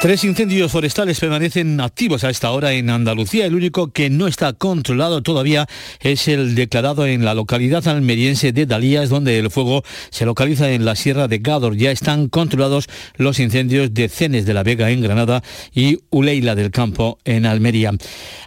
Tres 0.00 0.24
incendios 0.24 0.72
forestales 0.72 1.20
permanecen 1.20 1.78
activos 1.78 2.24
a 2.24 2.30
esta 2.30 2.50
hora 2.52 2.72
en 2.72 2.88
Andalucía. 2.88 3.44
El 3.44 3.54
único 3.54 3.92
que 3.92 4.08
no 4.08 4.28
está 4.28 4.54
controlado 4.54 5.22
todavía 5.22 5.66
es 6.00 6.26
el 6.26 6.54
declarado 6.54 7.04
en 7.04 7.22
la 7.22 7.34
localidad 7.34 7.86
almeriense 7.86 8.52
de 8.52 8.64
Dalías, 8.64 9.10
donde 9.10 9.38
el 9.38 9.50
fuego 9.50 9.82
se 10.08 10.24
localiza 10.24 10.70
en 10.70 10.86
la 10.86 10.96
Sierra 10.96 11.28
de 11.28 11.40
Gádor. 11.40 11.76
Ya 11.76 11.90
están 11.90 12.30
controlados 12.30 12.86
los 13.16 13.38
incendios 13.40 13.92
de 13.92 14.08
Cenes 14.08 14.46
de 14.46 14.54
la 14.54 14.62
Vega 14.62 14.90
en 14.90 15.02
Granada 15.02 15.42
y 15.74 15.98
Uleila 16.08 16.54
del 16.54 16.70
Campo 16.70 17.18
en 17.26 17.44
Almería. 17.44 17.92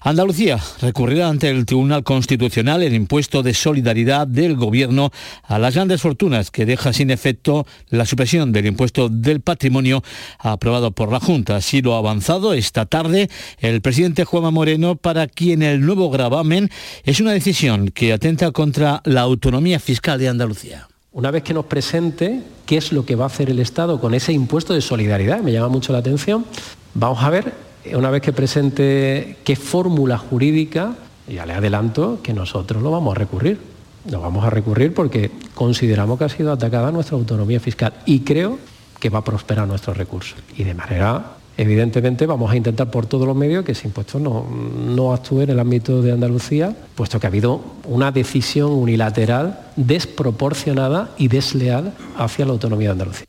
Andalucía 0.01 0.57
recurrirá 0.81 1.29
ante 1.29 1.51
el 1.51 1.67
Tribunal 1.67 2.03
Constitucional 2.03 2.81
el 2.81 2.95
impuesto 2.95 3.43
de 3.43 3.53
solidaridad 3.53 4.25
del 4.25 4.55
Gobierno 4.55 5.11
a 5.43 5.59
las 5.59 5.75
grandes 5.75 6.01
fortunas 6.01 6.49
que 6.49 6.65
deja 6.65 6.93
sin 6.93 7.11
efecto 7.11 7.67
la 7.89 8.07
supresión 8.07 8.51
del 8.51 8.65
impuesto 8.65 9.07
del 9.07 9.41
patrimonio 9.41 10.03
aprobado 10.39 10.89
por 10.89 11.11
la 11.11 11.19
Junta 11.19 11.42
Así 11.49 11.81
lo 11.81 11.95
ha 11.95 11.97
avanzado 11.97 12.53
esta 12.53 12.85
tarde 12.85 13.29
el 13.59 13.81
presidente 13.81 14.25
Juanma 14.25 14.51
Moreno, 14.51 14.95
para 14.95 15.27
quien 15.27 15.61
el 15.61 15.81
nuevo 15.85 16.09
gravamen 16.09 16.69
es 17.03 17.19
una 17.19 17.31
decisión 17.31 17.89
que 17.89 18.13
atenta 18.13 18.51
contra 18.51 19.01
la 19.05 19.21
autonomía 19.21 19.79
fiscal 19.79 20.19
de 20.19 20.29
Andalucía. 20.29 20.87
Una 21.11 21.31
vez 21.31 21.43
que 21.43 21.53
nos 21.53 21.65
presente 21.65 22.41
qué 22.65 22.77
es 22.77 22.91
lo 22.91 23.05
que 23.05 23.15
va 23.15 23.25
a 23.25 23.27
hacer 23.27 23.49
el 23.49 23.59
Estado 23.59 23.99
con 23.99 24.13
ese 24.13 24.33
impuesto 24.33 24.73
de 24.73 24.81
solidaridad, 24.81 25.41
me 25.41 25.51
llama 25.51 25.69
mucho 25.69 25.93
la 25.93 25.99
atención, 25.99 26.45
vamos 26.93 27.23
a 27.23 27.29
ver, 27.29 27.53
una 27.93 28.09
vez 28.09 28.21
que 28.21 28.33
presente 28.33 29.37
qué 29.43 29.55
fórmula 29.55 30.17
jurídica, 30.17 30.95
ya 31.27 31.45
le 31.45 31.53
adelanto 31.53 32.21
que 32.23 32.33
nosotros 32.33 32.81
lo 32.81 32.91
vamos 32.91 33.15
a 33.15 33.19
recurrir. 33.19 33.73
Lo 34.09 34.19
vamos 34.19 34.43
a 34.43 34.49
recurrir 34.49 34.93
porque 34.93 35.31
consideramos 35.55 36.17
que 36.17 36.25
ha 36.25 36.29
sido 36.29 36.51
atacada 36.51 36.91
nuestra 36.91 37.15
autonomía 37.15 37.61
fiscal 37.61 37.93
y 38.05 38.19
creo 38.19 38.59
que 39.03 39.09
va 39.09 39.19
a 39.19 39.23
prosperar 39.25 39.67
nuestros 39.67 39.97
recursos. 39.97 40.39
Y 40.55 40.63
de 40.63 40.73
manera, 40.73 41.33
evidentemente, 41.57 42.25
vamos 42.25 42.49
a 42.49 42.55
intentar 42.55 42.89
por 42.89 43.05
todos 43.05 43.27
los 43.27 43.35
medios 43.35 43.65
que 43.65 43.73
ese 43.73 43.85
impuesto 43.85 44.17
no, 44.17 44.47
no 44.49 45.11
actúe 45.11 45.41
en 45.41 45.49
el 45.49 45.59
ámbito 45.59 46.01
de 46.01 46.13
Andalucía, 46.13 46.73
puesto 46.95 47.19
que 47.19 47.27
ha 47.27 47.29
habido 47.29 47.59
una 47.85 48.13
decisión 48.13 48.71
unilateral 48.71 49.59
desproporcionada 49.75 51.09
y 51.17 51.27
desleal 51.27 51.93
hacia 52.17 52.45
la 52.45 52.53
autonomía 52.53 52.87
de 52.87 52.91
Andalucía. 52.93 53.27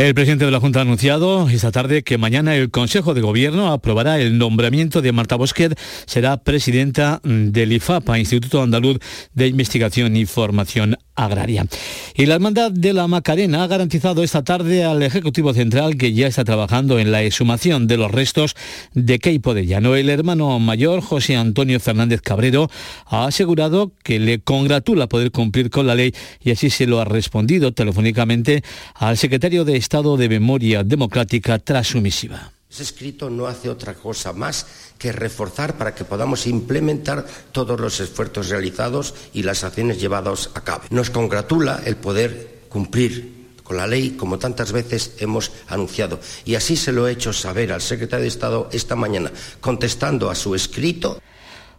El 0.00 0.14
presidente 0.14 0.46
de 0.46 0.50
la 0.50 0.60
Junta 0.60 0.78
ha 0.78 0.82
anunciado 0.82 1.46
esta 1.50 1.70
tarde 1.72 2.02
que 2.02 2.16
mañana 2.16 2.56
el 2.56 2.70
Consejo 2.70 3.12
de 3.12 3.20
Gobierno 3.20 3.70
aprobará 3.70 4.18
el 4.18 4.38
nombramiento 4.38 5.02
de 5.02 5.12
Marta 5.12 5.36
Bosquet, 5.36 5.78
será 6.06 6.38
presidenta 6.38 7.20
del 7.22 7.70
IFAPA, 7.70 8.18
Instituto 8.18 8.62
Andaluz 8.62 8.96
de 9.34 9.48
Investigación 9.48 10.16
y 10.16 10.24
Formación 10.24 10.96
Agraria. 11.16 11.66
Y 12.14 12.24
la 12.24 12.36
Hermandad 12.36 12.70
de 12.70 12.94
la 12.94 13.06
Macarena 13.08 13.62
ha 13.62 13.66
garantizado 13.66 14.22
esta 14.22 14.42
tarde 14.42 14.84
al 14.84 15.02
Ejecutivo 15.02 15.52
Central 15.52 15.98
que 15.98 16.14
ya 16.14 16.26
está 16.26 16.44
trabajando 16.44 16.98
en 16.98 17.12
la 17.12 17.22
exhumación 17.22 17.86
de 17.86 17.98
los 17.98 18.10
restos 18.10 18.56
de 18.94 19.18
Keipo 19.18 19.52
de 19.52 19.66
Llano. 19.66 19.96
El 19.96 20.08
hermano 20.08 20.58
mayor, 20.60 21.02
José 21.02 21.36
Antonio 21.36 21.78
Fernández 21.78 22.22
Cabrero, 22.22 22.70
ha 23.04 23.26
asegurado 23.26 23.92
que 24.02 24.18
le 24.18 24.40
congratula 24.40 25.08
poder 25.08 25.30
cumplir 25.30 25.68
con 25.68 25.86
la 25.86 25.94
ley 25.94 26.14
y 26.42 26.52
así 26.52 26.70
se 26.70 26.86
lo 26.86 27.00
ha 27.00 27.04
respondido 27.04 27.74
telefónicamente 27.74 28.62
al 28.94 29.18
secretario 29.18 29.66
de 29.66 29.76
Estado 29.90 30.16
de 30.16 30.28
Memoria 30.28 30.84
Democrática 30.84 31.58
tras 31.58 31.88
su 31.88 32.00
misiva. 32.00 32.52
Ese 32.70 32.84
escrito 32.84 33.28
no 33.28 33.48
hace 33.48 33.68
otra 33.68 33.94
cosa 33.94 34.32
más 34.32 34.64
que 34.96 35.10
reforzar 35.10 35.76
para 35.76 35.96
que 35.96 36.04
podamos 36.04 36.46
implementar 36.46 37.26
todos 37.50 37.80
los 37.80 37.98
esfuerzos 37.98 38.50
realizados 38.50 39.14
y 39.32 39.42
las 39.42 39.64
acciones 39.64 40.00
llevadas 40.00 40.50
a 40.54 40.60
cabo. 40.60 40.84
Nos 40.90 41.10
congratula 41.10 41.82
el 41.84 41.96
poder 41.96 42.60
cumplir 42.68 43.48
con 43.64 43.78
la 43.78 43.88
ley 43.88 44.10
como 44.10 44.38
tantas 44.38 44.70
veces 44.70 45.14
hemos 45.18 45.50
anunciado. 45.66 46.20
Y 46.44 46.54
así 46.54 46.76
se 46.76 46.92
lo 46.92 47.08
he 47.08 47.12
hecho 47.12 47.32
saber 47.32 47.72
al 47.72 47.80
secretario 47.80 48.22
de 48.22 48.28
Estado 48.28 48.68
esta 48.70 48.94
mañana, 48.94 49.32
contestando 49.60 50.30
a 50.30 50.36
su 50.36 50.54
escrito. 50.54 51.20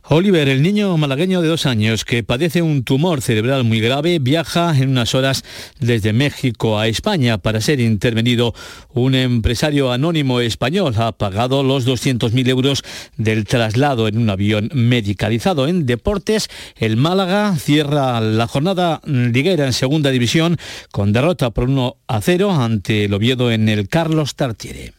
Oliver, 0.09 0.49
el 0.49 0.61
niño 0.61 0.97
malagueño 0.97 1.41
de 1.41 1.47
dos 1.47 1.65
años 1.65 2.05
que 2.05 2.23
padece 2.23 2.61
un 2.61 2.83
tumor 2.83 3.21
cerebral 3.21 3.63
muy 3.63 3.79
grave, 3.79 4.19
viaja 4.19 4.75
en 4.77 4.89
unas 4.89 5.13
horas 5.15 5.43
desde 5.79 6.11
México 6.11 6.79
a 6.79 6.87
España 6.87 7.37
para 7.37 7.61
ser 7.61 7.79
intervenido. 7.79 8.53
Un 8.89 9.15
empresario 9.15 9.91
anónimo 9.91 10.41
español 10.41 10.95
ha 10.97 11.11
pagado 11.11 11.63
los 11.63 11.87
200.000 11.87 12.49
euros 12.49 12.83
del 13.15 13.45
traslado 13.45 14.07
en 14.07 14.17
un 14.17 14.29
avión 14.29 14.69
medicalizado. 14.73 15.67
En 15.67 15.85
deportes, 15.85 16.49
el 16.77 16.97
Málaga 16.97 17.55
cierra 17.57 18.19
la 18.19 18.47
jornada 18.47 19.01
liguera 19.05 19.65
en 19.65 19.73
segunda 19.73 20.09
división 20.09 20.57
con 20.91 21.13
derrota 21.13 21.51
por 21.51 21.69
1 21.69 21.95
a 22.07 22.21
0 22.21 22.51
ante 22.51 23.05
el 23.05 23.13
Oviedo 23.13 23.51
en 23.51 23.69
el 23.69 23.87
Carlos 23.87 24.35
Tartiere. 24.35 24.93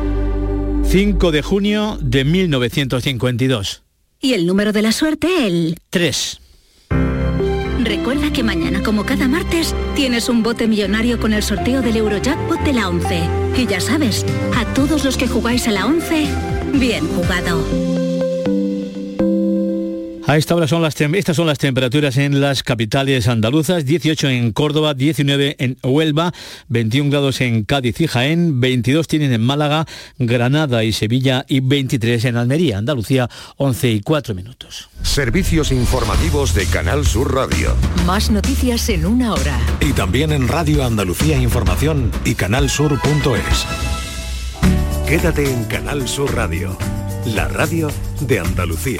5 0.84 1.32
de 1.32 1.42
junio 1.42 1.98
de 2.00 2.24
1952. 2.24 3.82
Y 4.22 4.34
el 4.34 4.46
número 4.46 4.72
de 4.72 4.84
la 4.84 4.92
suerte, 4.92 5.48
el 5.48 5.80
3. 5.90 6.42
Recuerda 7.84 8.32
que 8.32 8.44
mañana, 8.44 8.84
como 8.84 9.04
cada 9.04 9.28
martes, 9.28 9.74
tienes 9.96 10.30
un 10.30 10.44
bote 10.44 10.68
millonario 10.68 11.20
con 11.20 11.34
el 11.34 11.42
sorteo 11.42 11.82
del 11.82 11.98
Eurojackpot 11.98 12.60
de 12.60 12.74
la 12.74 12.90
11. 12.90 13.24
Y 13.58 13.66
ya 13.66 13.82
sabes, 13.82 14.28
a 14.56 14.64
todos 14.76 15.04
los 15.06 15.18
que 15.18 15.28
jugáis 15.28 15.68
a 15.68 15.72
la 15.72 15.88
11, 15.88 16.28
bien 16.74 17.08
jugado. 17.08 17.97
A 20.28 20.36
esta 20.36 20.56
hora 20.56 20.68
son 20.68 20.82
las 20.82 21.00
estas 21.00 21.38
son 21.38 21.48
las 21.48 21.58
temperaturas 21.58 22.18
en 22.18 22.42
las 22.42 22.62
capitales 22.62 23.30
andaluzas, 23.30 23.86
18 23.86 24.28
en 24.28 24.52
Córdoba, 24.52 24.94
19 24.94 25.56
en 25.58 25.78
Huelva, 25.82 26.34
21 26.68 27.10
grados 27.10 27.40
en 27.40 27.64
Cádiz 27.64 28.02
y 28.02 28.08
Jaén, 28.08 28.60
22 28.60 29.08
tienen 29.08 29.32
en 29.32 29.42
Málaga, 29.42 29.86
Granada 30.20 30.84
y 30.84 30.92
Sevilla 30.92 31.46
y 31.48 31.62
23 31.62 32.26
en 32.26 32.36
Almería, 32.36 32.78
Andalucía, 32.78 33.30
11 33.56 33.90
y 33.90 34.02
4 34.02 34.36
minutos. 34.36 34.90
Servicios 35.02 35.72
informativos 35.72 36.54
de 36.54 36.66
Canal 36.66 37.06
Sur 37.06 37.34
Radio. 37.34 37.74
Más 38.06 38.30
noticias 38.30 38.90
en 38.90 39.06
una 39.06 39.32
hora. 39.32 39.58
Y 39.80 39.94
también 39.94 40.34
en 40.34 40.50
Radio 40.50 40.84
Andalucía 40.84 41.38
Información 41.38 42.12
y 42.26 42.36
canalsur.es. 42.36 43.66
Quédate 45.08 45.50
en 45.50 45.64
Canal 45.64 46.06
Sur 46.06 46.36
Radio, 46.36 46.78
la 47.28 47.48
radio 47.48 47.90
de 48.20 48.40
Andalucía. 48.42 49.00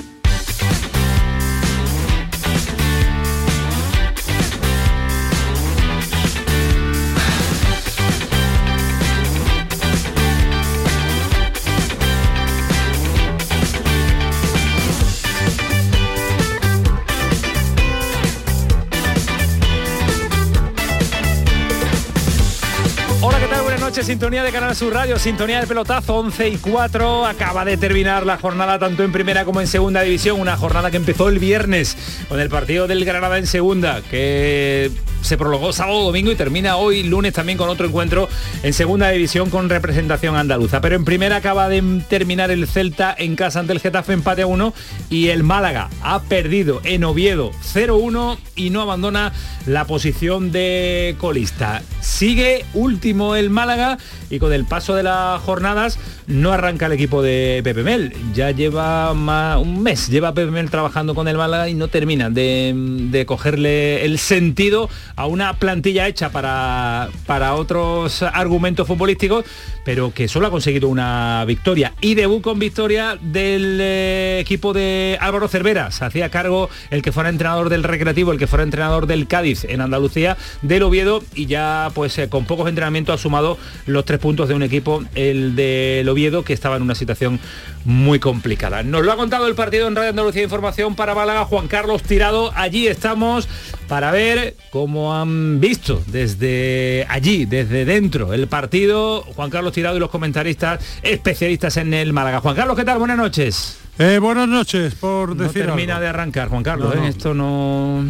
Sintonía 23.99 24.41
de 24.41 24.51
Canal 24.51 24.73
Sur 24.73 24.93
Radio, 24.93 25.19
sintonía 25.19 25.59
de 25.59 25.67
pelotazo 25.67 26.15
11 26.15 26.47
y 26.47 26.57
4. 26.57 27.25
Acaba 27.25 27.65
de 27.65 27.75
terminar 27.75 28.25
la 28.25 28.37
jornada 28.37 28.79
tanto 28.79 29.03
en 29.03 29.11
primera 29.11 29.43
como 29.43 29.59
en 29.59 29.67
segunda 29.67 30.01
división, 30.01 30.39
una 30.39 30.55
jornada 30.55 30.89
que 30.89 30.97
empezó 30.97 31.27
el 31.27 31.39
viernes 31.39 31.97
con 32.29 32.39
el 32.39 32.49
partido 32.49 32.87
del 32.87 33.03
Granada 33.03 33.37
en 33.37 33.47
segunda, 33.47 34.01
que 34.09 34.89
se 35.21 35.37
prolongó 35.37 35.73
sábado, 35.73 36.03
domingo 36.03 36.31
y 36.31 36.35
termina 36.35 36.77
hoy 36.77 37.03
lunes 37.03 37.33
también 37.33 37.57
con 37.57 37.69
otro 37.69 37.85
encuentro 37.85 38.27
en 38.63 38.73
segunda 38.73 39.09
división 39.09 39.49
con 39.49 39.69
representación 39.69 40.35
andaluza. 40.35 40.81
Pero 40.81 40.95
en 40.95 41.05
primera 41.05 41.35
acaba 41.35 41.67
de 41.67 42.01
terminar 42.09 42.49
el 42.49 42.67
Celta 42.67 43.13
en 43.17 43.35
casa 43.35 43.59
ante 43.59 43.73
el 43.73 43.79
Getafe 43.79 44.13
empate 44.13 44.43
a 44.43 44.47
1 44.47 44.73
y 45.09 45.27
el 45.27 45.43
Málaga 45.43 45.89
ha 46.01 46.21
perdido 46.23 46.81
en 46.85 47.03
Oviedo 47.03 47.51
0-1 47.73 48.37
y 48.55 48.69
no 48.69 48.81
abandona 48.81 49.33
la 49.65 49.85
posición 49.85 50.51
de 50.51 51.15
colista. 51.19 51.81
Sigue 51.99 52.65
último 52.73 53.35
el 53.35 53.49
Málaga 53.49 53.80
y 54.29 54.39
con 54.39 54.53
el 54.53 54.65
paso 54.65 54.95
de 54.95 55.03
las 55.03 55.41
jornadas 55.41 55.97
no 56.31 56.51
arranca 56.51 56.85
el 56.85 56.93
equipo 56.93 57.21
de 57.21 57.61
Pepe 57.63 57.83
Mel. 57.83 58.13
Ya 58.33 58.51
lleva 58.51 59.13
más, 59.13 59.57
un 59.57 59.83
mes, 59.83 60.09
lleva 60.09 60.33
Pepe 60.33 60.51
Mel 60.51 60.69
trabajando 60.69 61.13
con 61.13 61.27
el 61.27 61.37
Málaga 61.37 61.69
y 61.69 61.73
no 61.73 61.89
termina 61.89 62.29
de, 62.29 62.73
de 62.75 63.25
cogerle 63.25 64.05
el 64.05 64.17
sentido 64.17 64.89
a 65.15 65.25
una 65.27 65.53
plantilla 65.53 66.07
hecha 66.07 66.31
para, 66.31 67.09
para 67.25 67.55
otros 67.55 68.23
argumentos 68.23 68.87
futbolísticos, 68.87 69.45
pero 69.83 70.13
que 70.13 70.27
solo 70.27 70.47
ha 70.47 70.51
conseguido 70.51 70.87
una 70.87 71.43
victoria. 71.45 71.93
Y 72.01 72.15
debut 72.15 72.41
con 72.41 72.59
victoria 72.59 73.17
del 73.21 73.79
eh, 73.81 74.39
equipo 74.39 74.73
de 74.73 75.17
Álvaro 75.19 75.47
Cervera. 75.47 75.91
Se 75.91 76.05
hacía 76.05 76.29
cargo 76.29 76.69
el 76.91 77.01
que 77.01 77.11
fuera 77.11 77.29
entrenador 77.29 77.69
del 77.69 77.83
Recreativo, 77.83 78.31
el 78.31 78.39
que 78.39 78.47
fuera 78.47 78.63
entrenador 78.63 79.05
del 79.05 79.27
Cádiz 79.27 79.65
en 79.65 79.81
Andalucía, 79.81 80.37
del 80.61 80.83
Oviedo, 80.83 81.23
y 81.35 81.47
ya 81.47 81.89
pues 81.93 82.17
eh, 82.17 82.29
con 82.29 82.45
pocos 82.45 82.69
entrenamientos 82.69 83.19
ha 83.19 83.21
sumado 83.21 83.57
los 83.85 84.05
tres 84.05 84.19
puntos 84.19 84.47
de 84.47 84.55
un 84.55 84.63
equipo, 84.63 85.03
el 85.15 85.55
del 85.55 86.07
Oviedo, 86.07 86.20
que 86.21 86.53
estaba 86.53 86.75
en 86.75 86.83
una 86.83 86.93
situación 86.93 87.39
muy 87.83 88.19
complicada. 88.19 88.83
Nos 88.83 89.03
lo 89.03 89.11
ha 89.11 89.15
contado 89.15 89.47
el 89.47 89.55
partido 89.55 89.87
en 89.87 89.95
Radio 89.95 90.11
Andalucía 90.11 90.43
Información 90.43 90.95
para 90.95 91.15
Málaga, 91.15 91.45
Juan 91.45 91.67
Carlos 91.67 92.03
Tirado. 92.03 92.51
Allí 92.55 92.87
estamos 92.87 93.49
para 93.87 94.11
ver 94.11 94.55
cómo 94.69 95.15
han 95.15 95.59
visto 95.59 96.03
desde 96.07 97.07
allí, 97.09 97.45
desde 97.45 97.85
dentro, 97.85 98.33
el 98.33 98.47
partido. 98.47 99.23
Juan 99.35 99.49
Carlos 99.49 99.73
Tirado 99.73 99.97
y 99.97 99.99
los 99.99 100.11
comentaristas 100.11 100.79
especialistas 101.01 101.77
en 101.77 101.93
el 101.95 102.13
Málaga. 102.13 102.39
Juan 102.39 102.55
Carlos, 102.55 102.77
¿qué 102.77 102.85
tal? 102.85 102.99
Buenas 102.99 103.17
noches. 103.17 103.79
Eh, 103.97 104.19
buenas 104.19 104.47
noches, 104.47 104.93
por 104.93 105.29
no 105.29 105.43
decir 105.43 105.65
termina 105.65 105.95
algo. 105.95 106.03
de 106.03 106.09
arrancar, 106.09 106.49
Juan 106.49 106.63
Carlos. 106.63 106.93
No, 106.93 107.01
¿eh? 107.01 107.03
no. 107.03 107.07
Esto 107.07 107.33
no... 107.33 108.03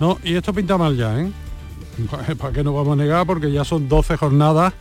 No, 0.00 0.18
y 0.22 0.34
esto 0.34 0.52
pinta 0.52 0.76
mal 0.76 0.96
ya, 0.96 1.18
¿eh? 1.18 1.30
¿Para 2.38 2.52
qué 2.52 2.62
nos 2.62 2.74
vamos 2.74 2.98
a 2.98 3.02
negar? 3.02 3.26
Porque 3.26 3.50
ya 3.50 3.64
son 3.64 3.88
12 3.88 4.16
jornadas 4.18 4.74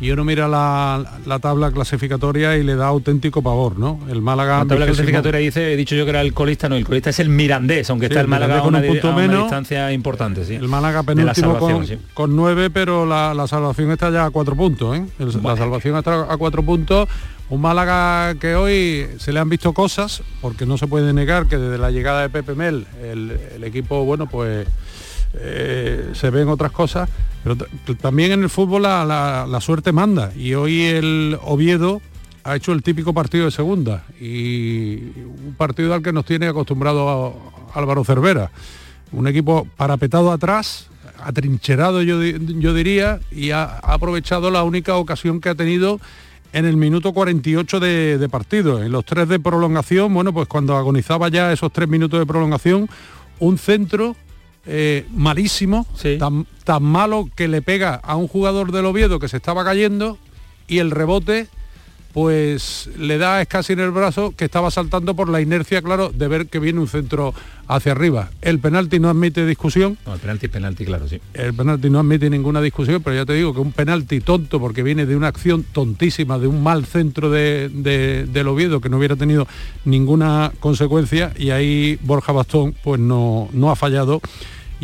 y 0.00 0.10
uno 0.10 0.24
mira 0.24 0.48
la, 0.48 1.18
la 1.24 1.38
tabla 1.38 1.70
clasificatoria 1.70 2.56
y 2.56 2.62
le 2.64 2.74
da 2.74 2.86
auténtico 2.88 3.42
pavor, 3.42 3.78
¿no? 3.78 4.00
El 4.10 4.20
Málaga... 4.22 4.58
La 4.58 4.66
tabla 4.66 4.84
vigésimo- 4.86 4.86
clasificatoria 4.86 5.40
dice, 5.40 5.72
he 5.72 5.76
dicho 5.76 5.94
yo 5.94 6.04
que 6.04 6.10
era 6.10 6.20
el 6.20 6.34
colista, 6.34 6.68
no, 6.68 6.76
el 6.76 6.84
colista 6.84 7.10
es 7.10 7.20
el 7.20 7.28
Mirandés, 7.28 7.88
aunque 7.90 8.06
Sí, 8.06 8.12
está 8.12 8.20
el 8.20 8.24
el 8.26 8.30
Málaga 8.30 8.58
con 8.60 8.68
una, 8.68 8.78
un 8.78 8.82
di- 8.84 8.88
punto 8.90 9.08
a 9.08 9.12
una 9.12 9.20
menos. 9.22 9.42
distancia 9.44 9.92
importante, 9.92 10.44
sí. 10.44 10.54
El 10.56 10.68
Málaga 10.68 11.02
penúltimo 11.04 11.58
con, 11.58 11.86
sí. 11.86 11.96
con 12.12 12.34
nueve, 12.36 12.70
pero 12.70 13.06
la, 13.06 13.32
la 13.34 13.46
salvación 13.46 13.90
está 13.92 14.10
ya 14.10 14.26
a 14.26 14.30
cuatro 14.30 14.56
puntos. 14.56 14.96
¿eh? 14.96 15.06
El- 15.18 15.42
La 15.42 15.56
salvación 15.56 15.96
está 15.96 16.30
a 16.32 16.36
cuatro 16.36 16.62
puntos. 16.62 17.08
Un 17.50 17.60
Málaga 17.60 18.34
que 18.40 18.54
hoy 18.56 19.06
se 19.18 19.30
le 19.32 19.38
han 19.38 19.48
visto 19.50 19.72
cosas, 19.74 20.22
porque 20.40 20.64
no 20.66 20.78
se 20.78 20.86
puede 20.86 21.12
negar 21.12 21.46
que 21.46 21.58
desde 21.58 21.76
la 21.78 21.90
llegada 21.90 22.22
de 22.22 22.30
Pepe 22.30 22.54
Mel 22.54 22.86
el, 23.02 23.38
el 23.56 23.64
equipo, 23.64 24.04
bueno, 24.04 24.26
pues 24.26 24.66
eh, 25.36 26.10
se 26.14 26.30
ven 26.30 26.48
otras 26.48 26.72
cosas, 26.72 27.08
pero 27.42 27.56
también 28.00 28.32
en 28.32 28.42
el 28.42 28.50
fútbol 28.50 28.82
la, 28.82 29.04
la- 29.04 29.60
suerte 29.60 29.92
manda. 29.92 30.32
Y 30.36 30.54
hoy 30.54 30.82
el 30.82 31.38
Oviedo 31.42 32.00
ha 32.44 32.56
hecho 32.56 32.72
el 32.72 32.82
típico 32.82 33.12
partido 33.14 33.46
de 33.46 33.50
segunda 33.50 34.04
y 34.20 34.96
un 34.96 35.54
partido 35.56 35.94
al 35.94 36.02
que 36.02 36.12
nos 36.12 36.24
tiene 36.24 36.46
acostumbrado 36.46 37.34
Álvaro 37.74 38.04
Cervera 38.04 38.50
un 39.12 39.26
equipo 39.28 39.66
parapetado 39.76 40.32
atrás, 40.32 40.88
atrincherado 41.22 42.02
yo, 42.02 42.20
yo 42.22 42.74
diría, 42.74 43.20
y 43.30 43.50
ha, 43.52 43.62
ha 43.64 43.94
aprovechado 43.94 44.50
la 44.50 44.64
única 44.64 44.96
ocasión 44.96 45.40
que 45.40 45.48
ha 45.50 45.54
tenido 45.54 46.00
en 46.52 46.64
el 46.64 46.76
minuto 46.76 47.12
48 47.12 47.78
de, 47.80 48.18
de 48.18 48.28
partido. 48.28 48.82
En 48.82 48.90
los 48.90 49.04
tres 49.04 49.28
de 49.28 49.38
prolongación, 49.38 50.12
bueno, 50.12 50.32
pues 50.32 50.48
cuando 50.48 50.76
agonizaba 50.76 51.28
ya 51.28 51.52
esos 51.52 51.72
tres 51.72 51.88
minutos 51.88 52.18
de 52.18 52.26
prolongación, 52.26 52.88
un 53.38 53.56
centro 53.58 54.16
eh, 54.66 55.06
malísimo, 55.10 55.86
tan, 56.18 56.46
tan 56.64 56.82
malo 56.82 57.28
que 57.34 57.48
le 57.48 57.62
pega 57.62 57.94
a 57.94 58.16
un 58.16 58.28
jugador 58.28 58.72
del 58.72 58.86
Oviedo 58.86 59.18
que 59.18 59.28
se 59.28 59.36
estaba 59.36 59.64
cayendo 59.64 60.18
y 60.68 60.78
el 60.78 60.90
rebote 60.90 61.48
pues 62.14 62.88
le 62.96 63.18
da 63.18 63.42
es 63.42 63.48
casi 63.48 63.72
en 63.72 63.80
el 63.80 63.90
brazo 63.90 64.32
que 64.36 64.44
estaba 64.44 64.70
saltando 64.70 65.14
por 65.16 65.28
la 65.28 65.40
inercia, 65.40 65.82
claro, 65.82 66.10
de 66.14 66.28
ver 66.28 66.46
que 66.46 66.60
viene 66.60 66.78
un 66.78 66.86
centro 66.86 67.34
hacia 67.66 67.90
arriba. 67.90 68.30
El 68.40 68.60
penalti 68.60 69.00
no 69.00 69.10
admite 69.10 69.44
discusión. 69.44 69.98
No, 70.06 70.14
el 70.14 70.20
penalti 70.20 70.46
es 70.46 70.52
penalti, 70.52 70.84
claro, 70.84 71.08
sí. 71.08 71.20
El 71.34 71.52
penalti 71.54 71.90
no 71.90 71.98
admite 71.98 72.30
ninguna 72.30 72.60
discusión, 72.60 73.02
pero 73.02 73.16
ya 73.16 73.26
te 73.26 73.32
digo 73.32 73.52
que 73.52 73.58
un 73.60 73.72
penalti 73.72 74.20
tonto 74.20 74.60
porque 74.60 74.84
viene 74.84 75.06
de 75.06 75.16
una 75.16 75.26
acción 75.26 75.64
tontísima, 75.64 76.38
de 76.38 76.46
un 76.46 76.62
mal 76.62 76.86
centro 76.86 77.30
de, 77.30 77.68
de- 77.68 78.26
del 78.26 78.46
Oviedo 78.46 78.80
que 78.80 78.88
no 78.88 78.98
hubiera 78.98 79.16
tenido 79.16 79.48
ninguna 79.84 80.52
consecuencia 80.60 81.32
y 81.36 81.50
ahí 81.50 81.98
Borja 82.02 82.30
Bastón 82.30 82.76
pues 82.84 83.00
no, 83.00 83.48
no 83.52 83.72
ha 83.72 83.76
fallado 83.76 84.20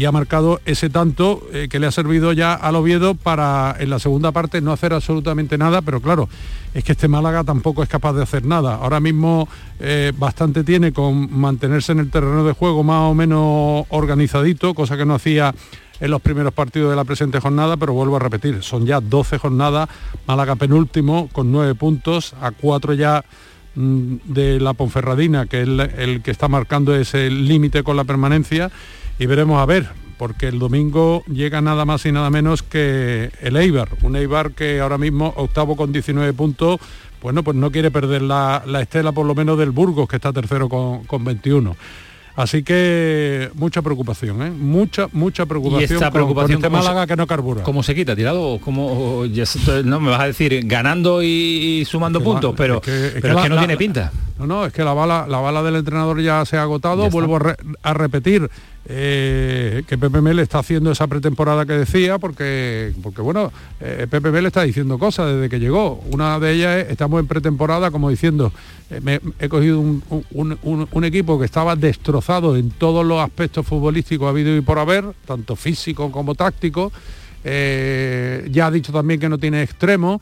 y 0.00 0.06
ha 0.06 0.12
marcado 0.12 0.62
ese 0.64 0.88
tanto 0.88 1.46
eh, 1.52 1.68
que 1.70 1.78
le 1.78 1.86
ha 1.86 1.90
servido 1.90 2.32
ya 2.32 2.54
al 2.54 2.74
Oviedo 2.74 3.14
para 3.14 3.76
en 3.78 3.90
la 3.90 3.98
segunda 3.98 4.32
parte 4.32 4.62
no 4.62 4.72
hacer 4.72 4.94
absolutamente 4.94 5.58
nada, 5.58 5.82
pero 5.82 6.00
claro, 6.00 6.26
es 6.72 6.84
que 6.84 6.92
este 6.92 7.06
Málaga 7.06 7.44
tampoco 7.44 7.82
es 7.82 7.88
capaz 7.90 8.14
de 8.14 8.22
hacer 8.22 8.46
nada. 8.46 8.76
Ahora 8.76 8.98
mismo 8.98 9.46
eh, 9.78 10.12
bastante 10.16 10.64
tiene 10.64 10.94
con 10.94 11.30
mantenerse 11.30 11.92
en 11.92 11.98
el 11.98 12.10
terreno 12.10 12.44
de 12.44 12.54
juego 12.54 12.82
más 12.82 13.10
o 13.10 13.14
menos 13.14 13.84
organizadito, 13.90 14.72
cosa 14.72 14.96
que 14.96 15.04
no 15.04 15.16
hacía 15.16 15.54
en 16.00 16.10
los 16.10 16.22
primeros 16.22 16.54
partidos 16.54 16.88
de 16.88 16.96
la 16.96 17.04
presente 17.04 17.38
jornada, 17.38 17.76
pero 17.76 17.92
vuelvo 17.92 18.16
a 18.16 18.20
repetir, 18.20 18.62
son 18.62 18.86
ya 18.86 19.02
12 19.02 19.36
jornadas, 19.36 19.90
Málaga 20.26 20.56
penúltimo 20.56 21.28
con 21.30 21.52
9 21.52 21.74
puntos, 21.74 22.34
a 22.40 22.52
4 22.52 22.94
ya 22.94 23.22
mm, 23.74 24.14
de 24.24 24.60
la 24.60 24.72
Ponferradina, 24.72 25.44
que 25.44 25.60
es 25.60 25.68
el, 25.68 25.78
el 25.78 26.22
que 26.22 26.30
está 26.30 26.48
marcando 26.48 26.96
ese 26.96 27.28
límite 27.28 27.82
con 27.82 27.98
la 27.98 28.04
permanencia, 28.04 28.70
y 29.20 29.26
veremos 29.26 29.60
a 29.62 29.66
ver, 29.66 29.88
porque 30.18 30.48
el 30.48 30.58
domingo 30.58 31.22
llega 31.32 31.60
nada 31.60 31.84
más 31.84 32.04
y 32.06 32.10
nada 32.12 32.28
menos 32.30 32.62
que 32.64 33.30
el 33.40 33.56
Eibar, 33.56 33.90
un 34.02 34.16
Eibar 34.16 34.50
que 34.52 34.80
ahora 34.80 34.98
mismo 34.98 35.32
octavo 35.36 35.76
con 35.76 35.92
19 35.92 36.32
puntos, 36.32 36.80
bueno, 37.22 37.42
pues 37.44 37.56
no 37.56 37.70
quiere 37.70 37.90
perder 37.90 38.22
la, 38.22 38.62
la 38.66 38.80
estela 38.80 39.12
por 39.12 39.26
lo 39.26 39.34
menos 39.34 39.58
del 39.58 39.70
Burgos, 39.70 40.08
que 40.08 40.16
está 40.16 40.32
tercero 40.32 40.68
con, 40.68 41.04
con 41.04 41.22
21. 41.22 41.76
Así 42.36 42.62
que 42.62 43.50
mucha 43.54 43.82
preocupación, 43.82 44.40
¿eh? 44.42 44.50
mucha, 44.50 45.08
mucha 45.12 45.44
preocupación, 45.44 45.82
y 45.90 45.92
esta 45.94 46.06
con- 46.06 46.12
preocupación 46.14 46.60
con, 46.60 46.64
este 46.64 46.68
¿cómo 46.70 46.82
se- 46.82 46.88
Málaga 46.88 47.06
que 47.06 47.16
no 47.16 47.26
carbura. 47.26 47.62
¿Cómo 47.62 47.82
se 47.82 47.94
quita? 47.94 48.16
¿Tirado? 48.16 48.40
o 48.54 48.60
¿Cómo, 48.60 49.18
o 49.18 49.26
ya 49.26 49.44
se- 49.44 49.82
no 49.84 50.00
me 50.00 50.10
vas 50.10 50.20
a 50.20 50.26
decir 50.26 50.58
ganando 50.64 51.22
y, 51.22 51.26
y 51.26 51.84
sumando 51.84 52.20
Es 52.20 52.22
que 52.24 52.30
puntos? 52.30 52.50
la- 52.52 52.56
pero 52.56 52.74
es 52.76 52.80
que- 52.82 53.06
es 53.08 53.14
pero 53.20 53.34
la- 53.34 53.42
que 53.42 53.48
no 53.50 53.54
la- 53.56 53.60
tiene 53.60 53.76
pinta. 53.76 54.12
No, 54.38 54.46
no, 54.46 54.64
es 54.64 54.72
que 54.72 54.82
la 54.84 54.94
bala, 54.94 55.26
la 55.28 55.38
bala 55.38 55.62
del 55.62 55.76
entrenador 55.76 56.22
ya 56.22 56.42
se 56.46 56.56
ha 56.56 56.62
agotado. 56.62 57.02
Ya. 57.04 57.10
Vuelvo 57.10 57.36
a, 57.36 57.38
re- 57.40 57.56
a 57.82 57.92
repetir 57.92 58.48
eh, 58.86 59.82
que 59.86 59.98
Pepe 59.98 60.20
Mel 60.20 60.38
está 60.38 60.60
haciendo 60.60 60.90
esa 60.90 61.06
pretemporada 61.06 61.66
que 61.66 61.74
decía, 61.74 62.18
porque, 62.18 62.92
porque 63.02 63.20
bueno, 63.20 63.52
eh, 63.80 64.06
Pepe 64.10 64.30
Mel 64.30 64.46
está 64.46 64.62
diciendo 64.62 64.98
cosas 64.98 65.34
desde 65.34 65.48
que 65.48 65.60
llegó. 65.60 66.02
Una 66.10 66.40
de 66.40 66.52
ellas 66.52 66.76
es, 66.78 66.90
estamos 66.90 67.20
en 67.20 67.26
pretemporada 67.26 67.90
como 67.90 68.08
diciendo, 68.08 68.52
eh, 68.90 69.20
he 69.38 69.48
cogido 69.48 69.80
un, 69.80 71.04
equipo 71.04 71.38
que 71.38 71.44
estaba 71.44 71.76
destrozado 71.76 72.56
en 72.56 72.70
todos 72.70 73.04
los 73.04 73.20
aspectos 73.20 73.66
futbolísticos 73.66 74.28
habido 74.28 74.56
y 74.56 74.60
por 74.60 74.78
haber, 74.78 75.04
tanto 75.26 75.56
físico 75.56 76.10
como 76.10 76.34
táctico. 76.34 76.90
Ya 77.42 78.66
ha 78.66 78.70
dicho 78.70 78.92
también 78.92 79.18
que 79.18 79.28
no 79.28 79.38
tiene 79.38 79.62
extremo, 79.62 80.20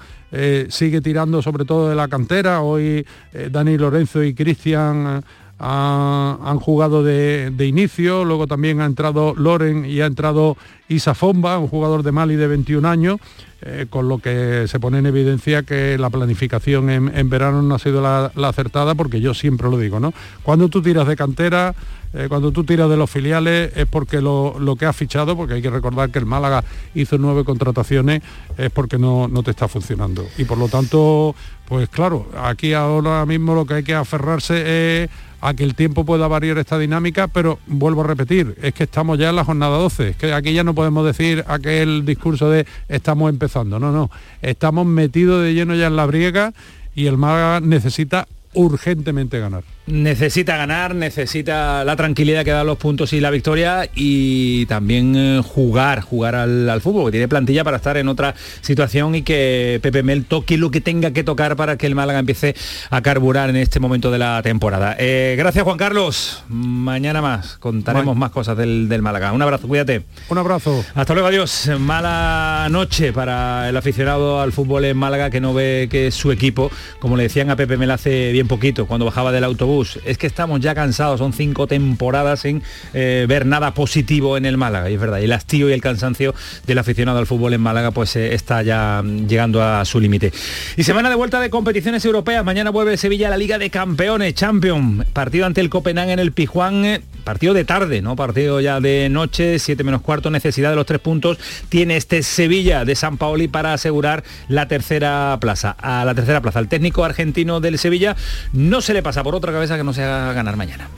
sigue 0.68 1.00
tirando 1.00 1.42
sobre 1.42 1.64
todo 1.64 1.88
de 1.88 1.96
la 1.96 2.06
cantera. 2.06 2.60
Hoy 2.62 3.04
eh, 3.32 3.48
Dani 3.50 3.76
Lorenzo 3.76 4.22
y 4.22 4.34
Cristian 4.34 5.24
ha- 5.58 6.38
han 6.44 6.58
jugado 6.58 7.02
de, 7.02 7.52
inicio, 7.66 8.24
luego 8.24 8.46
también 8.46 8.80
ha 8.80 8.86
entrado 8.86 9.34
Loren 9.36 9.84
y 9.84 10.00
ha 10.00 10.06
entrado 10.06 10.56
Isa 10.88 11.14
Fomba, 11.14 11.58
un 11.58 11.68
jugador 11.68 12.02
de 12.02 12.12
Mali 12.12 12.36
de 12.36 12.46
21 12.46 12.88
años, 12.88 13.18
eh, 13.62 13.86
con 13.90 14.08
lo 14.08 14.18
que 14.18 14.66
se 14.68 14.78
pone 14.80 14.98
en 14.98 15.06
evidencia 15.06 15.62
que 15.64 15.98
la 15.98 16.10
planificación 16.10 16.90
en, 16.90 17.16
en 17.16 17.28
verano 17.28 17.60
no 17.62 17.74
ha 17.74 17.78
sido 17.78 18.00
la, 18.00 18.30
la 18.36 18.48
acertada, 18.48 18.94
porque 18.94 19.20
yo 19.20 19.34
siempre 19.34 19.68
lo 19.68 19.76
digo, 19.78 19.98
¿no? 20.00 20.12
Cuando 20.42 20.68
tú 20.68 20.80
tiras 20.80 21.06
de 21.08 21.16
cantera, 21.16 21.74
eh, 22.14 22.26
cuando 22.28 22.52
tú 22.52 22.64
tiras 22.64 22.88
de 22.88 22.96
los 22.96 23.10
filiales 23.10 23.72
es 23.76 23.86
porque 23.86 24.20
lo, 24.20 24.58
lo 24.58 24.76
que 24.76 24.86
has 24.86 24.96
fichado, 24.96 25.36
porque 25.36 25.54
hay 25.54 25.62
que 25.62 25.70
recordar 25.70 26.10
que 26.10 26.18
el 26.18 26.26
Málaga 26.26 26.64
hizo 26.94 27.18
nueve 27.18 27.44
contrataciones, 27.44 28.22
es 28.56 28.70
porque 28.70 28.98
no, 28.98 29.28
no 29.28 29.42
te 29.42 29.50
está 29.50 29.68
funcionando. 29.68 30.26
Y 30.38 30.44
por 30.44 30.58
lo 30.58 30.68
tanto, 30.68 31.34
pues 31.66 31.88
claro, 31.88 32.26
aquí 32.42 32.72
ahora 32.72 33.24
mismo 33.26 33.54
lo 33.54 33.66
que 33.66 33.74
hay 33.74 33.82
que 33.82 33.94
aferrarse 33.94 35.04
es 35.04 35.10
a 35.40 35.54
que 35.54 35.64
el 35.64 35.74
tiempo 35.74 36.04
pueda 36.04 36.26
variar 36.26 36.58
esta 36.58 36.78
dinámica, 36.78 37.28
pero 37.28 37.58
vuelvo 37.66 38.00
a 38.00 38.06
repetir, 38.06 38.56
es 38.60 38.74
que 38.74 38.84
estamos 38.84 39.18
ya 39.18 39.30
en 39.30 39.36
la 39.36 39.44
jornada 39.44 39.78
12, 39.78 40.08
es 40.08 40.16
que 40.16 40.32
aquí 40.32 40.52
ya 40.52 40.64
no 40.64 40.74
podemos 40.74 41.04
decir 41.06 41.44
aquel 41.46 42.04
discurso 42.04 42.50
de 42.50 42.66
estamos 42.88 43.30
empezando. 43.30 43.78
No, 43.78 43.92
no. 43.92 44.10
Estamos 44.42 44.86
metidos 44.86 45.44
de 45.44 45.54
lleno 45.54 45.74
ya 45.74 45.86
en 45.86 45.96
la 45.96 46.06
briega 46.06 46.52
y 46.94 47.06
el 47.06 47.16
Málaga 47.16 47.60
necesita 47.60 48.26
urgentemente 48.54 49.38
ganar 49.38 49.62
necesita 49.88 50.56
ganar, 50.56 50.94
necesita 50.94 51.84
la 51.84 51.96
tranquilidad 51.96 52.44
que 52.44 52.50
dan 52.50 52.66
los 52.66 52.78
puntos 52.78 53.12
y 53.12 53.20
la 53.20 53.30
victoria 53.30 53.88
y 53.94 54.66
también 54.66 55.14
eh, 55.16 55.42
jugar, 55.44 56.00
jugar 56.02 56.34
al, 56.34 56.80
fútbol, 56.80 57.06
que 57.06 57.12
tiene 57.12 57.28
plantilla 57.28 57.64
para 57.64 57.78
estar 57.78 57.96
en 57.96 58.08
otra 58.08 58.34
situación 58.60 59.14
y 59.14 59.22
que 59.22 59.80
Pepe 59.82 60.02
Mel 60.02 60.24
toque 60.24 60.58
lo 60.58 60.70
que 60.70 60.80
tenga 60.80 61.12
que 61.12 61.24
tocar 61.24 61.56
para 61.56 61.76
que 61.76 61.86
el 61.86 61.94
Málaga 61.94 62.18
empiece 62.18 62.54
a 62.90 63.00
carburar 63.00 63.50
en 63.50 63.56
este 63.56 63.80
momento 63.80 64.10
de 64.10 64.18
la 64.18 64.42
temporada. 64.42 64.96
Eh, 64.98 65.34
gracias 65.38 65.64
Juan 65.64 65.78
Carlos, 65.78 66.44
mañana 66.48 67.22
más 67.22 67.56
contaremos 67.56 68.16
más 68.16 68.30
cosas 68.30 68.56
del, 68.56 68.88
del, 68.88 69.02
Málaga. 69.02 69.32
Un 69.32 69.42
abrazo, 69.42 69.68
cuídate. 69.68 70.02
Un 70.28 70.38
abrazo. 70.38 70.84
Hasta 70.94 71.14
luego, 71.14 71.28
adiós. 71.28 71.70
Mala 71.78 72.68
noche 72.70 73.12
para 73.12 73.68
el 73.68 73.76
aficionado 73.76 74.40
al 74.40 74.52
fútbol 74.52 74.84
en 74.84 74.96
Málaga 74.96 75.30
que 75.30 75.40
no 75.40 75.54
ve 75.54 75.88
que 75.90 76.10
su 76.10 76.32
equipo, 76.32 76.70
como 76.98 77.16
le 77.16 77.24
decían 77.24 77.50
a 77.50 77.56
Pepe 77.56 77.76
Mel 77.76 77.90
hace 77.90 78.32
bien 78.32 78.48
poquito, 78.48 78.86
cuando 78.86 79.06
bajaba 79.06 79.32
del 79.32 79.44
autobús, 79.44 79.77
es 80.04 80.18
que 80.18 80.26
estamos 80.26 80.60
ya 80.60 80.74
cansados, 80.74 81.18
son 81.18 81.32
cinco 81.32 81.66
temporadas 81.66 82.40
sin 82.40 82.62
eh, 82.94 83.26
ver 83.28 83.46
nada 83.46 83.74
positivo 83.74 84.36
en 84.36 84.44
el 84.44 84.56
Málaga, 84.56 84.90
y 84.90 84.94
es 84.94 85.00
verdad, 85.00 85.22
el 85.22 85.32
hastío 85.32 85.68
y 85.68 85.72
el 85.72 85.80
cansancio 85.80 86.34
del 86.66 86.78
aficionado 86.78 87.18
al 87.18 87.26
fútbol 87.26 87.54
en 87.54 87.60
Málaga 87.60 87.90
pues 87.92 88.16
eh, 88.16 88.34
está 88.34 88.62
ya 88.62 89.02
llegando 89.02 89.62
a 89.62 89.84
su 89.84 90.00
límite. 90.00 90.32
Y 90.76 90.82
semana 90.82 91.08
de 91.08 91.14
vuelta 91.14 91.40
de 91.40 91.50
competiciones 91.50 92.04
europeas, 92.04 92.44
mañana 92.44 92.70
vuelve 92.70 92.96
Sevilla 92.96 93.28
a 93.28 93.30
la 93.30 93.36
Liga 93.36 93.58
de 93.58 93.70
Campeones, 93.70 94.34
Champion, 94.34 95.04
partido 95.12 95.46
ante 95.46 95.60
el 95.60 95.70
Copenhague 95.70 96.12
en 96.12 96.18
el 96.18 96.32
Pijuán, 96.32 96.84
eh, 96.84 97.00
partido 97.24 97.54
de 97.54 97.64
tarde, 97.64 98.02
¿no? 98.02 98.16
Partido 98.16 98.60
ya 98.60 98.80
de 98.80 99.08
noche, 99.10 99.58
7 99.58 99.84
menos 99.84 100.02
cuarto, 100.02 100.30
necesidad 100.30 100.70
de 100.70 100.76
los 100.76 100.86
tres 100.86 101.00
puntos, 101.00 101.38
tiene 101.68 101.96
este 101.96 102.22
Sevilla 102.22 102.84
de 102.84 102.94
San 102.94 103.18
Paoli 103.18 103.48
para 103.48 103.72
asegurar 103.72 104.24
la 104.48 104.66
tercera 104.66 105.36
plaza. 105.40 105.76
A 105.78 106.04
la 106.04 106.14
tercera 106.14 106.40
plaza, 106.40 106.58
el 106.58 106.68
técnico 106.68 107.04
argentino 107.04 107.60
del 107.60 107.78
Sevilla 107.78 108.16
no 108.52 108.80
se 108.80 108.94
le 108.94 109.02
pasa 109.02 109.22
por 109.22 109.34
otra 109.34 109.52
cabeza 109.52 109.67
que 109.76 109.84
no 109.84 109.92
se 109.92 110.02
haga 110.02 110.32
ganar 110.32 110.56
mañana. 110.56 110.88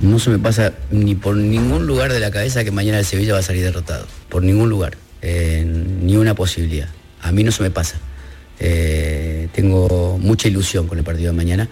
No 0.00 0.18
se 0.18 0.30
me 0.30 0.38
pasa 0.38 0.72
ni 0.90 1.14
por 1.14 1.36
ningún 1.36 1.86
lugar 1.86 2.12
de 2.12 2.20
la 2.20 2.30
cabeza 2.30 2.64
que 2.64 2.70
mañana 2.70 2.98
el 2.98 3.04
Sevilla 3.04 3.32
va 3.32 3.38
a 3.38 3.42
salir 3.42 3.62
derrotado. 3.62 4.06
Por 4.28 4.42
ningún 4.42 4.68
lugar. 4.68 4.96
Eh, 5.22 5.64
ni 5.66 6.16
una 6.16 6.34
posibilidad. 6.34 6.88
A 7.22 7.32
mí 7.32 7.42
no 7.44 7.52
se 7.52 7.62
me 7.62 7.70
pasa. 7.70 7.96
Eh, 8.58 9.48
tengo 9.52 10.18
mucha 10.20 10.48
ilusión 10.48 10.86
con 10.86 10.98
el 10.98 11.04
partido 11.04 11.30
de 11.30 11.36
mañana. 11.36 11.68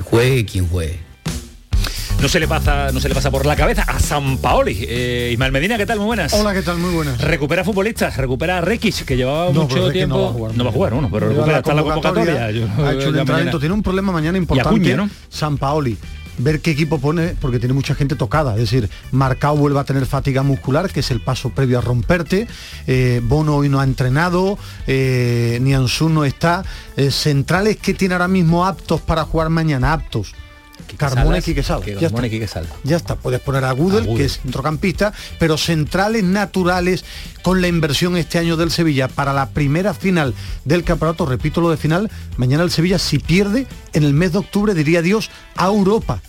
Juegue 0.00 0.46
quien 0.46 0.68
juegue 0.68 1.09
no 2.20 2.28
se 2.28 2.38
le 2.38 2.46
pasa, 2.46 2.92
no 2.92 3.00
se 3.00 3.08
le 3.08 3.14
pasa 3.14 3.30
por 3.30 3.46
la 3.46 3.56
cabeza 3.56 3.82
a 3.82 3.98
San 3.98 4.38
Paoli. 4.38 4.76
Eh, 4.82 5.30
Ismael 5.32 5.52
Medina, 5.52 5.78
¿qué 5.78 5.86
tal? 5.86 5.98
Muy 5.98 6.06
buenas. 6.06 6.32
Hola, 6.34 6.52
¿qué 6.52 6.60
tal? 6.62 6.78
Muy 6.78 6.92
buenas. 6.92 7.20
Recupera 7.20 7.64
futbolistas, 7.64 8.16
recupera 8.16 8.58
a 8.58 8.60
Rekic, 8.60 9.04
que 9.04 9.16
llevaba 9.16 9.50
mucho 9.50 9.90
tiempo. 9.90 10.16
No 10.16 10.22
va 10.24 10.28
a 10.28 10.32
jugar, 10.32 10.54
no 10.54 10.64
va 10.64 10.70
a 10.70 10.72
jugar 10.72 10.94
uno, 10.94 11.08
pero 11.10 11.28
recupera 11.30 11.58
hasta 11.58 11.74
la 11.74 11.82
convocatoria. 11.82 12.44
ha 12.44 12.50
hecho 12.50 13.08
un 13.08 13.18
entrenamiento. 13.18 13.58
Tiene 13.58 13.74
un 13.74 13.82
problema 13.82 14.12
mañana 14.12 14.36
importante. 14.36 14.96
¿no? 14.96 15.08
San 15.28 15.56
Paoli 15.56 15.96
ver 16.38 16.60
qué 16.60 16.70
equipo 16.70 16.98
pone, 16.98 17.34
porque 17.40 17.58
tiene 17.58 17.74
mucha 17.74 17.94
gente 17.94 18.16
tocada. 18.16 18.54
Es 18.54 18.60
decir, 18.60 18.88
Marcao 19.12 19.56
vuelve 19.56 19.78
a 19.78 19.84
tener 19.84 20.06
fatiga 20.06 20.42
muscular, 20.42 20.90
que 20.90 21.00
es 21.00 21.10
el 21.10 21.20
paso 21.20 21.50
previo 21.50 21.78
a 21.78 21.80
romperte. 21.82 22.46
Eh, 22.86 23.20
Bono 23.22 23.56
hoy 23.56 23.68
no 23.68 23.80
ha 23.80 23.84
entrenado, 23.84 24.58
eh, 24.86 25.58
Nianzú 25.60 26.08
no 26.08 26.24
está. 26.24 26.64
Eh, 26.96 27.10
centrales 27.10 27.76
que 27.76 27.94
tiene 27.94 28.14
ahora 28.14 28.28
mismo 28.28 28.66
aptos 28.66 29.00
para 29.00 29.24
jugar 29.24 29.50
mañana, 29.50 29.92
aptos. 29.92 30.34
Carmona 30.96 31.38
y 31.38 31.42
Quique 31.42 31.62
Ya, 31.62 32.10
ya 32.84 32.96
está, 32.96 33.16
puedes 33.16 33.40
poner 33.40 33.64
a 33.64 33.72
Gudel, 33.72 34.14
que 34.16 34.24
es 34.24 34.40
centrocampista, 34.40 35.12
pero 35.38 35.56
centrales 35.56 36.24
naturales 36.24 37.04
con 37.42 37.60
la 37.60 37.68
inversión 37.68 38.16
este 38.16 38.38
año 38.38 38.56
del 38.56 38.70
Sevilla 38.70 39.08
para 39.08 39.32
la 39.32 39.50
primera 39.50 39.94
final 39.94 40.34
del 40.64 40.84
campeonato, 40.84 41.26
repito 41.26 41.60
lo 41.60 41.70
de 41.70 41.76
final, 41.76 42.10
mañana 42.36 42.62
el 42.62 42.70
Sevilla 42.70 42.98
si 42.98 43.18
pierde 43.18 43.66
en 43.92 44.04
el 44.04 44.14
mes 44.14 44.32
de 44.32 44.38
octubre 44.38 44.74
diría 44.74 45.02
Dios 45.02 45.30
a 45.56 45.66
Europa. 45.66 46.20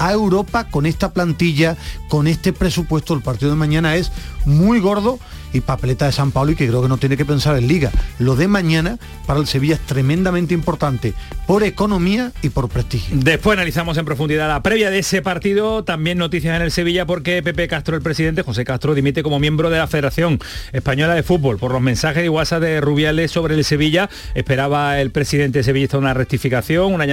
A 0.00 0.12
Europa 0.12 0.68
con 0.70 0.86
esta 0.86 1.12
plantilla, 1.12 1.76
con 2.08 2.28
este 2.28 2.52
presupuesto. 2.52 3.14
El 3.14 3.22
partido 3.22 3.50
de 3.50 3.56
mañana 3.56 3.96
es 3.96 4.12
muy 4.48 4.80
gordo 4.80 5.18
y 5.52 5.60
papeleta 5.60 6.06
de 6.06 6.12
San 6.12 6.30
Paulo 6.30 6.52
y 6.52 6.56
que 6.56 6.66
creo 6.66 6.82
que 6.82 6.88
no 6.88 6.98
tiene 6.98 7.16
que 7.16 7.24
pensar 7.24 7.56
en 7.56 7.68
liga. 7.68 7.90
Lo 8.18 8.36
de 8.36 8.48
mañana 8.48 8.98
para 9.26 9.40
el 9.40 9.46
Sevilla 9.46 9.74
es 9.74 9.80
tremendamente 9.80 10.54
importante 10.54 11.14
por 11.46 11.62
economía 11.62 12.32
y 12.42 12.50
por 12.50 12.68
prestigio. 12.68 13.16
Después 13.18 13.56
analizamos 13.56 13.96
en 13.96 14.04
profundidad 14.04 14.48
la 14.48 14.62
previa 14.62 14.90
de 14.90 14.98
ese 14.98 15.22
partido, 15.22 15.84
también 15.84 16.18
noticias 16.18 16.54
en 16.56 16.62
el 16.62 16.70
Sevilla 16.70 17.06
porque 17.06 17.42
Pepe 17.42 17.68
Castro, 17.68 17.96
el 17.96 18.02
presidente, 18.02 18.42
José 18.42 18.64
Castro, 18.64 18.94
dimite 18.94 19.22
como 19.22 19.38
miembro 19.38 19.70
de 19.70 19.78
la 19.78 19.86
Federación 19.86 20.38
Española 20.72 21.14
de 21.14 21.22
Fútbol 21.22 21.58
por 21.58 21.72
los 21.72 21.80
mensajes 21.80 22.22
de 22.22 22.28
WhatsApp 22.28 22.62
de 22.62 22.80
Rubiales 22.80 23.30
sobre 23.30 23.54
el 23.54 23.64
Sevilla. 23.64 24.10
Esperaba 24.34 25.00
el 25.00 25.10
presidente 25.10 25.62
sevillista 25.62 25.98
una 25.98 26.14
rectificación, 26.14 26.92
una, 26.92 27.06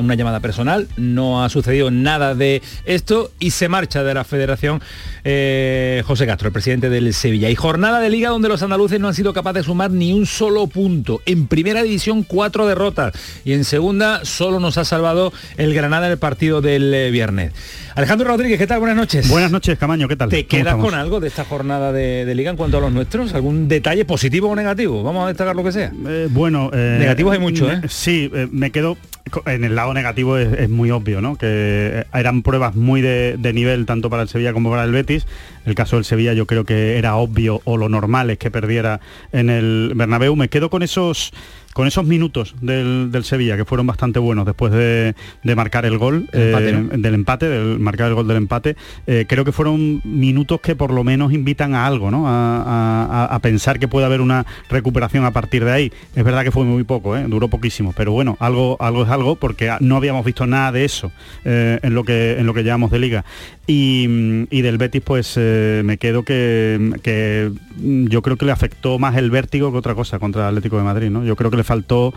una 0.00 0.14
llamada 0.14 0.40
personal. 0.40 0.88
No 0.96 1.44
ha 1.44 1.48
sucedido 1.48 1.90
nada 1.90 2.34
de 2.34 2.62
esto 2.84 3.30
y 3.38 3.50
se 3.50 3.68
marcha 3.68 4.02
de 4.02 4.14
la 4.14 4.24
Federación 4.24 4.80
eh, 5.24 6.02
José 6.06 6.26
Castro, 6.26 6.48
el 6.48 6.52
presidente 6.52 6.65
del 6.66 7.14
Sevilla. 7.14 7.48
Y 7.48 7.54
jornada 7.54 8.00
de 8.00 8.10
liga 8.10 8.30
donde 8.30 8.48
los 8.48 8.60
andaluces 8.60 8.98
no 8.98 9.06
han 9.06 9.14
sido 9.14 9.32
capaces 9.32 9.62
de 9.62 9.66
sumar 9.66 9.92
ni 9.92 10.12
un 10.12 10.26
solo 10.26 10.66
punto. 10.66 11.22
En 11.24 11.46
primera 11.46 11.84
división 11.84 12.24
cuatro 12.24 12.66
derrotas 12.66 13.14
y 13.44 13.52
en 13.52 13.64
segunda 13.64 14.24
solo 14.24 14.58
nos 14.58 14.76
ha 14.76 14.84
salvado 14.84 15.32
el 15.58 15.72
Granada 15.74 16.06
en 16.06 16.12
el 16.12 16.18
partido 16.18 16.60
del 16.60 16.92
eh, 16.92 17.12
viernes. 17.12 17.52
Alejandro 17.94 18.26
Rodríguez, 18.26 18.58
¿qué 18.58 18.66
tal? 18.66 18.80
Buenas 18.80 18.96
noches. 18.96 19.28
Buenas 19.28 19.52
noches, 19.52 19.78
Camaño, 19.78 20.08
¿qué 20.08 20.16
tal? 20.16 20.28
¿Te 20.28 20.46
quedas 20.46 20.74
con 20.74 20.94
algo 20.94 21.20
de 21.20 21.28
esta 21.28 21.44
jornada 21.44 21.92
de, 21.92 22.34
liga 22.34 22.50
en 22.50 22.56
cuanto 22.56 22.78
a 22.78 22.80
los 22.80 22.92
nuestros? 22.92 23.32
¿Algún 23.32 23.68
detalle 23.68 24.04
positivo 24.04 24.48
o 24.48 24.56
negativo? 24.56 25.04
Vamos 25.04 25.24
a 25.24 25.28
destacar 25.28 25.54
lo 25.54 25.62
que 25.62 25.70
sea. 25.70 25.92
Eh, 26.08 26.26
bueno, 26.28 26.70
negativos 26.72 27.32
hay 27.32 27.38
mucho, 27.38 27.70
¿eh? 27.70 27.80
Sí, 27.88 28.28
me 28.50 28.72
quedo 28.72 28.98
en 29.46 29.64
el 29.64 29.74
lado 29.74 29.92
negativo 29.92 30.38
es, 30.38 30.68
muy 30.68 30.90
obvio, 30.90 31.20
¿no? 31.20 31.36
Que 31.36 32.06
eran 32.12 32.42
pruebas 32.42 32.74
muy 32.74 33.00
de, 33.00 33.52
nivel 33.52 33.86
tanto 33.86 34.10
para 34.10 34.22
el 34.22 34.28
Sevilla 34.28 34.52
como 34.52 34.70
para 34.70 34.84
el 34.84 34.92
Betis. 34.92 35.26
El 35.64 35.74
caso 35.74 35.96
del 35.96 36.04
Sevilla 36.04 36.32
yo 36.32 36.46
creo 36.46 36.64
que 36.64 36.96
era 36.96 37.16
obvio 37.16 37.60
o 37.64 37.76
lo 37.76 37.88
normal 37.88 38.30
es 38.30 38.38
que 38.38 38.50
perdiera 38.50 39.00
en 39.32 39.50
el 39.50 39.92
Bernabéu. 39.94 40.36
Me 40.36 40.48
quedo 40.48 40.70
con 40.70 40.82
esos 40.82 41.32
con 41.76 41.86
esos 41.86 42.06
minutos 42.06 42.54
del, 42.62 43.10
Sevilla, 43.22 43.54
que 43.58 43.66
fueron 43.66 43.86
bastante 43.86 44.18
buenos 44.18 44.46
después 44.46 44.72
de, 44.72 45.14
marcar 45.54 45.84
el 45.84 45.98
gol 45.98 46.26
eh, 46.32 46.88
del 46.96 47.14
empate, 47.14 47.50
del 47.50 47.78
marcar 47.78 48.08
el 48.08 48.14
gol 48.14 48.26
del 48.26 48.38
empate, 48.38 48.76
eh, 49.06 49.26
creo 49.28 49.44
que 49.44 49.52
fueron 49.52 50.00
minutos 50.02 50.62
que 50.62 50.74
por 50.74 50.90
lo 50.90 51.04
menos 51.04 51.34
invitan 51.34 51.74
a 51.74 51.86
algo, 51.86 52.10
¿no? 52.10 52.24
A, 52.26 53.38
pensar 53.42 53.78
que 53.78 53.88
puede 53.88 54.06
haber 54.06 54.22
una 54.22 54.46
recuperación 54.70 55.26
a 55.26 55.32
partir 55.32 55.66
de 55.66 55.72
ahí. 55.72 55.92
Es 56.14 56.24
verdad 56.24 56.44
que 56.44 56.50
fue 56.50 56.64
muy 56.64 56.84
poco, 56.84 57.14
¿eh? 57.14 57.26
duró 57.28 57.48
poquísimo, 57.48 57.92
pero 57.94 58.10
bueno, 58.10 58.38
algo, 58.40 58.78
algo 58.80 59.02
es 59.02 59.10
algo 59.10 59.36
porque 59.36 59.70
no 59.80 59.98
habíamos 59.98 60.24
visto 60.24 60.46
nada 60.46 60.72
de 60.72 60.86
eso 60.86 61.12
en, 61.44 61.92
lo 61.92 62.04
que, 62.04 62.38
en 62.38 62.46
lo 62.46 62.54
que 62.54 62.64
llevamos 62.64 62.90
de 62.90 63.00
liga. 63.00 63.26
Y, 63.68 64.62
del 64.62 64.78
Betis 64.78 65.02
pues 65.02 65.36
me 65.36 65.98
quedo 65.98 66.22
que, 66.22 66.92
que, 67.02 67.50
yo 67.78 68.22
creo 68.22 68.36
que 68.36 68.46
le 68.46 68.52
afectó 68.52 68.98
más 68.98 69.16
el 69.16 69.30
vértigo 69.30 69.72
que 69.72 69.78
otra 69.78 69.94
cosa 69.94 70.18
contra 70.18 70.42
el 70.42 70.48
Atlético 70.48 70.78
de 70.78 70.84
Madrid, 70.84 71.10
¿no? 71.10 71.24
Yo 71.24 71.34
creo 71.34 71.50
que 71.50 71.56
le 71.56 71.64
faltó 71.64 72.14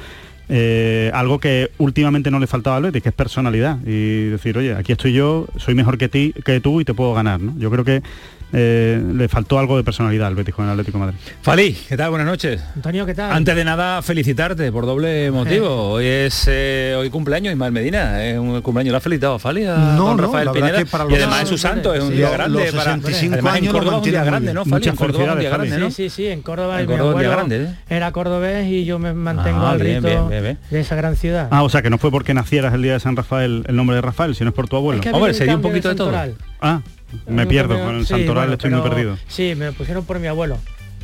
eh, 0.52 1.12
algo 1.14 1.40
que 1.40 1.70
últimamente 1.78 2.32
no 2.32 2.40
le 2.40 2.48
faltaba 2.48 2.78
al 2.78 2.84
Betis, 2.84 3.04
que 3.04 3.10
es 3.10 3.16
personalidad. 3.16 3.78
Y 3.86 4.26
decir, 4.26 4.58
oye, 4.58 4.74
aquí 4.74 4.92
estoy 4.92 5.14
yo, 5.14 5.48
soy 5.58 5.76
mejor 5.76 5.98
que 5.98 6.10
ti, 6.10 6.34
que 6.44 6.60
tú 6.60 6.82
y 6.82 6.86
te 6.86 6.96
puedo 6.96 7.14
ganar. 7.14 7.40
¿no? 7.40 7.54
Yo 7.58 7.70
creo 7.70 7.86
que 7.86 8.02
eh, 8.52 9.02
le 9.14 9.28
faltó 9.28 9.60
algo 9.60 9.78
de 9.78 9.84
personalidad 9.84 10.28
al 10.28 10.36
Betis 10.36 10.56
con 10.56 10.66
el 10.66 10.72
Atlético 10.72 10.98
de 10.98 11.06
Madrid. 11.06 11.20
Falí, 11.42 11.78
¿qué 11.88 11.96
tal? 11.96 12.10
Buenas 12.10 12.28
noches. 12.28 12.62
Antonio, 12.76 13.06
¿qué 13.06 13.14
tal? 13.14 13.32
Antes 13.32 13.56
de 13.56 13.64
nada, 13.64 14.02
felicitarte 14.02 14.72
por 14.72 14.86
doble 14.86 15.30
motivo. 15.32 15.92
Hoy 15.92 16.06
es 16.06 16.46
eh, 16.48 16.96
hoy 16.98 17.10
cumpleaños 17.10 17.52
Ismael 17.52 17.72
Medina, 17.72 18.26
es 18.26 18.40
un 18.40 18.62
cumpleaños. 18.62 18.92
¿Lo 18.92 18.98
ha 18.98 19.02
felicitado 19.02 19.40
Fali 19.40 19.66
a 19.66 19.76
no, 19.96 20.18
Rafael 20.18 20.50
Pineda? 20.52 20.82
y 20.82 21.16
además 21.16 21.44
es 21.44 21.50
su 21.50 21.58
santo, 21.58 21.94
es 21.94 22.04
un 22.04 22.16
día 22.16 22.30
grande. 22.32 22.72
Para, 22.72 22.94
además 22.94 23.58
en 23.58 23.66
Córdoba 23.68 23.98
es 23.98 24.06
un 24.06 24.12
día 24.12 24.24
grande, 24.24 24.54
¿no? 24.54 24.66
Fali, 24.66 24.88
en 24.88 24.96
Córdoba 24.96 25.24
es 25.26 25.32
un 25.32 25.40
día 25.40 25.50
grande, 25.50 25.78
¿no? 25.78 25.92
Sí, 25.92 26.10
sí, 26.10 26.28
en 26.28 26.42
Córdoba, 26.42 26.82
en 26.82 26.88
Córdoba 26.88 27.14
mi 27.14 27.20
día 27.20 27.30
grande, 27.30 27.64
¿eh? 27.64 27.76
era 27.90 28.12
cordobés 28.12 28.68
y 28.68 28.86
yo 28.86 29.00
me 29.00 29.14
mantengo 29.14 29.66
ah, 29.66 29.72
al 29.72 29.80
rito 29.80 30.30
de 30.30 30.58
esa 30.72 30.96
gran 30.96 31.16
ciudad. 31.16 31.48
Ah, 31.52 31.64
o 31.64 31.70
sea, 31.70 31.82
que 31.82 31.90
no 31.90 31.98
fue 31.98 32.12
porque 32.12 32.34
nacieras 32.34 32.74
el 32.74 32.82
día 32.82 32.94
de 32.94 33.00
San 33.00 33.16
Rafael 33.16 33.64
el 33.68 33.76
nombre 33.76 33.96
de 33.96 34.02
Rafael, 34.02 34.36
sino 34.36 34.50
es 34.50 34.56
por 34.56 34.68
tu 34.68 34.76
abuelo. 34.76 35.02
Hombre, 35.14 35.34
se 35.34 35.46
dio 35.46 35.56
un 35.56 35.62
poquito 35.62 35.90
de 35.90 35.96
todo. 35.96 36.12
Ah, 36.62 36.82
me 37.28 37.48
pierdo, 37.48 37.80
con 37.80 37.98
el 37.98 38.06
Santoral 38.06 38.54
estoy 38.54 38.72
muy 38.72 38.82
perdido. 38.82 39.18
Sí, 39.28 39.56
me 39.56 39.72
pusieron 39.72 40.06
por 40.06 40.20
mi 40.20 40.28
abuelo. 40.28 40.58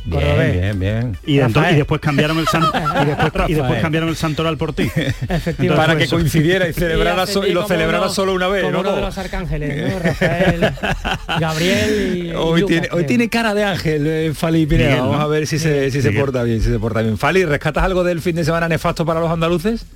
Bien, 0.06 0.52
bien, 0.52 0.78
bien. 0.78 1.18
Y, 1.26 1.38
después 1.74 2.00
cambiaron 2.00 2.38
el 2.38 2.44
y, 3.48 3.54
después, 3.54 3.80
cambiaron 3.80 4.08
el 4.08 4.16
santoral 4.16 4.56
por 4.56 4.72
ti. 4.72 4.84
Efectivamente. 4.84 5.76
para 5.76 5.96
que 5.96 6.06
coincidiera 6.06 6.68
y 6.68 6.72
celebrara 6.72 7.24
y, 7.46 7.52
lo 7.52 7.66
celebrara 7.66 8.08
solo 8.08 8.32
una 8.32 8.46
vez, 8.46 8.62
como 8.62 8.74
¿no? 8.74 8.80
Uno 8.80 8.94
de 8.94 9.00
los 9.00 9.18
arcángeles, 9.18 9.92
¿no? 9.92 9.98
Rafael, 9.98 10.72
Gabriel 11.40 12.16
y, 12.16 12.32
hoy 12.32 12.64
tiene 12.64 12.88
hoy 12.92 13.04
tiene 13.04 13.28
cara 13.28 13.52
de 13.52 13.64
ángel 13.64 14.06
eh, 14.06 14.32
Fali 14.32 14.64
Pineda. 14.66 15.00
Vamos 15.00 15.20
a 15.20 15.26
ver 15.26 15.46
si 15.46 15.58
se 15.58 15.90
si 15.90 16.00
se 16.00 16.12
porta 16.12 16.44
bien, 16.44 16.60
si 16.62 16.70
se 16.70 16.78
porta 16.78 17.02
bien. 17.02 17.18
Fali, 17.18 17.44
¿rescatas 17.44 17.82
algo 17.82 18.04
del 18.04 18.20
fin 18.20 18.36
de 18.36 18.44
semana 18.44 18.68
nefasto 18.68 19.04
para 19.04 19.18
los 19.18 19.30
andaluces? 19.30 19.86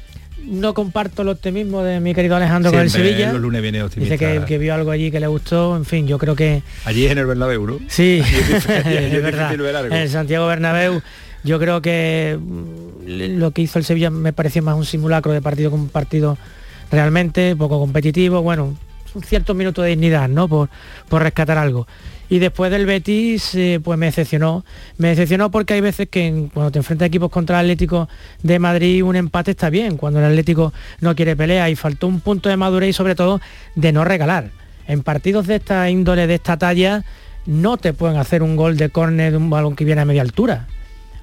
No 0.51 0.75
comparto 0.75 1.23
el 1.23 1.29
optimismo 1.29 1.83
de 1.83 2.01
mi 2.01 2.13
querido 2.13 2.37
Alejandro 2.37 2.73
con 2.73 2.81
el 2.81 2.91
Sevilla. 2.91 3.33
Los 3.33 3.41
lunes 3.41 3.63
viene 3.63 3.83
Dice 3.97 4.19
que, 4.19 4.59
vio 4.59 4.75
algo 4.75 4.91
allí 4.91 5.11
que 5.11 5.21
le 5.21 5.29
gustó, 5.29 5.77
en 5.77 5.85
fin, 5.85 6.07
yo 6.07 6.19
creo 6.19 6.35
que... 6.35 6.63
Allí 6.85 7.07
en 7.07 7.19
el 7.19 7.27
Bernabéu, 7.27 7.67
¿no? 7.67 7.79
Sí, 7.89 8.21
es, 8.21 8.67
verdad. 9.23 9.93
En 9.93 10.09
Santiago 10.09 10.47
Bernabéu 10.47 11.01
yo 11.45 11.59
creo 11.59 11.81
que 11.81 12.39
mm, 12.39 13.39
lo 13.39 13.53
que 13.53 13.63
hizo 13.63 13.79
el 13.79 13.85
Sevilla 13.85 14.11
me 14.11 14.33
pareció 14.33 14.63
más 14.63 14.77
un 14.77 14.85
simulacro 14.85 15.33
de 15.33 15.41
partido 15.41 15.71
con 15.71 15.81
un 15.81 15.89
partido 15.89 16.37
realmente 16.91 17.55
poco 17.57 17.79
competitivo, 17.79 18.43
bueno, 18.43 18.77
un 19.15 19.23
cierto 19.23 19.55
minuto 19.55 19.83
de 19.83 19.91
dignidad, 19.91 20.29
¿no? 20.29 20.49
Por, 20.49 20.69
por 21.09 21.23
rescatar 21.23 21.59
algo. 21.59 21.87
Y 22.31 22.39
después 22.39 22.71
del 22.71 22.87
Betis, 22.87 23.57
eh, 23.57 23.81
pues 23.83 23.99
me 23.99 24.07
decepcionó. 24.07 24.65
Me 24.99 25.09
decepcionó 25.09 25.51
porque 25.51 25.75
hay 25.75 25.81
veces 25.81 26.09
que 26.09 26.49
cuando 26.55 26.71
te 26.71 26.79
enfrentas 26.79 27.07
a 27.07 27.09
equipos 27.09 27.29
contra 27.29 27.59
el 27.59 27.67
Atlético 27.67 28.09
de 28.45 28.61
Madrid, 28.61 29.03
un 29.03 29.17
empate 29.17 29.51
está 29.51 29.69
bien, 29.69 29.97
cuando 29.97 30.21
el 30.21 30.27
Atlético 30.27 30.73
no 31.01 31.17
quiere 31.17 31.35
pelea 31.35 31.69
y 31.69 31.75
faltó 31.75 32.07
un 32.07 32.21
punto 32.21 32.49
de 32.49 32.57
madurez 32.57 32.91
y 32.91 32.93
sobre 32.93 33.17
todo 33.17 33.41
de 33.75 33.93
no 33.93 34.05
regalar. 34.05 34.51
En 34.87 35.03
partidos 35.03 35.49
de 35.49 35.57
esta 35.57 35.91
índole, 35.91 36.29
de 36.29 36.37
esta 36.37 36.57
talla, 36.57 37.05
no 37.47 37.79
te 37.79 37.93
pueden 37.93 38.17
hacer 38.17 38.45
un 38.45 38.55
gol 38.55 38.77
de 38.77 38.91
córner 38.91 39.33
de 39.33 39.37
un 39.37 39.51
balón 39.51 39.75
que 39.75 39.85
viene 39.85 40.01
a 40.01 40.05
media 40.05 40.23
altura. 40.23 40.69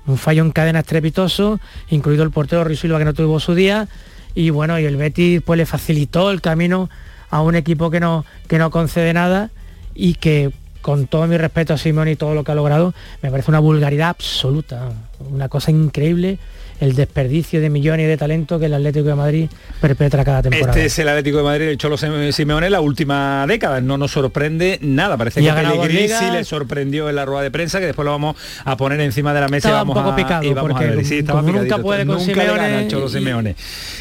Un 0.07 0.17
fallo 0.17 0.43
en 0.43 0.51
cadena 0.51 0.79
estrepitoso, 0.79 1.61
incluido 1.89 2.23
el 2.23 2.31
portero 2.31 2.65
Ruiz 2.65 2.81
Silva 2.81 2.99
que 2.99 3.05
no 3.05 3.13
tuvo 3.13 3.39
su 3.39 3.55
día. 3.55 3.87
Y 4.35 4.49
bueno, 4.49 4.77
y 4.77 4.83
el 4.83 4.97
Betis 4.97 5.41
pues 5.41 5.57
le 5.57 5.65
facilitó 5.65 6.31
el 6.31 6.41
camino 6.41 6.89
a 7.29 7.41
un 7.41 7.55
equipo 7.55 7.89
que 7.89 8.01
no, 8.01 8.25
que 8.49 8.57
no 8.57 8.71
concede 8.71 9.13
nada 9.13 9.51
y 9.95 10.15
que 10.15 10.51
con 10.87 11.05
todo 11.05 11.27
mi 11.27 11.35
respeto 11.35 11.73
a 11.73 11.77
Simón 11.77 12.07
y 12.07 12.15
todo 12.15 12.33
lo 12.33 12.45
que 12.45 12.53
ha 12.53 12.55
logrado, 12.55 12.93
me 13.21 13.29
parece 13.29 13.51
una 13.51 13.59
vulgaridad 13.59 14.07
absoluta, 14.07 14.87
una 15.19 15.49
cosa 15.49 15.71
increíble 15.71 16.39
el 16.79 16.95
desperdicio 16.95 17.59
de 17.59 17.69
millones 17.69 18.07
de 18.07 18.17
talento 18.17 18.59
que 18.59 18.67
el 18.67 18.73
Atlético 18.73 19.05
de 19.05 19.15
Madrid 19.15 19.49
perpetra 19.81 20.23
cada 20.23 20.43
temporada. 20.43 20.71
Este 20.71 20.85
es 20.85 20.99
el 20.99 21.07
Atlético 21.09 21.37
de 21.37 21.43
Madrid, 21.43 21.65
el 21.67 21.77
Cholo 21.77 21.97
Simeone, 21.97 22.69
la 22.69 22.81
última 22.81 23.45
década. 23.47 23.81
No 23.81 23.97
nos 23.97 24.11
sorprende 24.11 24.77
nada. 24.81 25.17
Parece 25.17 25.41
que 25.41 25.51
Pellegrini 25.51 26.07
sí 26.07 26.25
le 26.31 26.43
sorprendió 26.43 27.09
en 27.09 27.15
la 27.15 27.25
rueda 27.25 27.43
de 27.43 27.51
prensa, 27.51 27.79
que 27.79 27.87
después 27.87 28.05
lo 28.05 28.11
vamos 28.11 28.35
a 28.63 28.77
poner 28.77 28.99
encima 29.01 29.33
de 29.33 29.41
la 29.41 29.47
mesa. 29.47 29.69
Estaba 29.69 29.83
un 29.83 29.93
poco 29.93 30.15
picado, 30.15 30.43
y 30.43 30.53
vamos 30.53 30.79
a 30.79 30.79
ver. 30.79 31.05
Sí, 31.05 31.19
estaba 31.19 31.41
nunca 31.41 31.77
puede 31.79 32.05
con 32.05 32.17
nunca 32.17 32.41
Simeone. 32.41 32.87
Cholo 32.87 33.09
Simeone. 33.09 33.55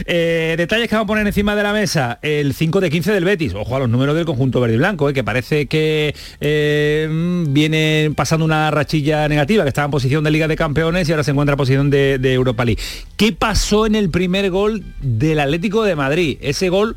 Eh, 0.05 0.55
detalles 0.59 0.89
que 0.89 0.95
vamos 0.95 1.07
a 1.07 1.09
poner 1.09 1.27
encima 1.27 1.57
de 1.57 1.63
la 1.63 1.73
mesa. 1.73 2.19
El 2.21 2.53
5 2.53 2.81
de 2.81 2.91
15 2.91 3.13
del 3.13 3.25
Betis. 3.25 3.55
Ojo 3.55 3.77
a 3.77 3.79
los 3.79 3.89
números 3.89 4.15
del 4.15 4.27
conjunto 4.27 4.61
verde 4.61 4.75
y 4.75 4.79
blanco, 4.79 5.09
eh, 5.09 5.15
que 5.15 5.25
parece 5.25 5.67
que 5.67 6.15
eh, 6.41 7.45
viene 7.49 8.13
pasando 8.15 8.45
una 8.45 8.71
rachilla 8.71 9.29
negativa, 9.29 9.63
que 9.63 9.69
estaba 9.69 9.87
en 9.87 9.91
posición 9.91 10.25
de 10.25 10.31
Liga 10.31 10.47
de 10.49 10.57
Campeones 10.57 11.06
y 11.09 11.13
ahora 11.13 11.25
se 11.25 11.31
encuentra 11.31 11.55
en 11.55 11.57
posición 11.59 11.91
de, 11.91 12.19
de 12.19 12.33
Europa 12.33 12.65
League. 12.65 12.81
¿Qué 13.17 13.33
pasó 13.33 13.87
en 13.87 13.95
el 13.95 14.11
primer 14.11 14.51
gol 14.51 14.85
del 15.01 15.41
Atlético 15.41 15.83
de 15.85 15.97
Madrid? 15.97 16.39
Ese 16.41 16.69
gol 16.69 16.97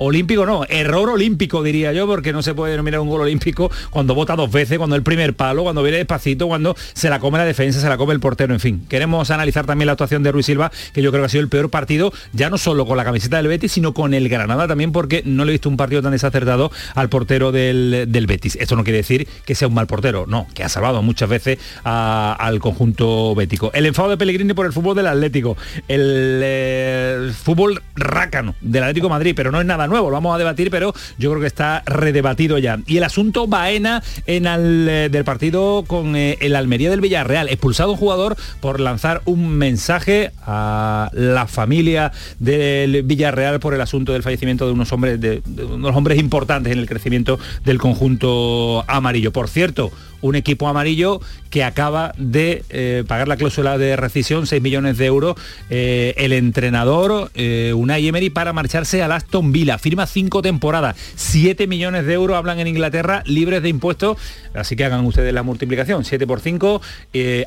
olímpico 0.00 0.46
no, 0.46 0.64
error 0.68 1.10
olímpico 1.10 1.62
diría 1.62 1.92
yo, 1.92 2.06
porque 2.06 2.32
no 2.32 2.42
se 2.42 2.54
puede 2.54 2.72
denominar 2.72 3.00
un 3.00 3.08
gol 3.08 3.20
olímpico 3.20 3.70
cuando 3.90 4.14
vota 4.14 4.34
dos 4.34 4.50
veces, 4.50 4.78
cuando 4.78 4.96
el 4.96 5.02
primer 5.02 5.34
palo, 5.34 5.62
cuando 5.62 5.82
viene 5.82 5.98
despacito, 5.98 6.48
cuando 6.48 6.74
se 6.94 7.10
la 7.10 7.20
come 7.20 7.38
la 7.38 7.44
defensa, 7.44 7.80
se 7.80 7.88
la 7.88 7.98
come 7.98 8.14
el 8.14 8.20
portero, 8.20 8.54
en 8.54 8.60
fin. 8.60 8.86
Queremos 8.88 9.30
analizar 9.30 9.66
también 9.66 9.86
la 9.86 9.92
actuación 9.92 10.22
de 10.22 10.32
Ruiz 10.32 10.46
Silva, 10.46 10.72
que 10.92 11.02
yo 11.02 11.10
creo 11.10 11.22
que 11.22 11.26
ha 11.26 11.28
sido 11.28 11.42
el 11.42 11.48
peor 11.48 11.68
partido, 11.70 12.12
ya 12.32 12.48
no 12.48 12.56
solo 12.56 12.86
con 12.86 12.96
la 12.96 13.04
camiseta 13.04 13.36
del 13.36 13.48
Betis, 13.48 13.72
sino 13.72 13.92
con 13.92 14.14
el 14.14 14.28
Granada 14.28 14.66
también, 14.66 14.90
porque 14.90 15.22
no 15.26 15.44
le 15.44 15.50
he 15.50 15.54
visto 15.54 15.68
un 15.68 15.76
partido 15.76 16.00
tan 16.00 16.12
desacertado 16.12 16.72
al 16.94 17.08
portero 17.10 17.52
del, 17.52 18.26
Betis. 18.26 18.56
Esto 18.56 18.76
no 18.76 18.84
quiere 18.84 18.98
decir 18.98 19.28
que 19.44 19.54
sea 19.54 19.68
un 19.68 19.74
mal 19.74 19.86
portero, 19.86 20.24
no, 20.26 20.46
que 20.54 20.64
ha 20.64 20.68
salvado 20.68 21.02
muchas 21.02 21.28
veces 21.28 21.58
al 21.84 22.58
conjunto 22.60 23.34
bético. 23.34 23.70
El 23.74 23.84
enfado 23.84 24.08
de 24.08 24.16
Pellegrini 24.16 24.54
por 24.54 24.64
el 24.64 24.72
fútbol 24.72 24.96
del 24.96 25.08
Atlético, 25.08 25.56
el 25.88 26.40
eh, 26.42 27.32
fútbol 27.42 27.82
rácano 27.96 28.54
del 28.62 28.84
Atlético 28.84 29.08
Madrid, 29.08 29.34
pero 29.36 29.50
no 29.50 29.60
es 29.60 29.66
nada 29.66 29.89
nuevo, 29.90 30.10
lo 30.10 30.14
vamos 30.14 30.34
a 30.34 30.38
debatir, 30.38 30.70
pero 30.70 30.94
yo 31.18 31.30
creo 31.30 31.40
que 31.40 31.46
está 31.46 31.82
redebatido 31.86 32.58
ya. 32.58 32.78
Y 32.86 32.96
el 32.96 33.04
asunto 33.04 33.46
Baena 33.46 34.02
en 34.26 34.46
el 34.46 34.88
eh, 34.88 35.08
del 35.10 35.24
partido 35.24 35.84
con 35.86 36.16
eh, 36.16 36.38
el 36.40 36.56
Almería 36.56 36.90
del 36.90 37.00
Villarreal. 37.00 37.48
Expulsado 37.48 37.92
un 37.92 37.98
jugador 37.98 38.36
por 38.60 38.80
lanzar 38.80 39.22
un 39.24 39.48
mensaje 39.48 40.32
a 40.46 41.10
la 41.12 41.46
familia 41.46 42.12
del 42.38 43.02
Villarreal 43.02 43.60
por 43.60 43.74
el 43.74 43.80
asunto 43.80 44.12
del 44.12 44.22
fallecimiento 44.22 44.66
de 44.66 44.72
unos 44.72 44.92
hombres, 44.92 45.20
de 45.20 45.42
unos 45.46 45.94
hombres 45.94 46.18
importantes 46.18 46.72
en 46.72 46.78
el 46.78 46.86
crecimiento 46.86 47.38
del 47.64 47.78
conjunto 47.78 48.84
amarillo. 48.88 49.32
Por 49.32 49.48
cierto, 49.48 49.90
un 50.20 50.36
equipo 50.36 50.68
amarillo 50.68 51.20
que 51.50 51.64
acaba 51.64 52.12
de 52.16 52.64
eh, 52.70 53.04
pagar 53.06 53.28
la 53.28 53.36
cláusula 53.36 53.76
de 53.76 53.96
rescisión, 53.96 54.46
6 54.46 54.62
millones 54.62 54.98
de 54.98 55.06
euros, 55.06 55.34
eh, 55.68 56.14
el 56.16 56.32
entrenador 56.32 57.30
eh, 57.34 57.72
Unai 57.74 58.06
Emery 58.06 58.30
para 58.30 58.52
marcharse 58.52 59.02
al 59.02 59.12
Aston 59.12 59.52
Villa. 59.52 59.78
Firma 59.78 60.06
cinco 60.06 60.42
temporadas, 60.42 60.96
7 61.16 61.66
millones 61.66 62.06
de 62.06 62.14
euros, 62.14 62.36
hablan 62.36 62.60
en 62.60 62.68
Inglaterra, 62.68 63.22
libres 63.26 63.62
de 63.62 63.68
impuestos, 63.68 64.16
así 64.54 64.76
que 64.76 64.84
hagan 64.84 65.04
ustedes 65.04 65.34
la 65.34 65.42
multiplicación, 65.42 66.04
7 66.04 66.26
por 66.26 66.40
5, 66.40 66.80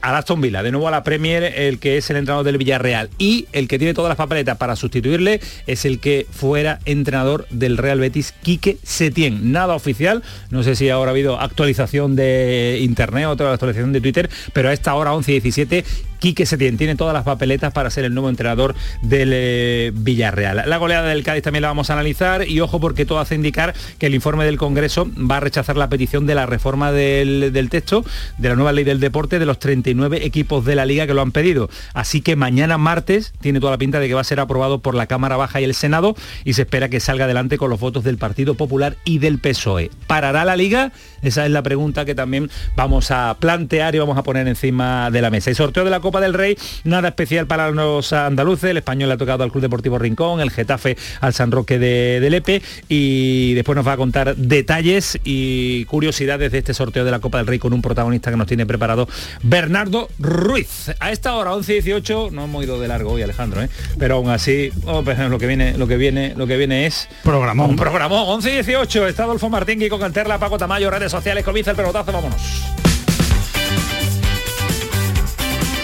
al 0.01 0.15
Aston 0.15 0.41
Villa. 0.41 0.63
De 0.63 0.71
nuevo 0.71 0.87
a 0.87 0.91
la 0.91 1.03
Premier, 1.03 1.43
el 1.43 1.79
que 1.79 1.97
es 1.97 2.09
el 2.09 2.17
entrenador 2.17 2.45
del 2.45 2.57
Villarreal. 2.57 3.09
Y 3.17 3.47
el 3.53 3.67
que 3.67 3.77
tiene 3.77 3.93
todas 3.93 4.09
las 4.09 4.17
papeletas 4.17 4.57
para 4.57 4.75
sustituirle 4.75 5.39
es 5.67 5.85
el 5.85 5.99
que 5.99 6.27
fuera 6.29 6.79
entrenador 6.85 7.47
del 7.49 7.77
Real 7.77 7.99
Betis, 7.99 8.33
Quique 8.43 8.77
Setién. 8.83 9.51
Nada 9.51 9.75
oficial, 9.75 10.23
no 10.49 10.63
sé 10.63 10.75
si 10.75 10.89
ahora 10.89 11.11
ha 11.11 11.13
habido 11.13 11.39
actualización 11.39 12.15
de 12.15 12.62
internet 12.81 13.27
o 13.27 13.35
toda 13.35 13.49
la 13.49 13.53
actualización 13.55 13.93
de 13.93 14.01
Twitter, 14.01 14.29
pero 14.53 14.69
a 14.69 14.73
esta 14.73 14.93
hora 14.95 15.13
11 15.13 15.33
y 15.33 15.39
17 15.39 15.85
Quique 16.23 16.45
Setién 16.45 16.77
tiene 16.77 16.95
todas 16.95 17.13
las 17.13 17.25
papeletas 17.25 17.73
para 17.73 17.89
ser 17.89 18.05
el 18.05 18.13
nuevo 18.13 18.29
entrenador 18.29 18.75
del 19.01 19.31
eh, 19.33 19.91
Villarreal. 19.93 20.63
La 20.65 20.77
goleada 20.77 21.09
del 21.09 21.21
Cádiz 21.21 21.43
también 21.43 21.63
la 21.63 21.67
vamos 21.67 21.89
a 21.89 21.93
analizar 21.95 22.47
y 22.47 22.61
ojo 22.61 22.79
porque 22.79 23.05
todo 23.05 23.19
hace 23.19 23.35
indicar 23.35 23.73
que 23.99 24.05
el 24.05 24.15
informe 24.15 24.45
del 24.45 24.57
Congreso 24.57 25.11
va 25.29 25.35
a 25.35 25.39
rechazar 25.41 25.75
la 25.75 25.89
petición 25.89 26.25
de 26.25 26.33
la 26.33 26.45
reforma 26.45 26.93
del, 26.93 27.67
texto 27.69 28.05
de 28.37 28.47
la 28.47 28.55
nueva 28.55 28.71
ley 28.71 28.85
del 28.85 29.01
deporte 29.01 29.37
de 29.37 29.45
los 29.45 29.59
39 29.59 30.25
equipos 30.25 30.63
de 30.63 30.75
la 30.75 30.85
liga 30.85 31.05
que 31.05 31.13
lo 31.13 31.21
han 31.21 31.33
pedido. 31.33 31.69
Así 31.93 32.21
que 32.21 32.37
mañana 32.37 32.77
martes 32.77 33.33
tiene 33.41 33.59
toda 33.59 33.73
la 33.73 33.77
pinta 33.77 33.99
de 33.99 34.07
que 34.07 34.13
va 34.13 34.21
a 34.21 34.23
ser 34.23 34.39
aprobado 34.39 34.79
por 34.79 34.95
la 34.95 35.07
Cámara 35.07 35.35
Baja 35.35 35.59
y 35.59 35.65
el 35.65 35.73
Senado 35.75 36.15
y 36.45 36.53
se 36.53 36.61
espera 36.61 36.87
que 36.87 37.01
salga 37.01 37.25
adelante 37.25 37.57
con 37.57 37.69
los 37.69 37.81
votos 37.81 38.05
del 38.05 38.17
Partido 38.17 38.55
Popular 38.55 38.95
y 39.03 39.19
del 39.19 39.39
PSOE. 39.39 39.91
¿Parará 40.07 40.45
la 40.45 40.55
liga? 40.55 40.93
Esa 41.21 41.45
es 41.45 41.51
la 41.51 41.63
pregunta 41.63 42.05
que 42.05 42.15
también 42.15 42.49
vamos 42.77 43.11
a 43.11 43.35
plantear 43.41 43.93
y 43.93 43.99
vamos 43.99 44.17
a 44.17 44.23
poner 44.23 44.47
encima 44.47 45.11
de 45.11 45.21
la 45.21 45.29
mesa. 45.29 45.51
Y 45.51 45.55
sorteo 45.55 45.83
de 45.83 45.89
la 45.89 45.99
Copa 45.99 46.12
del 46.21 46.33
Rey, 46.33 46.57
nada 46.83 47.09
especial 47.09 47.47
para 47.47 47.71
los 47.71 48.13
andaluces, 48.13 48.71
el 48.71 48.77
español 48.77 49.09
le 49.09 49.15
ha 49.15 49.17
tocado 49.17 49.43
al 49.43 49.51
Club 49.51 49.61
Deportivo 49.61 49.97
Rincón, 49.97 50.41
el 50.41 50.51
Getafe 50.51 50.97
al 51.21 51.33
San 51.33 51.51
Roque 51.51 51.79
de, 51.79 52.27
Lepe 52.29 52.61
y 52.89 53.53
después 53.53 53.75
nos 53.75 53.87
va 53.87 53.93
a 53.93 53.97
contar 53.97 54.35
detalles 54.35 55.19
y 55.23 55.85
curiosidades 55.85 56.51
de 56.51 56.57
este 56.57 56.73
sorteo 56.73 57.05
de 57.05 57.11
la 57.11 57.19
Copa 57.19 57.37
del 57.37 57.47
Rey 57.47 57.59
con 57.59 57.73
un 57.73 57.81
protagonista 57.81 58.31
que 58.31 58.37
nos 58.37 58.47
tiene 58.47 58.65
preparado 58.65 59.07
Bernardo 59.43 60.09
Ruiz. 60.19 60.91
A 60.99 61.11
esta 61.11 61.35
hora, 61.35 61.53
11 61.53 61.71
y 61.71 61.75
18, 61.81 62.29
no 62.31 62.45
hemos 62.45 62.63
ido 62.63 62.79
de 62.79 62.87
largo 62.87 63.11
hoy 63.11 63.21
Alejandro, 63.21 63.61
¿eh? 63.61 63.69
pero 63.99 64.15
aún 64.15 64.29
así, 64.29 64.71
oh, 64.85 65.03
pues, 65.03 65.19
lo 65.19 65.37
que 65.37 65.47
viene, 65.47 65.77
lo 65.77 65.87
que 65.87 65.97
viene, 65.97 66.33
lo 66.35 66.47
que 66.47 66.57
viene 66.57 66.85
es 66.85 67.07
programón. 67.23 67.71
Un 67.71 67.75
programón, 67.75 68.23
11 68.27 68.49
y 68.49 68.53
18, 68.53 69.07
está 69.07 69.23
Adolfo 69.23 69.49
Martín 69.49 69.81
y 69.81 69.89
con 69.89 69.99
Canterla, 69.99 70.39
Paco 70.39 70.57
Tamayo, 70.57 70.89
redes 70.89 71.11
sociales, 71.11 71.43
comienza 71.43 71.71
el 71.71 71.77
pelotazo, 71.77 72.11
vámonos. 72.11 72.92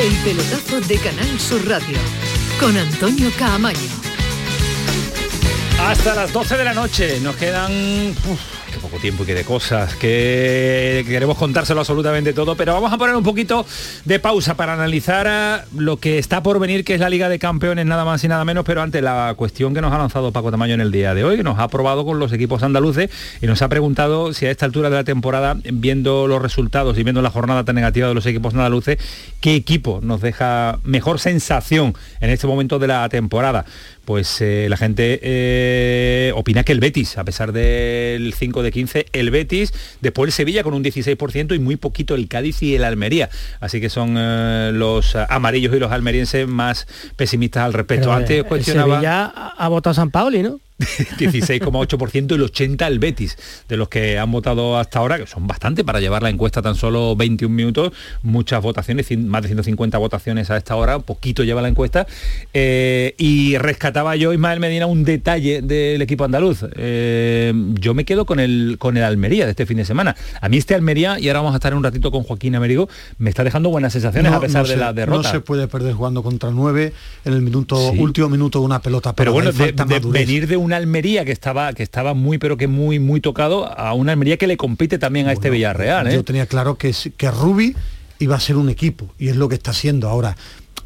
El 0.00 0.16
pelotazo 0.24 0.80
de 0.80 0.96
Canal 0.96 1.38
Sur 1.38 1.68
Radio 1.68 1.98
con 2.58 2.74
Antonio 2.74 3.30
Caamaño. 3.38 3.78
Hasta 5.78 6.14
las 6.14 6.32
12 6.32 6.56
de 6.56 6.64
la 6.64 6.72
noche 6.72 7.20
nos 7.20 7.36
quedan 7.36 8.14
poco 8.80 8.98
tiempo 8.98 9.22
y 9.22 9.26
qué 9.26 9.34
de 9.34 9.44
cosas, 9.44 9.94
que 9.94 11.04
queremos 11.06 11.36
contárselo 11.36 11.80
absolutamente 11.80 12.32
todo, 12.32 12.56
pero 12.56 12.72
vamos 12.72 12.92
a 12.92 12.98
poner 12.98 13.14
un 13.14 13.22
poquito 13.22 13.66
de 14.04 14.18
pausa 14.18 14.54
para 14.54 14.72
analizar 14.72 15.66
lo 15.76 15.98
que 15.98 16.18
está 16.18 16.42
por 16.42 16.58
venir, 16.58 16.84
que 16.84 16.94
es 16.94 17.00
la 17.00 17.10
Liga 17.10 17.28
de 17.28 17.38
Campeones, 17.38 17.84
nada 17.86 18.04
más 18.04 18.24
y 18.24 18.28
nada 18.28 18.44
menos, 18.44 18.64
pero 18.64 18.82
ante 18.82 19.02
la 19.02 19.34
cuestión 19.36 19.74
que 19.74 19.80
nos 19.80 19.92
ha 19.92 19.98
lanzado 19.98 20.32
Paco 20.32 20.50
Tamayo 20.50 20.74
en 20.74 20.80
el 20.80 20.90
día 20.90 21.14
de 21.14 21.24
hoy, 21.24 21.36
que 21.36 21.42
nos 21.42 21.58
ha 21.58 21.68
probado 21.68 22.04
con 22.04 22.18
los 22.18 22.32
equipos 22.32 22.62
andaluces 22.62 23.10
y 23.40 23.46
nos 23.46 23.60
ha 23.62 23.68
preguntado 23.68 24.32
si 24.32 24.46
a 24.46 24.50
esta 24.50 24.66
altura 24.66 24.88
de 24.90 24.96
la 24.96 25.04
temporada, 25.04 25.56
viendo 25.72 26.26
los 26.26 26.40
resultados 26.40 26.96
y 26.98 27.02
viendo 27.02 27.22
la 27.22 27.30
jornada 27.30 27.64
tan 27.64 27.74
negativa 27.74 28.08
de 28.08 28.14
los 28.14 28.26
equipos 28.26 28.54
andaluces, 28.54 28.98
qué 29.40 29.54
equipo 29.54 30.00
nos 30.02 30.20
deja 30.20 30.78
mejor 30.84 31.20
sensación 31.20 31.94
en 32.20 32.30
este 32.30 32.46
momento 32.46 32.78
de 32.78 32.86
la 32.86 33.08
temporada 33.08 33.64
pues 34.10 34.40
eh, 34.40 34.66
la 34.68 34.76
gente 34.76 35.20
eh, 35.22 36.32
opina 36.34 36.64
que 36.64 36.72
el 36.72 36.80
Betis, 36.80 37.16
a 37.16 37.22
pesar 37.22 37.52
del 37.52 38.34
5 38.34 38.64
de 38.64 38.72
15, 38.72 39.06
el 39.12 39.30
Betis, 39.30 39.72
después 40.00 40.26
el 40.26 40.32
Sevilla 40.32 40.64
con 40.64 40.74
un 40.74 40.82
16% 40.82 41.54
y 41.54 41.60
muy 41.60 41.76
poquito 41.76 42.16
el 42.16 42.26
Cádiz 42.26 42.60
y 42.64 42.74
el 42.74 42.82
Almería. 42.82 43.30
Así 43.60 43.80
que 43.80 43.88
son 43.88 44.16
eh, 44.18 44.72
los 44.74 45.14
amarillos 45.14 45.76
y 45.76 45.78
los 45.78 45.92
almerienses 45.92 46.48
más 46.48 46.88
pesimistas 47.14 47.62
al 47.62 47.72
respecto. 47.72 48.12
Antes 48.12 48.42
cuestionaba... 48.42 48.96
Sevilla 48.96 49.26
ha 49.26 49.68
votado 49.68 49.94
San 49.94 50.10
Pauli, 50.10 50.42
¿no? 50.42 50.58
16,8% 51.18 52.34
el 52.34 52.42
80 52.42 52.86
el 52.86 52.98
Betis, 52.98 53.36
de 53.68 53.76
los 53.76 53.88
que 53.88 54.18
han 54.18 54.30
votado 54.32 54.78
hasta 54.78 54.98
ahora, 54.98 55.18
que 55.18 55.26
son 55.26 55.46
bastante 55.46 55.84
para 55.84 56.00
llevar 56.00 56.22
la 56.22 56.30
encuesta 56.30 56.62
tan 56.62 56.74
solo 56.74 57.14
21 57.16 57.54
minutos, 57.54 57.92
muchas 58.22 58.62
votaciones, 58.62 59.06
más 59.18 59.42
de 59.42 59.48
150 59.48 59.98
votaciones 59.98 60.50
a 60.50 60.56
esta 60.56 60.76
hora, 60.76 60.98
poquito 60.98 61.44
lleva 61.44 61.62
la 61.62 61.68
encuesta, 61.68 62.06
eh, 62.54 63.14
y 63.18 63.58
rescataba 63.58 64.16
yo, 64.16 64.32
Ismael 64.32 64.60
Medina, 64.60 64.86
un 64.86 65.04
detalle 65.04 65.62
del 65.62 66.00
equipo 66.02 66.24
andaluz. 66.24 66.64
Eh, 66.76 67.52
yo 67.74 67.94
me 67.94 68.04
quedo 68.04 68.24
con 68.24 68.40
el, 68.40 68.76
con 68.78 68.96
el 68.96 69.04
Almería 69.04 69.44
de 69.44 69.50
este 69.50 69.66
fin 69.66 69.76
de 69.76 69.84
semana. 69.84 70.16
A 70.40 70.48
mí 70.48 70.56
este 70.56 70.74
Almería, 70.74 71.18
y 71.18 71.28
ahora 71.28 71.40
vamos 71.40 71.54
a 71.54 71.56
estar 71.56 71.74
un 71.74 71.84
ratito 71.84 72.10
con 72.10 72.22
Joaquín 72.22 72.54
Américo, 72.54 72.88
me 73.18 73.30
está 73.30 73.44
dejando 73.44 73.68
buenas 73.70 73.92
sensaciones 73.92 74.32
a 74.32 74.40
pesar 74.40 74.66
de 74.66 74.76
la 74.76 74.92
derrota. 74.92 75.28
No 75.28 75.30
se 75.30 75.40
puede 75.40 75.68
perder 75.68 75.94
jugando 75.94 76.22
contra 76.22 76.50
9 76.50 76.92
en 77.24 77.32
el 77.32 77.42
minuto 77.42 77.90
último 77.92 78.28
minuto 78.28 78.60
de 78.60 78.64
una 78.64 78.80
pelota. 78.80 79.14
Pero 79.14 79.32
bueno, 79.32 79.52
de, 79.52 79.72
venir 80.10 80.46
de 80.46 80.56
un 80.56 80.69
una 80.70 80.76
Almería 80.76 81.24
que 81.24 81.32
estaba, 81.32 81.72
que 81.72 81.82
estaba 81.82 82.14
muy, 82.14 82.38
pero 82.38 82.56
que 82.56 82.68
muy, 82.68 83.00
muy 83.00 83.20
tocado, 83.20 83.66
a 83.66 83.92
una 83.92 84.12
Almería 84.12 84.36
que 84.36 84.46
le 84.46 84.56
compite 84.56 84.98
también 84.98 85.26
a 85.26 85.32
este 85.32 85.50
Villarreal. 85.50 86.06
¿eh? 86.06 86.14
Yo 86.14 86.24
tenía 86.24 86.46
claro 86.46 86.78
que, 86.78 86.94
que 87.16 87.30
Rubi 87.30 87.74
iba 88.20 88.36
a 88.36 88.40
ser 88.40 88.56
un 88.56 88.68
equipo, 88.68 89.12
y 89.18 89.28
es 89.28 89.36
lo 89.36 89.48
que 89.48 89.56
está 89.56 89.72
haciendo 89.72 90.08
ahora. 90.08 90.36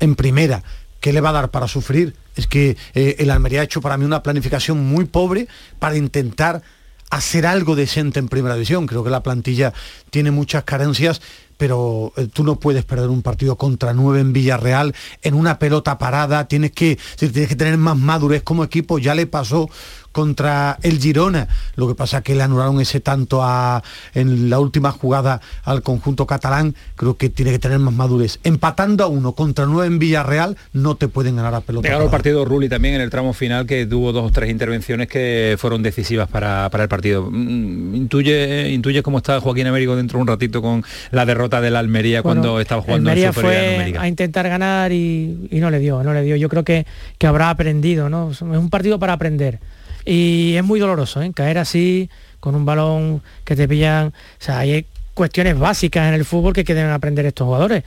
En 0.00 0.14
primera, 0.14 0.62
¿qué 1.00 1.12
le 1.12 1.20
va 1.20 1.28
a 1.28 1.32
dar 1.32 1.50
para 1.50 1.68
sufrir? 1.68 2.14
Es 2.34 2.46
que 2.46 2.78
eh, 2.94 3.16
el 3.18 3.30
Almería 3.30 3.60
ha 3.60 3.64
hecho 3.64 3.82
para 3.82 3.98
mí 3.98 4.06
una 4.06 4.22
planificación 4.22 4.82
muy 4.82 5.04
pobre 5.04 5.48
para 5.78 5.96
intentar 5.98 6.62
hacer 7.10 7.44
algo 7.44 7.76
decente 7.76 8.18
en 8.18 8.28
primera 8.28 8.54
división. 8.54 8.86
Creo 8.86 9.04
que 9.04 9.10
la 9.10 9.22
plantilla 9.22 9.74
tiene 10.08 10.30
muchas 10.30 10.64
carencias 10.64 11.20
pero 11.56 12.12
eh, 12.16 12.28
tú 12.32 12.44
no 12.44 12.56
puedes 12.56 12.84
perder 12.84 13.08
un 13.08 13.22
partido 13.22 13.56
contra 13.56 13.92
nueve 13.92 14.20
en 14.20 14.32
Villarreal 14.32 14.94
en 15.22 15.34
una 15.34 15.58
pelota 15.58 15.98
parada, 15.98 16.48
tienes 16.48 16.72
que, 16.72 16.98
tienes 17.18 17.48
que 17.48 17.56
tener 17.56 17.76
más 17.78 17.96
madurez 17.96 18.42
como 18.42 18.64
equipo, 18.64 18.98
ya 18.98 19.14
le 19.14 19.26
pasó 19.26 19.68
contra 20.14 20.78
el 20.82 21.00
Girona. 21.00 21.48
Lo 21.74 21.88
que 21.88 21.96
pasa 21.96 22.18
es 22.18 22.22
que 22.22 22.36
le 22.36 22.42
anularon 22.44 22.80
ese 22.80 23.00
tanto 23.00 23.42
a, 23.42 23.82
en 24.14 24.48
la 24.48 24.60
última 24.60 24.92
jugada 24.92 25.40
al 25.64 25.82
conjunto 25.82 26.24
catalán. 26.26 26.74
Creo 26.94 27.16
que 27.16 27.28
tiene 27.28 27.50
que 27.50 27.58
tener 27.58 27.80
más 27.80 27.92
madurez. 27.92 28.38
Empatando 28.44 29.02
a 29.02 29.08
uno 29.08 29.32
contra 29.32 29.66
nueve 29.66 29.88
en 29.88 29.98
Villarreal, 29.98 30.56
no 30.72 30.94
te 30.94 31.08
pueden 31.08 31.36
ganar 31.36 31.52
a 31.54 31.60
pelota. 31.60 31.88
Ganó 31.88 32.04
el 32.04 32.10
partido 32.10 32.44
Rulli 32.44 32.68
también 32.68 32.94
en 32.94 33.00
el 33.00 33.10
tramo 33.10 33.32
final, 33.32 33.66
que 33.66 33.84
tuvo 33.86 34.12
dos 34.12 34.24
o 34.24 34.30
tres 34.30 34.50
intervenciones 34.50 35.08
que 35.08 35.56
fueron 35.58 35.82
decisivas 35.82 36.28
para, 36.28 36.70
el 36.72 36.88
partido. 36.88 37.28
Mm, 37.28 37.96
intuye, 37.96 38.70
intuye 38.70 39.02
cómo 39.02 39.18
está 39.18 39.40
Joaquín 39.40 39.66
Américo 39.66 39.96
dentro 39.96 40.18
de 40.18 40.22
un 40.22 40.28
ratito 40.28 40.62
con 40.62 40.84
la 41.10 41.26
derrota 41.26 41.60
de 41.60 41.70
la 41.70 41.80
Almería 41.80 42.22
cuando 42.22 42.60
estaba 42.60 42.82
jugando 42.82 43.10
Almería 43.10 43.28
en 43.28 43.34
fue 43.34 43.96
a 43.98 44.06
intentar 44.06 44.48
ganar 44.48 44.92
y, 44.92 45.48
no 45.50 45.70
le 45.70 45.80
dio, 45.80 46.04
no 46.04 46.14
le 46.14 46.22
dio. 46.22 46.36
Yo 46.36 46.48
creo 46.48 46.62
que, 46.62 46.86
que 47.18 47.26
habrá 47.26 47.50
aprendido, 47.50 48.08
¿no? 48.08 48.30
Es 48.30 48.40
un 48.42 48.70
partido 48.70 49.00
para 49.00 49.14
aprender 49.14 49.58
y 50.04 50.54
es 50.54 50.64
muy 50.64 50.80
doloroso, 50.80 51.22
¿eh? 51.22 51.32
caer 51.34 51.58
así, 51.58 52.10
con 52.40 52.54
un 52.54 52.64
balón 52.64 53.22
que 53.44 53.56
te 53.56 53.68
pillan. 53.68 54.08
O 54.08 54.12
sea, 54.38 54.60
hay 54.60 54.86
cuestiones 55.14 55.58
básicas 55.58 56.08
en 56.08 56.14
el 56.14 56.24
fútbol 56.24 56.52
que 56.52 56.64
deben 56.64 56.90
aprender 56.90 57.26
estos 57.26 57.46
jugadores. 57.46 57.84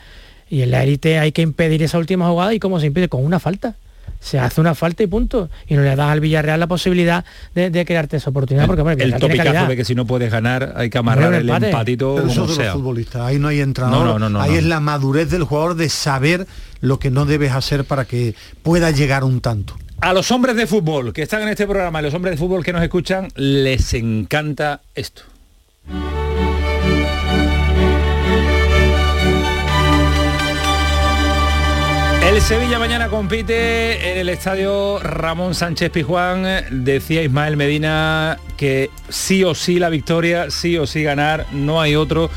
Y 0.50 0.62
en 0.62 0.72
la 0.72 0.84
élite 0.84 1.20
hay 1.20 1.32
que 1.32 1.42
impedir 1.42 1.84
esa 1.84 1.98
última 1.98 2.30
jugada 2.30 2.54
y 2.54 2.60
cómo 2.60 2.80
se 2.80 2.88
impide, 2.88 3.10
con 3.10 3.26
una 3.26 3.40
falta 3.40 3.76
se 4.20 4.40
hace 4.40 4.60
una 4.62 4.76
falta 4.76 5.04
y 5.04 5.08
punto. 5.08 5.50
Y 5.68 5.76
no 5.76 5.84
le 5.84 5.96
das 5.96 6.10
al 6.10 6.20
Villarreal 6.20 6.60
la 6.60 6.68
posibilidad 6.68 7.24
de, 7.54 7.86
crearte 7.86 8.18
esa 8.18 8.30
oportunidad. 8.30 8.66
Porque, 8.66 8.82
bueno, 8.82 9.04
el, 9.04 9.16
topicazo 9.16 9.68
de 9.68 9.76
que 9.76 9.86
si 9.86 9.96
no 9.96 10.06
puedes 10.06 10.32
ganar 10.32 10.74
hay 10.76 10.90
que 10.90 10.98
amarrar 10.98 11.34
el, 11.34 11.50
empatito 11.50 12.26
eso 12.26 12.48
de 12.48 12.66
los 12.66 12.74
futbolistas. 12.74 13.22
Ahí 13.22 13.40
no 13.40 13.48
hay 13.48 13.62
entrenador. 13.62 14.20
No, 14.20 14.30
no, 14.30 14.42
Ahí 14.42 14.56
es 14.56 14.64
la 14.64 14.80
madurez 14.80 15.30
del 15.30 15.44
jugador 15.44 15.76
de 15.76 15.90
saber 15.90 16.48
lo 16.82 17.00
que 17.00 17.10
no 17.10 17.26
debes 17.26 17.52
hacer 17.52 17.86
para 17.86 18.06
que 18.06 18.36
pueda 18.64 18.92
llegar 18.92 19.24
un 19.24 19.42
tanto. 19.42 19.76
A 20.00 20.14
los 20.14 20.30
hombres 20.32 20.56
de 20.56 20.68
fútbol 20.68 21.12
que 21.12 21.24
están 21.24 21.42
en 21.42 21.50
este 21.50 21.66
programa, 21.66 22.00
a 22.00 22.02
los 22.04 22.14
hombres 22.14 22.34
de 22.34 22.38
fútbol 22.38 22.64
que 22.64 22.72
nos 22.72 22.84
escuchan, 22.84 23.30
les 23.36 23.96
encanta 23.96 24.82
esto. 24.94 25.24
El 32.24 32.42
Sevilla 32.42 32.78
mañana 32.78 33.08
compite 33.08 34.12
en 34.12 34.20
el 34.20 34.30
estadio 34.30 35.00
Ramón 35.00 35.56
Sánchez 35.56 35.90
Pijuán. 35.90 36.46
Decía 36.84 37.24
Ismael 37.24 37.58
Medina 37.58 38.38
que 38.56 38.92
sí 39.10 39.44
o 39.44 39.56
sí 39.56 39.80
la 39.80 39.90
victoria, 39.90 40.52
sí 40.52 40.78
o 40.78 40.86
sí 40.86 41.02
ganar, 41.02 41.48
no 41.54 41.82
hay 41.82 41.96
otro. 41.96 42.30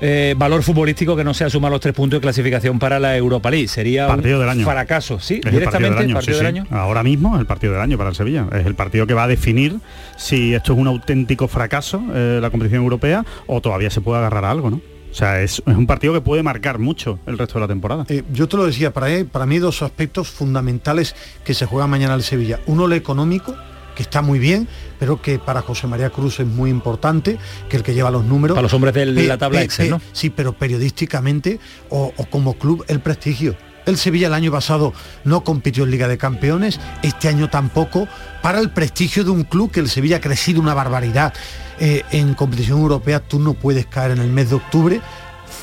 Eh, 0.00 0.34
valor 0.36 0.62
futbolístico 0.62 1.16
que 1.16 1.24
no 1.24 1.34
sea 1.34 1.50
sumar 1.50 1.72
los 1.72 1.80
tres 1.80 1.92
puntos 1.94 2.18
de 2.18 2.20
clasificación 2.20 2.78
para 2.78 3.00
la 3.00 3.16
Europa 3.16 3.50
League. 3.50 3.68
Sería 3.68 4.06
partido 4.06 4.40
un 4.40 4.64
fracaso, 4.64 5.18
sí, 5.18 5.40
directamente 5.40 6.04
el 6.04 6.12
partido 6.12 6.38
del 6.38 6.46
año. 6.46 6.66
Ahora 6.70 7.02
mismo 7.02 7.34
es 7.34 7.40
el 7.40 7.46
partido 7.46 7.72
del 7.72 7.82
año 7.82 7.98
para 7.98 8.10
el 8.10 8.16
Sevilla. 8.16 8.46
Es 8.52 8.64
el 8.66 8.74
partido 8.74 9.06
que 9.06 9.14
va 9.14 9.24
a 9.24 9.28
definir 9.28 9.78
si 10.16 10.54
esto 10.54 10.72
es 10.72 10.78
un 10.78 10.86
auténtico 10.86 11.48
fracaso, 11.48 12.02
eh, 12.14 12.38
la 12.40 12.50
competición 12.50 12.82
europea, 12.82 13.24
o 13.46 13.60
todavía 13.60 13.90
se 13.90 14.00
puede 14.00 14.18
agarrar 14.18 14.44
a 14.44 14.50
algo, 14.50 14.70
¿no? 14.70 14.80
O 15.10 15.14
sea, 15.14 15.40
es, 15.40 15.62
un 15.66 15.86
partido 15.86 16.12
que 16.12 16.20
puede 16.20 16.42
marcar 16.42 16.78
mucho 16.78 17.18
el 17.26 17.38
resto 17.38 17.54
de 17.54 17.60
la 17.60 17.68
temporada. 17.68 18.04
Eh, 18.08 18.22
yo 18.32 18.46
te 18.46 18.56
lo 18.56 18.66
decía, 18.66 18.92
para, 18.92 19.08
para 19.24 19.46
mí 19.46 19.58
dos 19.58 19.82
aspectos 19.82 20.28
fundamentales 20.28 21.16
que 21.44 21.54
se 21.54 21.66
juega 21.66 21.86
mañana 21.86 22.14
el 22.14 22.22
Sevilla. 22.22 22.60
Uno, 22.66 22.86
el 22.86 22.92
económico, 22.92 23.56
que 23.98 24.04
está 24.04 24.22
muy 24.22 24.38
bien, 24.38 24.68
pero 25.00 25.20
que 25.20 25.40
para 25.40 25.60
José 25.60 25.88
María 25.88 26.10
Cruz 26.10 26.38
es 26.38 26.46
muy 26.46 26.70
importante, 26.70 27.36
que 27.68 27.76
el 27.76 27.82
que 27.82 27.94
lleva 27.94 28.12
los 28.12 28.24
números. 28.24 28.54
Para 28.54 28.62
los 28.62 28.72
hombres 28.72 28.94
de 28.94 29.06
la 29.06 29.38
tabla 29.38 29.60
Excel, 29.60 29.90
¿no? 29.90 30.00
Sí, 30.12 30.30
pero 30.30 30.52
periodísticamente 30.52 31.58
o, 31.88 32.12
o 32.16 32.26
como 32.26 32.54
club 32.54 32.84
el 32.86 33.00
prestigio. 33.00 33.56
El 33.86 33.96
Sevilla 33.96 34.28
el 34.28 34.34
año 34.34 34.52
pasado 34.52 34.92
no 35.24 35.42
compitió 35.42 35.82
en 35.82 35.90
Liga 35.90 36.06
de 36.06 36.16
Campeones, 36.16 36.78
este 37.02 37.26
año 37.26 37.50
tampoco, 37.50 38.06
para 38.40 38.60
el 38.60 38.70
prestigio 38.70 39.24
de 39.24 39.30
un 39.30 39.42
club 39.42 39.72
que 39.72 39.80
el 39.80 39.88
Sevilla 39.88 40.18
ha 40.18 40.20
crecido 40.20 40.60
una 40.60 40.74
barbaridad. 40.74 41.34
Eh, 41.80 42.04
en 42.12 42.34
competición 42.34 42.78
europea 42.78 43.18
tú 43.18 43.40
no 43.40 43.54
puedes 43.54 43.86
caer 43.86 44.12
en 44.12 44.18
el 44.18 44.28
mes 44.28 44.50
de 44.50 44.54
octubre, 44.54 45.00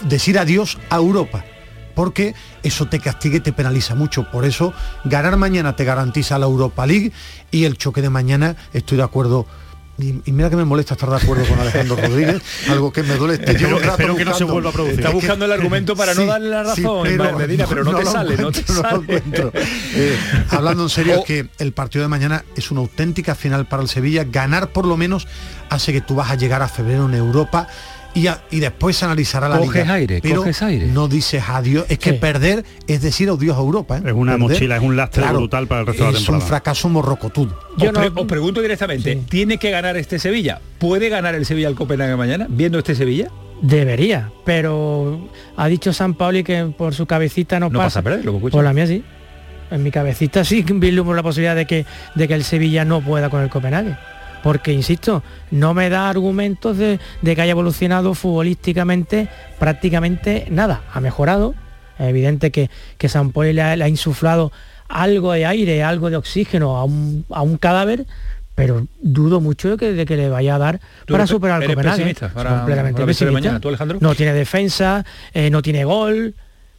decir 0.10 0.38
adiós 0.38 0.78
a 0.90 0.98
Europa 0.98 1.46
porque 1.96 2.36
eso 2.64 2.88
te 2.88 3.00
castiga 3.00 3.38
y 3.38 3.40
te 3.40 3.54
penaliza 3.54 3.96
mucho. 3.96 4.30
Por 4.30 4.46
eso, 4.46 4.74
ganar 5.06 5.38
mañana 5.38 5.76
te 5.76 5.86
garantiza 5.86 6.38
la 6.38 6.46
Europa 6.46 6.86
League 6.86 7.12
y 7.52 7.66
el 7.66 7.78
choque 7.78 8.02
de 8.02 8.10
mañana, 8.10 8.56
estoy 8.74 8.98
de 8.98 9.04
acuerdo 9.04 9.48
y, 9.98 10.32
mira 10.32 10.50
que 10.50 10.58
me 10.58 10.66
molesta 10.66 10.96
estar 10.96 11.10
de 11.10 11.16
acuerdo 11.16 11.46
con 11.46 11.58
Alejandro 11.58 11.96
Rodríguez, 12.02 12.42
algo 12.70 12.92
que 12.92 13.02
me 13.04 13.16
duele. 13.16 13.36
Este 13.36 13.52
espero, 13.52 13.80
espero 13.80 14.16
que 14.16 14.26
no 14.26 14.34
se 14.34 14.44
vuelva 14.44 14.70
a 14.70 14.74
producir. 14.74 15.00
Está 15.00 15.12
buscando 15.12 15.46
el 15.46 15.52
argumento 15.54 15.96
para 15.96 16.14
no 16.14 16.26
darle 16.26 16.50
la 16.50 16.64
razón, 16.64 17.04
pero, 17.04 17.38
Medina, 17.38 17.66
pero 17.68 17.84
no, 17.84 17.98
te 17.98 18.06
sale, 18.06 18.36
no 18.36 18.52
te 18.52 18.64
sale. 18.64 19.24
Eh, 19.96 20.18
hablando 20.50 20.84
en 20.84 20.90
serio, 20.90 21.16
es 21.20 21.26
que 21.26 21.50
el 21.60 21.72
partido 21.72 22.04
de 22.04 22.10
mañana 22.10 22.44
es 22.58 22.72
una 22.72 22.82
auténtica 22.82 23.36
final 23.36 23.68
para 23.68 23.84
el 23.84 23.90
Sevilla. 23.90 24.26
Ganar 24.26 24.74
por 24.74 24.86
lo 24.86 24.98
menos 24.98 25.28
hace 25.70 25.94
que 25.94 26.02
tú 26.02 26.16
vas 26.16 26.30
a 26.30 26.36
llegar 26.36 26.62
a 26.62 26.68
febrero 26.68 27.06
en 27.06 27.14
Europa 27.14 27.68
y, 28.16 28.60
después 28.60 28.96
se 28.96 29.06
analizará 29.06 29.50
la 29.50 29.58
coges 29.58 29.84
liga. 29.84 29.94
aire, 29.94 30.20
pero 30.22 30.38
coges 30.38 30.62
aire. 30.62 30.88
No 30.88 31.08
dices 31.08 31.44
adiós. 31.48 31.86
Es 31.90 32.00
que 32.00 32.14
perder 32.14 32.64
es 32.88 33.02
decir 33.02 33.30
adiós 33.30 33.58
a 33.58 33.60
Europa. 33.60 33.98
¿eh? 33.98 34.04
Es 34.06 34.14
una 34.14 34.38
mochila, 34.38 34.78
es 34.78 34.82
un 34.82 34.96
lastre 34.96 35.26
brutal 35.28 35.68
para 35.68 35.82
el 35.82 35.88
resto 35.88 36.06
de 36.06 36.12
la 36.12 36.18
temporada. 36.18 36.38
Es 36.38 36.44
un 36.44 36.48
fracaso 36.48 36.90
morrocotudo. 36.90 37.60
Yo 37.78 37.92
os, 37.92 38.26
pregunto 38.26 38.62
directamente, 38.62 39.18
¿tiene 39.30 39.58
que 39.58 39.70
ganar 39.70 39.98
este 39.98 40.18
Sevilla? 40.18 40.62
¿Puede 40.80 41.10
ganar 41.10 41.36
el 41.36 41.46
Sevilla 41.46 41.68
al 41.68 41.76
Copenhague 41.76 42.16
mañana, 42.16 42.48
viendo 42.50 42.80
este 42.80 42.96
Sevilla? 42.96 43.30
Debería, 43.62 44.32
pero 44.46 45.30
ha 45.56 45.68
dicho 45.68 45.94
San 45.94 46.14
Pauli 46.14 46.44
que 46.44 46.74
por 46.78 46.94
su 46.94 47.06
cabecita 47.06 47.60
no, 47.60 47.70
no 47.70 47.80
pasa. 47.80 48.02
pasa 48.02 48.18
a 48.18 48.40
Por 48.50 48.64
la 48.64 48.74
mía 48.74 48.88
sí. 48.88 49.04
En 49.72 49.84
mi 49.84 49.92
cabecita 49.92 50.46
sí 50.46 50.64
vislumbro 50.68 51.16
la 51.16 51.24
posibilidad 51.24 51.56
de 51.56 51.66
que, 51.66 51.86
de 52.16 52.28
que 52.28 52.34
el 52.34 52.44
Sevilla 52.44 52.86
no 52.86 53.02
pueda 53.02 53.30
con 53.30 53.42
el 53.42 53.50
Copenhague 53.50 53.96
porque, 54.46 54.72
insisto, 54.72 55.24
no 55.50 55.74
me 55.74 55.90
da 55.90 56.08
argumentos 56.08 56.78
de, 56.78 57.00
que 57.24 57.42
haya 57.42 57.50
evolucionado 57.50 58.14
futbolísticamente 58.14 59.28
prácticamente 59.58 60.46
nada. 60.52 60.84
Ha 60.94 61.00
mejorado, 61.00 61.56
es 61.98 62.10
evidente 62.10 62.52
que, 62.52 62.70
que 63.00 63.10
San 63.10 63.32
Poli 63.32 63.54
le 63.54 63.64
ha, 63.64 63.90
insuflado 63.90 64.52
algo 64.88 65.34
de 65.34 65.48
aire, 65.48 65.82
algo 65.82 66.12
de 66.12 66.18
oxígeno 66.18 66.78
a 66.78 66.84
un, 66.84 67.58
cadáver, 67.58 68.06
pero 68.54 68.86
dudo 69.02 69.42
mucho 69.42 69.78
de 69.78 70.06
que, 70.06 70.16
le 70.16 70.30
vaya 70.30 70.54
a 70.54 70.60
dar 70.60 70.80
para 71.08 71.26
superar 71.26 71.64
al 71.64 71.68
Copenhague. 71.68 72.14
completamente 72.14 73.02
No 74.00 74.14
tiene 74.14 74.34
defensa, 74.34 75.04
eh, 75.34 75.50
no 75.50 75.64
tiene 75.64 75.86
gol, 75.86 76.36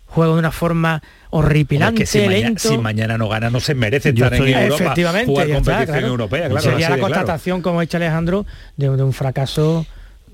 juega 0.07 0.33
de 0.33 0.38
una 0.38 0.51
forma 0.51 1.03
horripilante, 1.31 2.07
si 2.07 2.21
lento. 2.21 2.31
Mañana, 2.31 2.59
si 2.59 2.79
mañana 2.79 3.19
no 3.19 3.29
gana, 3.29 3.51
no 3.51 3.61
se 3.61 3.75
merece 3.75 4.11
estar 4.11 4.33
en 4.35 4.47
Europa, 4.47 4.85
efectivamente, 4.85 5.27
jugar 5.27 5.51
competición 5.53 6.05
europea. 6.05 6.49
Claro, 6.49 6.62
Sería 6.62 6.90
la 6.90 6.99
constatación, 6.99 7.62
como 7.62 7.79
ha 7.79 7.83
dicho 7.83 7.97
Alejandro, 7.97 8.47
de, 8.77 8.88
un 8.90 9.12
fracaso 9.12 9.87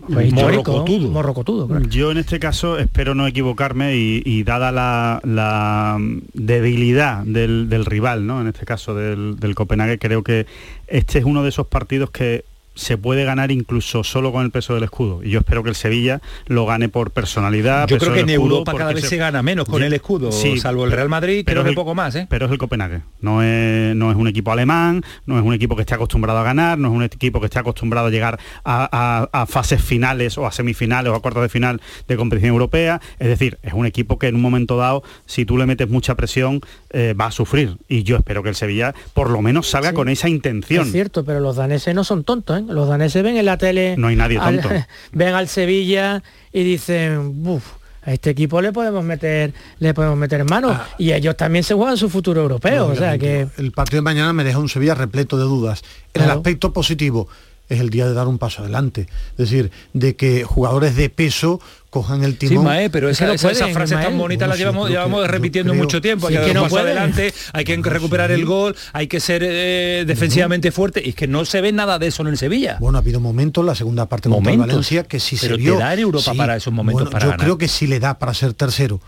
pues, 0.08 0.32
morrocotudo. 0.32 1.80
Yo 1.88 2.10
en 2.10 2.18
este 2.18 2.38
caso 2.38 2.78
espero 2.78 3.14
no 3.14 3.26
equivocarme 3.26 3.96
y, 3.96 4.42
dada 4.44 4.72
la, 4.72 5.98
debilidad 6.34 7.24
del, 7.24 7.84
rival, 7.84 8.26
¿no? 8.26 8.40
en 8.40 8.48
este 8.48 8.64
caso 8.64 8.94
del, 8.94 9.38
del 9.38 9.54
Copenhague, 9.54 9.98
creo 9.98 10.22
que 10.22 10.46
este 10.86 11.18
es 11.18 11.24
uno 11.24 11.42
de 11.42 11.48
esos 11.48 11.66
partidos 11.66 12.10
que 12.10 12.44
se 12.74 12.96
puede 12.96 13.24
ganar 13.24 13.50
incluso 13.50 14.04
solo 14.04 14.32
con 14.32 14.44
el 14.44 14.50
peso 14.50 14.74
del 14.74 14.84
escudo. 14.84 15.22
Y 15.22 15.30
yo 15.30 15.40
espero 15.40 15.62
que 15.62 15.70
el 15.70 15.74
Sevilla 15.74 16.20
lo 16.46 16.66
gane 16.66 16.88
por 16.88 17.10
personalidad. 17.10 17.86
Yo 17.88 17.98
creo 17.98 18.14
que 18.14 18.20
en 18.20 18.30
Europa 18.30 18.74
cada 18.74 18.92
vez 18.92 19.08
se... 19.08 19.16
gana 19.16 19.42
menos 19.42 19.68
con 19.68 19.82
el 19.82 19.92
escudo, 19.92 20.32
salvo 20.32 20.84
el 20.84 20.92
Real 20.92 21.08
Madrid, 21.08 21.42
pero 21.44 21.62
creo 21.62 21.72
que 21.72 21.76
poco 21.76 21.94
más. 21.94 22.14
¿eh? 22.14 22.26
Pero 22.28 22.46
es 22.46 22.52
el 22.52 22.58
Copenhague. 22.58 23.02
No 23.20 23.42
es, 23.42 23.94
no 23.94 24.10
es 24.10 24.16
un 24.16 24.28
equipo 24.28 24.52
alemán, 24.52 25.04
no 25.26 25.38
es 25.38 25.44
un 25.44 25.54
equipo 25.54 25.76
que 25.76 25.82
esté 25.82 25.94
acostumbrado 25.94 26.38
a 26.38 26.42
ganar, 26.42 26.78
no 26.78 26.88
es 26.88 26.94
un 26.94 27.02
equipo 27.02 27.40
que 27.40 27.46
esté 27.46 27.58
acostumbrado 27.58 28.06
a 28.08 28.10
llegar 28.10 28.38
a, 28.64 29.46
fases 29.48 29.82
finales 29.82 30.38
o 30.38 30.46
a 30.46 30.52
semifinales 30.52 31.12
o 31.12 31.14
a 31.14 31.20
cuartos 31.20 31.42
de 31.42 31.48
final 31.48 31.80
de 32.08 32.16
competición 32.16 32.52
europea. 32.52 33.00
Es 33.18 33.28
decir, 33.28 33.58
es 33.62 33.72
un 33.72 33.86
equipo 33.86 34.18
que 34.18 34.28
en 34.28 34.36
un 34.36 34.42
momento 34.42 34.76
dado, 34.76 35.02
si 35.26 35.44
tú 35.44 35.58
le 35.58 35.66
metes 35.66 35.88
mucha 35.88 36.14
presión, 36.14 36.60
eh, 36.90 37.14
va 37.18 37.26
a 37.26 37.32
sufrir. 37.32 37.76
Y 37.88 38.02
yo 38.02 38.16
espero 38.16 38.42
que 38.42 38.48
el 38.48 38.54
Sevilla 38.54 38.94
por 39.14 39.30
lo 39.30 39.42
menos 39.42 39.68
salga 39.68 39.92
con 39.92 40.08
esa 40.08 40.28
intención. 40.28 40.86
Es 40.86 40.92
cierto, 40.92 41.24
pero 41.24 41.40
los 41.40 41.56
daneses 41.56 41.94
no 41.94 42.04
son 42.04 42.24
tontos. 42.24 42.58
¿eh? 42.58 42.61
Los 42.68 42.88
daneses 42.88 43.22
ven 43.22 43.36
en 43.36 43.46
la 43.46 43.58
tele... 43.58 43.96
No 43.96 44.08
hay 44.08 44.16
nadie 44.16 44.38
tonto. 44.38 44.68
ven 45.12 45.34
al 45.34 45.48
Sevilla 45.48 46.22
y 46.52 46.64
dicen, 46.64 47.42
Buf, 47.42 47.64
a 48.02 48.12
este 48.12 48.30
equipo 48.30 48.60
le 48.60 48.72
podemos 48.72 49.04
meter 49.04 49.52
le 49.78 49.94
podemos 49.94 50.18
meter 50.18 50.44
mano 50.44 50.70
ah. 50.70 50.88
y 50.98 51.12
ellos 51.12 51.36
también 51.36 51.62
se 51.62 51.74
juegan 51.74 51.96
su 51.96 52.10
futuro 52.10 52.42
europeo 52.42 52.88
o 52.88 52.96
sea 52.96 53.16
que 53.16 53.46
el 53.58 53.70
partido 53.70 53.98
de 53.98 54.02
mañana 54.02 54.32
me 54.32 54.42
deja 54.42 54.58
un 54.58 54.68
Sevilla 54.68 54.94
repleto 54.94 55.36
de 55.36 55.44
dudas. 55.44 55.82
En 56.14 56.22
el 56.22 56.30
aspecto 56.30 56.72
positivo 56.72 57.28
es 57.68 57.80
el 57.80 57.90
día 57.90 58.06
de 58.06 58.14
dar 58.14 58.28
un 58.28 58.38
paso 58.38 58.62
adelante. 58.62 59.08
Es 59.32 59.36
decir 59.50 59.70
de 59.92 60.14
que 60.16 60.44
jugadores 60.44 60.96
de 60.96 61.08
peso 61.08 61.60
cojan 61.92 62.24
el 62.24 62.38
timón. 62.38 62.64
Sí, 62.64 62.64
Mae, 62.64 62.88
pero 62.88 63.10
esa, 63.10 63.36
frase 63.36 63.94
tan 63.94 64.16
bonita 64.16 64.46
la 64.46 64.56
llevamos, 64.56 64.88
llevamos 64.88 65.28
repitiendo 65.28 65.74
mucho 65.74 66.00
tiempo. 66.00 66.28
Hay 66.28 66.38
que, 66.38 66.54
no 66.54 66.62
paso 66.62 66.78
adelante, 66.78 67.34
hay 67.52 67.64
que 67.66 67.76
recuperar 67.76 68.30
el 68.30 68.46
gol, 68.46 68.74
hay 68.94 69.08
que 69.08 69.20
ser 69.20 69.42
eh, 69.44 70.04
defensivamente 70.06 70.72
fuerte. 70.72 71.02
Y 71.04 71.10
es 71.10 71.14
que 71.14 71.28
no 71.28 71.44
se 71.44 71.60
ve 71.60 71.70
nada 71.70 71.98
de 71.98 72.06
eso 72.06 72.22
en 72.22 72.28
el 72.28 72.38
Sevilla. 72.38 72.78
Bueno, 72.80 72.96
ha 72.96 73.02
habido 73.02 73.20
momentos, 73.20 73.60
en 73.60 73.66
la 73.66 73.74
segunda 73.74 74.08
parte 74.08 74.30
de 74.30 74.56
Valencia, 74.56 75.04
que 75.04 75.20
sí 75.20 75.36
se 75.36 75.54
vio. 75.54 75.74
Te 75.74 75.80
da 75.80 75.92
en 75.92 76.00
Europa 76.00 76.32
para 76.34 76.56
esos 76.56 76.72
momentos 76.72 77.10
para 77.10 77.26
Yo 77.26 77.36
creo 77.36 77.58
que 77.58 77.68
sí 77.68 77.86
le 77.86 78.00
da 78.00 78.18
para 78.18 78.32
ser 78.32 78.54
tercero. 78.54 78.98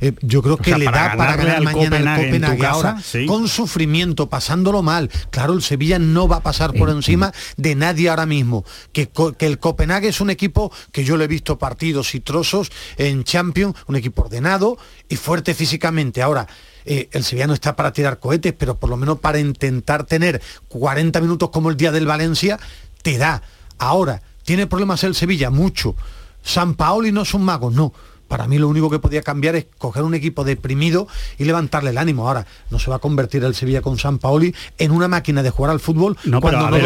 Eh, 0.00 0.12
yo 0.20 0.42
creo 0.42 0.56
que 0.56 0.76
le 0.76 0.86
da 0.86 1.14
para 1.16 1.36
ganar 1.36 1.62
mañana 1.62 1.96
el 1.96 2.24
Copenhague 2.24 2.66
ahora, 2.66 2.96
con 3.28 3.46
sufrimiento, 3.46 4.28
pasándolo 4.28 4.82
mal. 4.82 5.10
Claro, 5.30 5.52
el 5.52 5.62
Sevilla 5.62 6.00
no 6.00 6.26
va 6.26 6.38
a 6.38 6.42
pasar 6.42 6.72
por 6.72 6.90
encima 6.90 7.32
de 7.56 7.76
nadie 7.76 8.08
ahora 8.08 8.26
mismo. 8.26 8.64
Que, 8.92 9.08
que 9.38 9.46
el 9.46 9.60
Copenhague 9.60 10.08
es 10.08 10.20
un 10.20 10.30
equipo 10.30 10.72
que 10.90 11.04
yo 11.04 11.16
le 11.16 11.26
he 11.26 11.28
visto 11.28 11.56
partidos 11.56 12.15
trozos 12.20 12.70
en 12.96 13.24
Champions, 13.24 13.76
un 13.86 13.96
equipo 13.96 14.22
ordenado 14.22 14.78
y 15.08 15.16
fuerte 15.16 15.54
físicamente. 15.54 16.22
Ahora, 16.22 16.46
eh, 16.84 17.08
el 17.12 17.24
Sevilla 17.24 17.46
no 17.46 17.54
está 17.54 17.76
para 17.76 17.92
tirar 17.92 18.18
cohetes, 18.18 18.54
pero 18.56 18.76
por 18.76 18.90
lo 18.90 18.96
menos 18.96 19.18
para 19.18 19.38
intentar 19.38 20.04
tener 20.04 20.40
40 20.68 21.20
minutos 21.20 21.50
como 21.50 21.70
el 21.70 21.76
día 21.76 21.92
del 21.92 22.06
Valencia, 22.06 22.58
te 23.02 23.18
da. 23.18 23.42
Ahora, 23.78 24.22
¿tiene 24.44 24.66
problemas 24.66 25.04
el 25.04 25.14
Sevilla? 25.14 25.50
Mucho. 25.50 25.96
San 26.42 26.74
Paoli 26.74 27.10
no 27.10 27.22
es 27.22 27.34
un 27.34 27.44
mago, 27.44 27.70
no 27.70 27.92
para 28.28 28.46
mí 28.46 28.58
lo 28.58 28.68
único 28.68 28.90
que 28.90 28.98
podía 28.98 29.22
cambiar 29.22 29.56
es 29.56 29.66
coger 29.78 30.02
un 30.02 30.14
equipo 30.14 30.44
deprimido 30.44 31.08
y 31.38 31.44
levantarle 31.44 31.90
el 31.90 31.98
ánimo. 31.98 32.28
Ahora, 32.28 32.46
no 32.70 32.78
se 32.78 32.90
va 32.90 32.96
a 32.96 32.98
convertir 32.98 33.44
el 33.44 33.54
Sevilla 33.54 33.82
con 33.82 33.98
San 33.98 34.18
Paoli 34.18 34.54
en 34.78 34.90
una 34.90 35.08
máquina 35.08 35.42
de 35.42 35.50
jugar 35.50 35.70
al 35.72 35.80
fútbol 35.80 36.16
no, 36.24 36.40
cuando 36.40 36.70
no, 36.70 36.78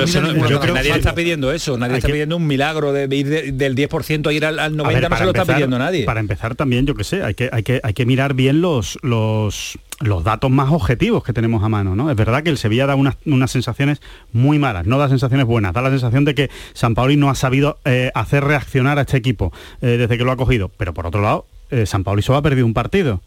yo 0.48 0.60
creo 0.60 0.60
que 0.60 0.72
nadie 0.72 0.92
está 0.92 1.14
pidiendo 1.14 1.52
eso, 1.52 1.76
nadie 1.78 1.96
está 1.96 2.08
pidiendo 2.08 2.36
un 2.36 2.46
milagro 2.46 2.92
de 2.92 3.14
ir 3.14 3.54
del 3.54 3.74
10% 3.74 4.26
a 4.28 4.32
ir 4.32 4.44
al, 4.44 4.56
90%, 4.58 5.08
no 5.08 5.16
se 5.16 5.24
lo 5.24 5.30
está 5.30 5.44
pidiendo 5.44 5.78
nadie. 5.78 6.04
Para 6.04 6.20
empezar 6.20 6.54
también, 6.54 6.86
yo 6.86 6.94
que 6.94 7.04
sé, 7.04 7.22
hay 7.22 7.34
que, 7.34 7.48
hay 7.52 7.62
que, 7.62 7.80
hay 7.82 7.94
que 7.94 8.06
mirar 8.06 8.34
bien 8.34 8.60
los, 8.60 8.98
los 9.02 9.78
los 10.00 10.24
datos 10.24 10.50
más 10.50 10.72
objetivos 10.72 11.22
que 11.22 11.32
tenemos 11.32 11.62
a 11.62 11.68
mano, 11.68 11.94
¿no? 11.94 12.10
Es 12.10 12.16
verdad 12.16 12.42
que 12.42 12.50
el 12.50 12.56
Sevilla 12.56 12.86
da 12.86 12.94
unas, 12.94 13.16
sensaciones 13.50 14.00
muy 14.32 14.58
malas, 14.58 14.86
no 14.86 14.98
da 14.98 15.08
sensaciones 15.08 15.46
buenas, 15.46 15.74
da 15.74 15.82
la 15.82 15.90
sensación 15.90 16.24
de 16.24 16.34
que 16.34 16.50
San 16.72 16.94
Paoli 16.94 17.16
no 17.16 17.28
ha 17.28 17.34
sabido 17.34 17.78
eh, 17.84 18.10
hacer 18.14 18.44
reaccionar 18.44 18.98
a 18.98 19.02
este 19.02 19.18
equipo 19.18 19.52
eh, 19.82 19.98
desde 19.98 20.16
que 20.16 20.24
lo 20.24 20.32
ha 20.32 20.36
cogido, 20.36 20.70
pero 20.76 20.94
por 20.94 21.06
otro 21.06 21.20
lado, 21.20 21.46
eh, 21.70 21.84
San 21.84 22.02
Paoli 22.02 22.22
solo 22.22 22.38
ha 22.38 22.42
perdido 22.42 22.66
un 22.66 22.74
partido 22.74 23.20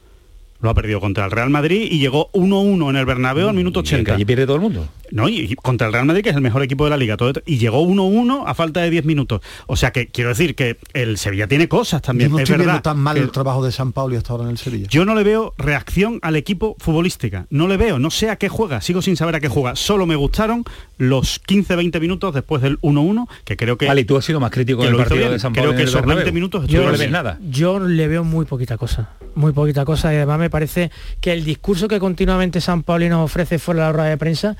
lo 0.64 0.70
ha 0.70 0.74
perdido 0.74 1.02
contra 1.02 1.26
el 1.26 1.32
Real 1.32 1.50
Madrid 1.50 1.90
y 1.92 2.00
llegó 2.00 2.32
1-1 2.32 2.90
en 2.90 2.96
el 2.96 3.06
Bernabéu 3.06 3.50
al 3.50 3.54
minuto 3.54 3.82
80. 3.82 4.18
Y 4.18 4.24
pierde 4.24 4.46
todo 4.46 4.56
el 4.56 4.62
mundo. 4.62 4.88
No, 5.12 5.30
y, 5.30 5.56
contra 5.56 5.88
el 5.88 5.94
Real 5.94 6.06
Madrid, 6.06 6.24
que 6.24 6.30
es 6.30 6.36
el 6.36 6.42
mejor 6.42 6.64
equipo 6.64 6.84
de 6.86 6.90
la 6.90 6.98
liga. 6.98 7.18
Todo, 7.18 7.34
y 7.46 7.58
llegó 7.58 7.84
1-1 7.86 8.44
a 8.46 8.54
falta 8.54 8.82
de 8.82 8.90
10 8.90 9.06
minutos. 9.06 9.42
O 9.68 9.76
sea 9.76 9.92
que 9.92 10.08
quiero 10.08 10.30
decir 10.30 10.56
que 10.56 10.78
el 10.94 11.18
Sevilla 11.18 11.48
tiene 11.48 11.68
cosas 11.68 12.02
también. 12.02 12.32
no 12.32 12.38
es 12.38 12.44
estoy 12.44 12.66
verdad 12.66 12.82
tan 12.82 13.00
mal 13.00 13.18
el 13.18 13.32
trabajo 13.32 13.64
de 13.64 13.72
San 13.72 13.92
Paulo 13.92 14.16
y 14.16 14.18
hasta 14.18 14.34
ahora 14.34 14.46
en 14.46 14.52
el 14.52 14.58
Sevilla. 14.58 14.88
Yo 14.90 15.06
no 15.06 15.16
le 15.16 15.24
veo 15.24 15.54
reacción 15.58 16.20
al 16.22 16.36
equipo 16.36 16.76
futbolística. 16.80 17.46
No 17.50 17.68
le 17.68 17.78
veo, 17.78 18.00
no 18.00 18.12
sé 18.12 18.30
a 18.30 18.38
qué 18.38 18.50
juega. 18.50 18.82
Sigo 18.82 19.02
sin 19.02 19.18
saber 19.18 19.36
a 19.36 19.40
qué 19.40 19.50
juega. 19.50 19.76
Solo 19.76 20.06
me 20.06 20.16
gustaron 20.16 20.64
los 20.98 21.42
15-20 21.44 22.00
minutos 22.00 22.34
después 22.34 22.62
del 22.62 22.80
1-1, 22.82 23.28
que 23.44 23.58
creo 23.58 23.78
que... 23.78 23.88
Vale, 23.88 24.06
tú 24.06 24.18
has 24.18 24.26
sido 24.26 24.40
más 24.40 24.52
crítico 24.52 24.84
del 24.84 24.96
partido 24.96 25.32
de 25.32 25.40
San 25.40 25.54
Paulo 25.54 25.72
Creo 25.72 25.78
que 25.78 25.90
esos 25.90 26.06
20 26.06 26.32
minutos 26.32 26.68
yo 26.68 26.84
no 26.84 26.92
le 26.92 26.98
ves 26.98 27.12
nada. 27.12 27.40
Yo 27.50 27.80
le 27.80 28.08
veo 28.08 28.24
muy 28.24 28.46
poquita 28.46 28.78
cosa. 28.78 29.12
Muy 29.36 29.52
poquita 29.52 29.86
cosa. 29.86 30.14
Y 30.14 30.18
además 30.18 30.40
me 30.40 30.50
parece 30.50 30.92
que 31.22 31.34
el 31.34 31.44
discurso 31.44 31.88
que 31.88 32.00
continuamente 32.00 32.62
San 32.62 32.84
Pauli 32.84 33.10
nos 33.10 33.26
ofrece 33.26 33.60
fuera 33.60 33.82
de 33.82 33.88
la 33.88 33.94
rueda 33.94 34.10
de 34.10 34.18
prensa 34.18 34.58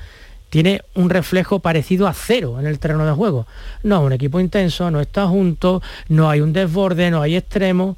tiene 0.54 0.82
un 0.94 1.10
reflejo 1.10 1.58
parecido 1.58 2.06
a 2.06 2.14
cero 2.14 2.60
en 2.60 2.66
el 2.68 2.78
terreno 2.78 3.04
de 3.04 3.10
juego. 3.10 3.44
No, 3.82 4.02
un 4.02 4.12
equipo 4.12 4.38
intenso, 4.38 4.88
no 4.88 5.00
está 5.00 5.26
junto, 5.26 5.82
no 6.08 6.30
hay 6.30 6.42
un 6.42 6.52
desborde, 6.52 7.10
no 7.10 7.22
hay 7.22 7.34
extremo. 7.34 7.96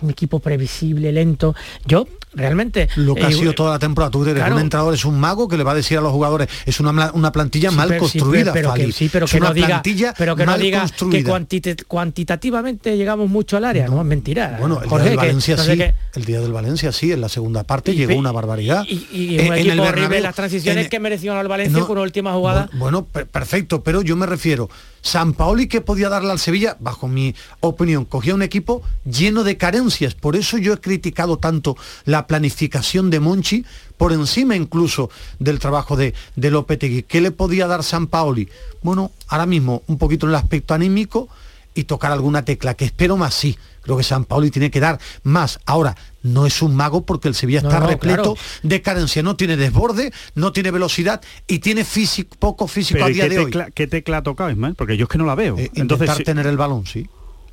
Un 0.00 0.08
equipo 0.08 0.38
previsible, 0.38 1.12
lento. 1.12 1.54
Yo 1.84 2.06
realmente. 2.34 2.88
Lo 2.96 3.14
que 3.14 3.24
ha 3.24 3.32
sido 3.32 3.52
toda 3.52 3.72
la 3.72 3.78
temporada. 3.78 4.10
Tú 4.10 4.24
eres 4.24 4.42
un 4.50 4.58
entrenador, 4.58 4.94
es 4.94 5.04
un 5.04 5.18
mago 5.18 5.48
que 5.48 5.56
le 5.56 5.64
va 5.64 5.72
a 5.72 5.74
decir 5.74 5.98
a 5.98 6.00
los 6.00 6.12
jugadores, 6.12 6.48
es 6.66 6.80
una, 6.80 7.10
una 7.12 7.32
plantilla 7.32 7.70
mal 7.70 7.96
construida, 7.98 8.52
pero, 8.52 8.74
que, 8.74 8.92
sí, 8.92 9.08
pero 9.12 9.26
que 9.26 9.40
no 9.40 9.52
diga, 9.52 9.82
pero 10.16 10.36
que 10.36 10.46
no 10.46 10.58
diga 10.58 10.86
que 11.10 11.76
cuantitativamente 11.86 12.96
llegamos 12.96 13.28
mucho 13.28 13.56
al 13.56 13.64
área, 13.64 13.86
no 13.88 14.00
es 14.00 14.06
mentira. 14.06 14.56
Bueno, 14.58 14.80
el 14.82 14.88
día 14.88 14.98
del 14.98 15.16
Valencia 15.16 15.56
sí, 15.58 15.82
el 16.14 16.24
día 16.24 16.40
del 16.40 16.52
Valencia 16.52 16.92
sí, 16.92 17.12
en 17.12 17.20
la 17.20 17.28
segunda 17.28 17.64
parte 17.64 17.94
llegó 17.94 18.14
una 18.14 18.32
barbaridad. 18.32 18.84
Y, 18.88 19.38
un 19.38 19.54
equipo 19.54 19.82
horrible, 19.82 20.20
las 20.20 20.34
transiciones 20.34 20.88
que 20.88 21.00
mereció 21.00 21.34
al 21.34 21.48
Valencia 21.48 21.80
con 21.80 21.92
una 21.92 22.02
última 22.02 22.32
jugada. 22.32 22.68
Bueno, 22.74 23.04
perfecto, 23.04 23.82
pero 23.82 24.02
yo 24.02 24.16
me 24.16 24.26
refiero, 24.26 24.68
San 25.02 25.34
Paoli 25.34 25.66
que 25.66 25.80
podía 25.80 26.08
darle 26.08 26.30
al 26.30 26.38
Sevilla, 26.38 26.76
bajo 26.80 27.08
mi 27.08 27.34
opinión, 27.60 28.04
cogía 28.04 28.34
un 28.34 28.42
equipo 28.42 28.82
lleno 29.04 29.44
de 29.44 29.56
carencias, 29.56 30.14
por 30.14 30.36
eso 30.36 30.58
yo 30.58 30.72
he 30.72 30.80
criticado 30.80 31.36
tanto 31.36 31.76
la 32.04 32.26
planificación 32.26 33.10
de 33.10 33.20
Monchi 33.20 33.64
por 33.96 34.12
encima 34.12 34.56
incluso 34.56 35.10
del 35.38 35.58
trabajo 35.58 35.96
de, 35.96 36.14
de 36.36 36.50
Lopetegui. 36.50 37.02
¿Qué 37.02 37.20
le 37.20 37.32
podía 37.32 37.66
dar 37.66 37.82
San 37.82 38.06
Paoli? 38.06 38.48
Bueno, 38.82 39.10
ahora 39.28 39.46
mismo 39.46 39.82
un 39.88 39.98
poquito 39.98 40.26
en 40.26 40.30
el 40.30 40.36
aspecto 40.36 40.72
anímico 40.72 41.28
y 41.74 41.84
tocar 41.84 42.12
alguna 42.12 42.44
tecla, 42.44 42.74
que 42.74 42.84
espero 42.84 43.16
más 43.16 43.34
sí. 43.34 43.58
Creo 43.82 43.96
que 43.96 44.04
San 44.04 44.24
Paoli 44.24 44.50
tiene 44.50 44.70
que 44.70 44.80
dar 44.80 44.98
más. 45.22 45.58
Ahora, 45.66 45.96
no 46.22 46.46
es 46.46 46.62
un 46.62 46.74
mago 46.74 47.04
porque 47.04 47.28
el 47.28 47.34
Sevilla 47.34 47.60
está 47.60 47.80
repleto 47.80 48.36
de 48.62 48.82
carencia. 48.82 49.22
No 49.22 49.36
tiene 49.36 49.56
desborde, 49.56 50.12
no 50.34 50.52
tiene 50.52 50.70
velocidad 50.70 51.20
y 51.46 51.58
tiene 51.58 51.84
físico, 51.84 52.36
poco 52.38 52.68
físico 52.68 53.04
a 53.04 53.08
día 53.08 53.28
de 53.28 53.38
hoy. 53.38 53.52
¿Qué 53.74 53.86
tecla 53.86 54.18
ha 54.18 54.22
tocado, 54.22 54.50
Ismael? 54.50 54.74
Porque 54.74 54.96
yo 54.96 55.04
es 55.04 55.08
que 55.08 55.18
no 55.18 55.26
la 55.26 55.34
veo. 55.34 55.58
Eh, 55.58 55.70
Entonces, 55.74 56.08
intentar 56.08 56.24
tener 56.24 56.46
el 56.46 56.56
balón, 56.56 56.86
sí 56.86 57.08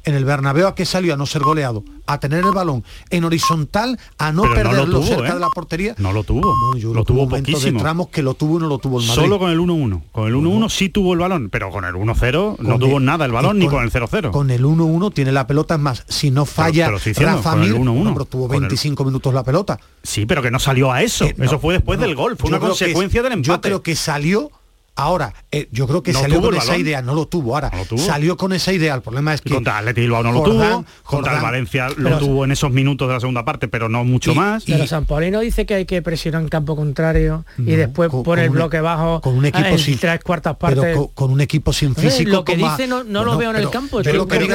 en 0.09 0.15
el 0.15 0.25
Bernabéu 0.25 0.67
a 0.67 0.75
que 0.75 0.85
salió 0.85 1.13
a 1.13 1.17
no 1.17 1.25
ser 1.25 1.41
goleado, 1.43 1.83
a 2.05 2.19
tener 2.19 2.43
el 2.43 2.51
balón 2.51 2.83
en 3.09 3.23
horizontal, 3.23 3.99
a 4.17 4.31
no 4.31 4.43
perderlo 4.43 5.03
cerca 5.03 5.29
¿eh? 5.29 5.33
de 5.33 5.39
la 5.39 5.49
portería. 5.49 5.95
No 5.97 6.11
lo 6.11 6.23
tuvo. 6.23 6.55
lo 6.93 7.03
tuvo 7.03 7.29
poquísimo. 7.29 7.77
de 7.77 7.79
tramos 7.79 8.09
que 8.09 8.21
lo 8.21 8.33
tuvo 8.33 8.57
y 8.57 8.61
no 8.61 8.67
lo 8.67 8.79
tuvo 8.79 8.99
el 8.99 9.07
Madrid. 9.07 9.21
Solo 9.21 9.39
con 9.39 9.51
el 9.51 9.59
1-1. 9.59 10.01
Con 10.11 10.27
el 10.27 10.35
1-1 10.35 10.69
sí 10.69 10.89
tuvo 10.89 11.13
el 11.13 11.19
balón, 11.19 11.49
pero 11.49 11.69
con 11.69 11.85
el 11.85 11.93
1-0 11.93 12.59
no 12.59 12.79
tuvo 12.79 12.99
nada 12.99 13.25
el 13.25 13.31
balón 13.31 13.59
ni 13.59 13.67
con, 13.67 13.83
el 13.83 13.91
0-0. 13.91 14.31
Con 14.31 14.51
el 14.51 14.63
1-1 14.63 15.13
tiene 15.13 15.31
la 15.31 15.47
pelota 15.47 15.75
es 15.75 15.79
más, 15.79 16.03
si 16.07 16.31
no 16.31 16.45
falla 16.45 16.87
pero, 16.87 17.31
Rafa 17.31 17.55
Mir, 17.55 17.73
pero 17.73 18.25
tuvo 18.25 18.47
25 18.47 19.05
minutos 19.05 19.33
la 19.33 19.43
pelota. 19.43 19.79
Sí, 20.03 20.25
pero 20.25 20.41
que 20.41 20.51
no 20.51 20.59
salió 20.59 20.91
a 20.91 21.03
eso. 21.03 21.25
Eh, 21.25 21.35
eso 21.39 21.59
fue 21.59 21.75
después 21.75 21.99
del 21.99 22.15
gol, 22.15 22.37
fue 22.37 22.49
una 22.49 22.59
consecuencia 22.59 23.21
del 23.21 23.33
empate. 23.33 23.47
Yo 23.47 23.61
creo 23.61 23.83
que 23.83 23.95
salió 23.95 24.51
Ahora, 24.99 25.33
eh, 25.51 25.69
yo 25.71 25.87
creo 25.87 26.03
que 26.03 26.11
salió 26.13 26.41
con 26.41 26.55
esa 26.55 26.77
idea, 26.77 27.01
no 27.01 27.15
lo 27.15 27.27
tuvo. 27.27 27.55
Ahora, 27.55 27.71
salió 27.97 28.35
con 28.35 28.51
esa 28.51 28.73
idea. 28.73 28.95
El 28.95 29.01
problema 29.01 29.33
es 29.33 29.41
que. 29.41 29.49
contra 29.49 29.77
Atleti 29.77 30.01
Bilbao 30.01 30.23
no 30.23 30.31
lo 30.31 30.43
tuvo, 30.43 30.85
contra 31.03 31.37
el 31.37 31.41
Valencia 31.41 31.87
lo 31.95 32.17
tuvo 32.17 32.43
en 32.45 32.51
esos 32.51 32.71
minutos 32.71 33.07
de 33.07 33.13
la 33.13 33.19
segunda 33.19 33.45
parte, 33.45 33.67
pero 33.67 33.87
no 33.87 34.03
mucho 34.03 34.35
más. 34.35 34.65
Pero 34.65 34.85
San 34.87 35.05
Paulino 35.05 35.39
dice 35.39 35.65
que 35.65 35.75
hay 35.75 35.85
que 35.85 36.01
presionar 36.01 36.41
en 36.41 36.49
campo 36.49 36.75
contrario 36.75 37.45
y 37.57 37.75
después 37.75 38.09
por 38.09 38.39
el 38.39 38.49
bloque 38.49 38.81
bajo 38.81 39.21
con 39.21 39.37
un 39.37 39.45
equipo 39.45 39.77
sin 39.77 39.97
tres 39.97 40.21
cuartas 40.23 40.57
partes. 40.57 40.83
Pero 40.83 41.07
con, 41.13 41.31
un 41.31 41.41
equipo 41.41 41.71
sin 41.71 41.95
físico. 41.95 42.31
lo 42.31 42.43
que 42.43 42.57
dice 42.57 42.87
no, 42.87 43.03
lo 43.03 43.37
veo 43.37 43.51
en 43.51 43.57
el 43.57 43.69
campo. 43.69 44.01
Pero, 44.03 44.27
pero, 44.27 44.47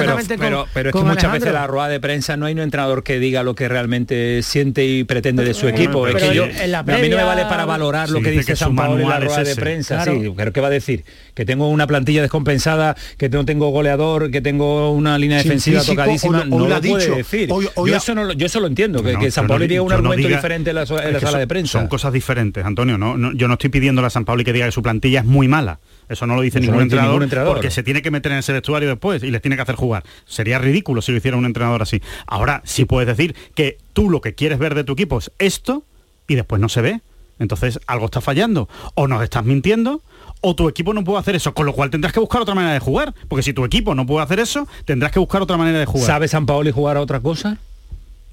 pero, 0.73 0.91
es 0.91 0.95
que 0.95 1.03
muchas 1.03 1.33
veces 1.33 1.53
la 1.53 1.67
rueda 1.67 1.89
de 1.89 2.01
prensa 2.01 2.37
no 2.37 2.47
hay 2.47 2.53
un 2.53 2.61
entrenador 2.61 3.03
que 3.03 3.19
diga 3.19 3.43
lo 3.43 3.55
que 3.55 3.69
realmente 3.69 4.43
siente 4.43 4.85
y 4.85 5.05
pretende 5.05 5.45
de 5.45 5.55
su 5.55 5.69
equipo. 5.69 6.07
Es 6.07 6.17
que 6.17 6.35
yo, 6.35 6.45
a 6.45 6.83
mí 6.83 7.09
no 7.09 7.17
me 7.17 7.25
vale 7.25 7.45
para 7.45 7.65
valorar 7.65 8.11
lo 8.11 8.21
que 8.21 8.31
dice 8.31 8.57
San 8.57 8.77
Paolo 8.77 9.03
en 9.03 9.09
la 9.09 9.21
rueda 9.21 9.45
de 9.45 9.57
prensa. 9.57 10.05
Pero 10.35 10.53
¿qué 10.53 10.61
va 10.61 10.69
a 10.69 10.71
decir? 10.71 11.05
que 11.35 11.45
tengo 11.45 11.69
una 11.69 11.87
plantilla 11.87 12.23
descompensada, 12.23 12.97
que 13.19 13.29
no 13.29 13.45
tengo 13.45 13.69
goleador, 13.71 14.31
que 14.31 14.41
tengo 14.41 14.93
una 14.93 15.19
línea 15.19 15.39
defensiva 15.39 15.83
tocadísima, 15.83 16.45
no 16.45 16.69
lo 16.69 16.81
puede 16.81 17.17
decir. 17.17 17.49
yo, 17.49 17.97
eso 17.97 18.15
no, 18.15 18.33
yo 18.33 18.47
eso 18.47 18.61
lo 18.61 18.69
entiendo, 18.69 19.03
que, 19.03 19.19
que 19.19 19.31
San 19.31 19.47
diga 19.67 19.83
un 19.83 19.93
argumento 19.93 20.29
diferente 20.29 20.71
en 20.71 20.77
la, 20.77 20.87
sala 20.87 21.39
de 21.39 21.47
prensa. 21.47 21.79
Son 21.79 21.89
cosas 21.89 22.13
diferentes, 22.13 22.65
Antonio. 22.65 22.97
No, 22.97 23.33
yo 23.33 23.49
no 23.49 23.55
estoy 23.55 23.71
pidiendo 23.71 24.05
a 24.05 24.11
San 24.11 24.25
Pauli 24.25 24.45
que 24.45 24.53
diga 24.53 24.67
que 24.67 24.73
su 24.73 24.83
plantilla 24.83 25.21
es 25.21 25.27
muy 25.27 25.49
mala. 25.49 25.81
Eso 26.09 26.27
no 26.27 26.37
lo 26.37 26.43
dice 26.43 26.61
ningún, 26.61 26.83
entrenador, 26.83 27.27
porque 27.47 27.71
se 27.71 27.83
tiene 27.83 28.03
que 28.03 28.11
meter 28.11 28.31
en 28.33 28.39
ese 28.39 28.53
vestuario 28.53 28.89
después 28.89 29.23
y 29.23 29.31
les 29.31 29.41
tiene 29.41 29.57
que 29.57 29.63
hacer 29.63 29.75
jugar. 29.75 30.05
Sería 30.27 30.59
ridículo 30.59 31.01
si 31.01 31.13
lo 31.13 31.19
hiciera 31.19 31.37
un 31.37 31.47
entrenador 31.47 31.81
así. 31.81 32.03
Ahora 32.27 32.61
sí 32.65 32.85
puedes 32.85 33.07
decir 33.09 33.35
que 33.55 33.79
tú 33.95 34.11
lo 34.11 34.21
que 34.21 34.35
quieres 34.35 34.59
ver 34.59 34.75
de 34.75 34.85
tu 34.85 34.93
equipo 34.93 35.19
es 35.19 35.31
esto 35.39 35.83
y 36.29 36.35
después 36.35 36.61
no 36.61 36.69
se 36.69 36.83
ve. 36.83 37.01
Entonces 37.39 37.81
algo 37.87 38.07
está 38.07 38.21
fallando. 38.21 38.69
O 38.95 39.09
nos 39.09 39.23
estás 39.23 39.45
mintiendo 39.45 40.03
o 40.47 40.55
tu 40.55 40.69
equipo 40.69 40.93
no 40.93 41.03
puede 41.05 41.19
hacer 41.19 41.35
eso, 41.35 41.55
con 41.55 41.65
lo 41.65 41.73
cual 41.73 41.89
tendrás 41.89 42.13
que 42.13 42.21
buscar 42.21 42.43
otra 42.43 42.55
manera 42.55 42.75
de 42.75 42.81
jugar, 42.81 43.15
porque 43.29 43.43
si 43.43 43.55
tu 43.55 43.65
equipo 43.65 43.95
no 43.95 44.05
puede 44.05 44.25
hacer 44.25 44.41
eso, 44.41 44.69
tendrás 44.85 45.11
que 45.11 45.19
buscar 45.19 45.41
otra 45.41 45.57
manera 45.57 45.79
de 45.79 45.87
jugar. 45.87 46.07
¿Sabe 46.07 46.29
San 46.29 46.45
Paoli 46.45 46.71
jugar 46.71 46.99
a 46.99 47.01
otra 47.01 47.21
cosa? 47.21 47.57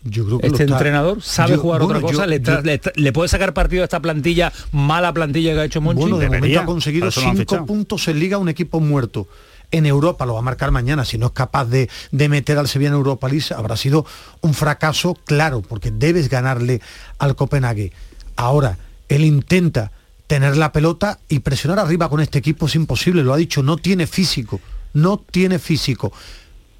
Yo 0.04 0.26
creo 0.26 0.40
que 0.40 0.48
este 0.48 0.64
entrenador 0.64 1.22
sabe 1.22 1.56
jugar 1.56 1.82
otra 1.82 2.02
cosa, 2.02 2.26
le, 2.26 3.14
puede 3.14 3.30
sacar 3.30 3.54
partido 3.54 3.84
a 3.84 3.86
esta 3.86 4.02
plantilla, 4.02 4.52
mala 4.74 5.14
plantilla 5.14 5.54
que 5.54 5.60
ha 5.62 5.66
hecho 5.66 5.80
Monchi. 5.80 6.02
Bueno, 6.02 6.18
de 6.18 6.30
momento 6.30 6.60
ha 6.60 6.66
conseguido 6.66 7.12
cinco 7.12 7.66
puntos 7.66 8.08
en 8.10 8.20
liga 8.20 8.38
un 8.38 8.50
equipo 8.50 8.82
muerto. 8.82 9.28
En 9.70 9.86
Europa 9.86 10.26
lo 10.26 10.34
va 10.34 10.40
a 10.40 10.44
marcar 10.44 10.72
mañana, 10.72 11.06
si 11.06 11.18
no 11.18 11.28
es 11.28 11.32
capaz 11.32 11.64
de, 11.64 11.90
de 12.12 12.28
meter 12.28 12.58
al 12.58 12.68
Sevilla 12.68 12.90
en 12.90 12.96
Europa 12.96 13.30
League, 13.30 13.46
habrá 13.56 13.78
sido 13.78 14.06
un 14.42 14.54
fracaso 14.54 15.18
claro, 15.24 15.62
porque 15.62 15.92
debes 15.92 16.28
ganarle 16.28 16.82
al 17.20 17.38
Copenhague. 17.38 17.94
Ahora, 18.36 18.78
él 19.16 19.26
intenta 19.26 19.92
tener 20.28 20.56
la 20.56 20.72
pelota 20.72 21.20
y 21.28 21.40
presionar 21.40 21.80
arriba 21.80 22.10
con 22.10 22.22
este 22.22 22.40
equipo 22.40 22.68
es 22.68 22.76
imposible, 22.76 23.24
lo 23.24 23.34
ha 23.34 23.38
dicho, 23.38 23.64
no 23.64 23.78
tiene 23.78 24.08
físico, 24.08 24.62
no 24.94 25.18
tiene 25.18 25.60
físico. 25.60 26.14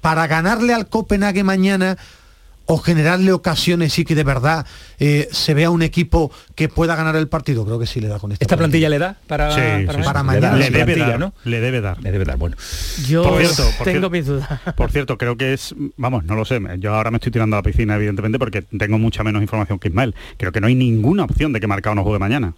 Para 0.00 0.26
ganarle 0.26 0.72
al 0.72 0.88
Copenhague 0.88 1.44
mañana 1.44 1.98
o 2.66 2.78
generarle 2.78 3.32
ocasiones 3.32 3.98
y 3.98 4.04
que 4.04 4.14
de 4.14 4.24
verdad 4.24 4.66
eh, 4.98 5.28
se 5.32 5.54
vea 5.54 5.70
un 5.70 5.82
equipo 5.82 6.30
que 6.54 6.68
pueda 6.68 6.96
ganar 6.96 7.16
el 7.16 7.28
partido, 7.28 7.64
creo 7.64 7.78
que 7.78 7.86
sí 7.86 8.00
le 8.00 8.08
da 8.08 8.18
con 8.18 8.32
esta, 8.32 8.44
¿Esta 8.44 8.56
plantilla, 8.56 8.88
le 8.88 8.98
da 8.98 9.16
para, 9.26 9.50
para, 10.04 10.22
mañana. 10.22 10.56
Le, 10.56 10.70
debe 10.70 10.96
dar, 10.96 11.18
¿no? 11.18 11.34
le 11.44 11.60
debe 11.60 11.80
dar. 11.80 12.02
Le 12.02 12.12
debe 12.12 12.24
dar, 12.24 12.36
bueno. 12.36 12.56
Yo 13.06 13.22
por 13.22 13.40
cierto, 13.40 13.64
tengo 13.84 14.10
mis 14.10 14.26
dudas. 14.26 14.48
Por 14.76 14.90
cierto, 14.90 15.18
creo 15.18 15.36
que 15.36 15.52
es, 15.52 15.74
vamos, 15.96 16.24
no 16.24 16.34
lo 16.34 16.44
sé, 16.44 16.60
yo 16.78 16.94
ahora 16.94 17.10
me 17.10 17.16
estoy 17.16 17.32
tirando 17.32 17.56
a 17.56 17.58
la 17.58 17.62
piscina 17.62 17.96
evidentemente 17.96 18.38
porque 18.38 18.62
tengo 18.62 18.98
mucha 18.98 19.22
menos 19.22 19.42
información 19.42 19.78
que 19.78 19.88
Ismael. 19.88 20.14
Creo 20.36 20.52
que 20.52 20.60
no 20.60 20.66
hay 20.66 20.74
ninguna 20.74 21.24
opción 21.24 21.52
de 21.52 21.60
que 21.60 21.66
Marcado 21.66 21.94
no 21.94 22.04
juegue 22.04 22.18
mañana 22.18 22.54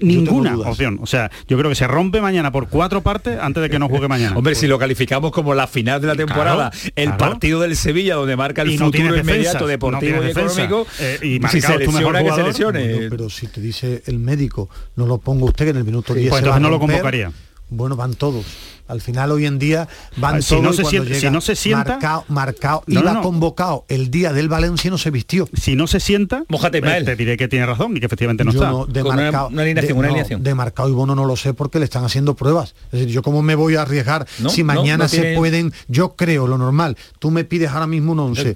ninguna 0.00 0.56
opción. 0.58 0.98
O 1.02 1.06
sea, 1.06 1.30
yo 1.48 1.58
creo 1.58 1.70
que 1.70 1.74
se 1.74 1.86
rompe 1.86 2.20
mañana 2.20 2.52
por 2.52 2.68
cuatro 2.68 3.02
partes 3.02 3.38
antes 3.40 3.62
de 3.62 3.70
que 3.70 3.78
no 3.78 3.88
juegue 3.88 4.08
mañana. 4.08 4.36
Hombre, 4.36 4.54
si 4.54 4.66
lo 4.66 4.78
calificamos 4.78 5.32
como 5.32 5.54
la 5.54 5.66
final 5.66 6.00
de 6.00 6.06
la 6.06 6.16
temporada, 6.16 6.70
el 6.94 7.16
partido 7.16 7.60
del 7.60 7.76
Sevilla 7.76 8.16
donde 8.16 8.36
marca 8.36 8.62
el 8.62 8.78
futuro 8.78 9.16
inmediato 9.16 9.66
deportivo 9.66 10.22
y 10.24 10.30
económico, 10.30 10.86
eh, 11.00 11.18
y 11.22 11.48
si 11.48 11.60
se 11.60 11.78
lesiona, 11.78 12.22
que 12.22 12.32
se 12.32 12.42
lesione. 12.42 13.08
pero 13.10 13.30
si 13.30 13.46
te 13.46 13.60
dice 13.60 14.02
el 14.06 14.18
médico, 14.18 14.68
no 14.96 15.06
lo 15.06 15.18
pongo 15.18 15.46
usted 15.46 15.68
en 15.68 15.76
el 15.76 15.84
minuto 15.84 16.14
10 16.14 16.28
pues 16.28 16.40
entonces 16.40 16.62
no 16.62 16.70
lo 16.70 16.78
convocaría. 16.78 17.32
Bueno, 17.68 17.96
van 17.96 18.14
todos. 18.14 18.44
Al 18.88 19.00
final 19.00 19.32
hoy 19.32 19.46
en 19.46 19.58
día 19.58 19.88
van 20.16 20.42
si 20.42 20.60
no 20.60 20.72
se 20.72 20.84
sienta, 20.84 21.14
si 21.14 21.30
no 21.30 21.40
se 21.40 21.56
sienta 21.56 21.94
marcado, 21.94 22.24
marcado 22.28 22.84
iba 22.86 23.20
convocado 23.20 23.84
el 23.88 24.10
día 24.10 24.32
del 24.32 24.48
Valencia 24.48 24.88
y 24.88 24.90
no 24.90 24.98
se 24.98 25.10
vistió. 25.10 25.48
Si 25.54 25.76
no 25.76 25.86
se 25.86 26.00
sienta, 26.00 26.44
Mójate, 26.48 26.78
eh, 26.78 27.04
te 27.04 27.16
diré 27.16 27.36
que 27.36 27.48
tiene 27.48 27.66
razón 27.66 27.96
y 27.96 28.00
que 28.00 28.06
efectivamente 28.06 28.44
no 28.44 28.50
está. 28.50 28.72
de 28.88 29.02
marcado, 29.02 29.48
una, 29.48 29.62
alineación, 29.62 29.98
una 29.98 30.08
alineación. 30.08 30.42
de 30.42 30.54
marcado 30.54 30.88
y 30.88 30.92
Bono 30.92 31.14
no 31.14 31.24
lo 31.24 31.36
sé 31.36 31.54
porque 31.54 31.78
le 31.78 31.84
están 31.84 32.04
haciendo 32.04 32.34
pruebas. 32.34 32.74
Es 32.86 33.00
decir, 33.00 33.08
yo 33.08 33.22
cómo 33.22 33.42
me 33.42 33.54
voy 33.54 33.76
a 33.76 33.82
arriesgar 33.82 34.26
si 34.48 34.62
mañana 34.62 35.08
se 35.08 35.34
pueden, 35.34 35.72
yo 35.88 36.14
creo 36.16 36.46
lo 36.46 36.58
normal. 36.58 36.96
Tú 37.18 37.30
me 37.30 37.44
pides 37.44 37.70
ahora 37.70 37.86
mismo 37.86 38.12
un 38.12 38.20
11. 38.20 38.54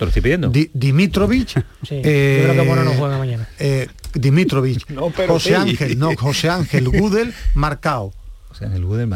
Dimitrovich, 0.72 1.56
eh, 1.90 2.42
creo 2.44 2.62
que 2.62 2.68
Bono 2.68 2.84
no 2.84 2.92
juega 2.92 3.18
mañana. 3.18 3.48
Eh, 3.58 3.88
Dimitrovich, 4.14 4.86
José 5.28 5.56
Ángel, 5.56 5.98
no, 5.98 6.14
José 6.16 6.48
Ángel 6.50 6.88
Gudel, 6.88 7.32
marcado. 7.54 8.12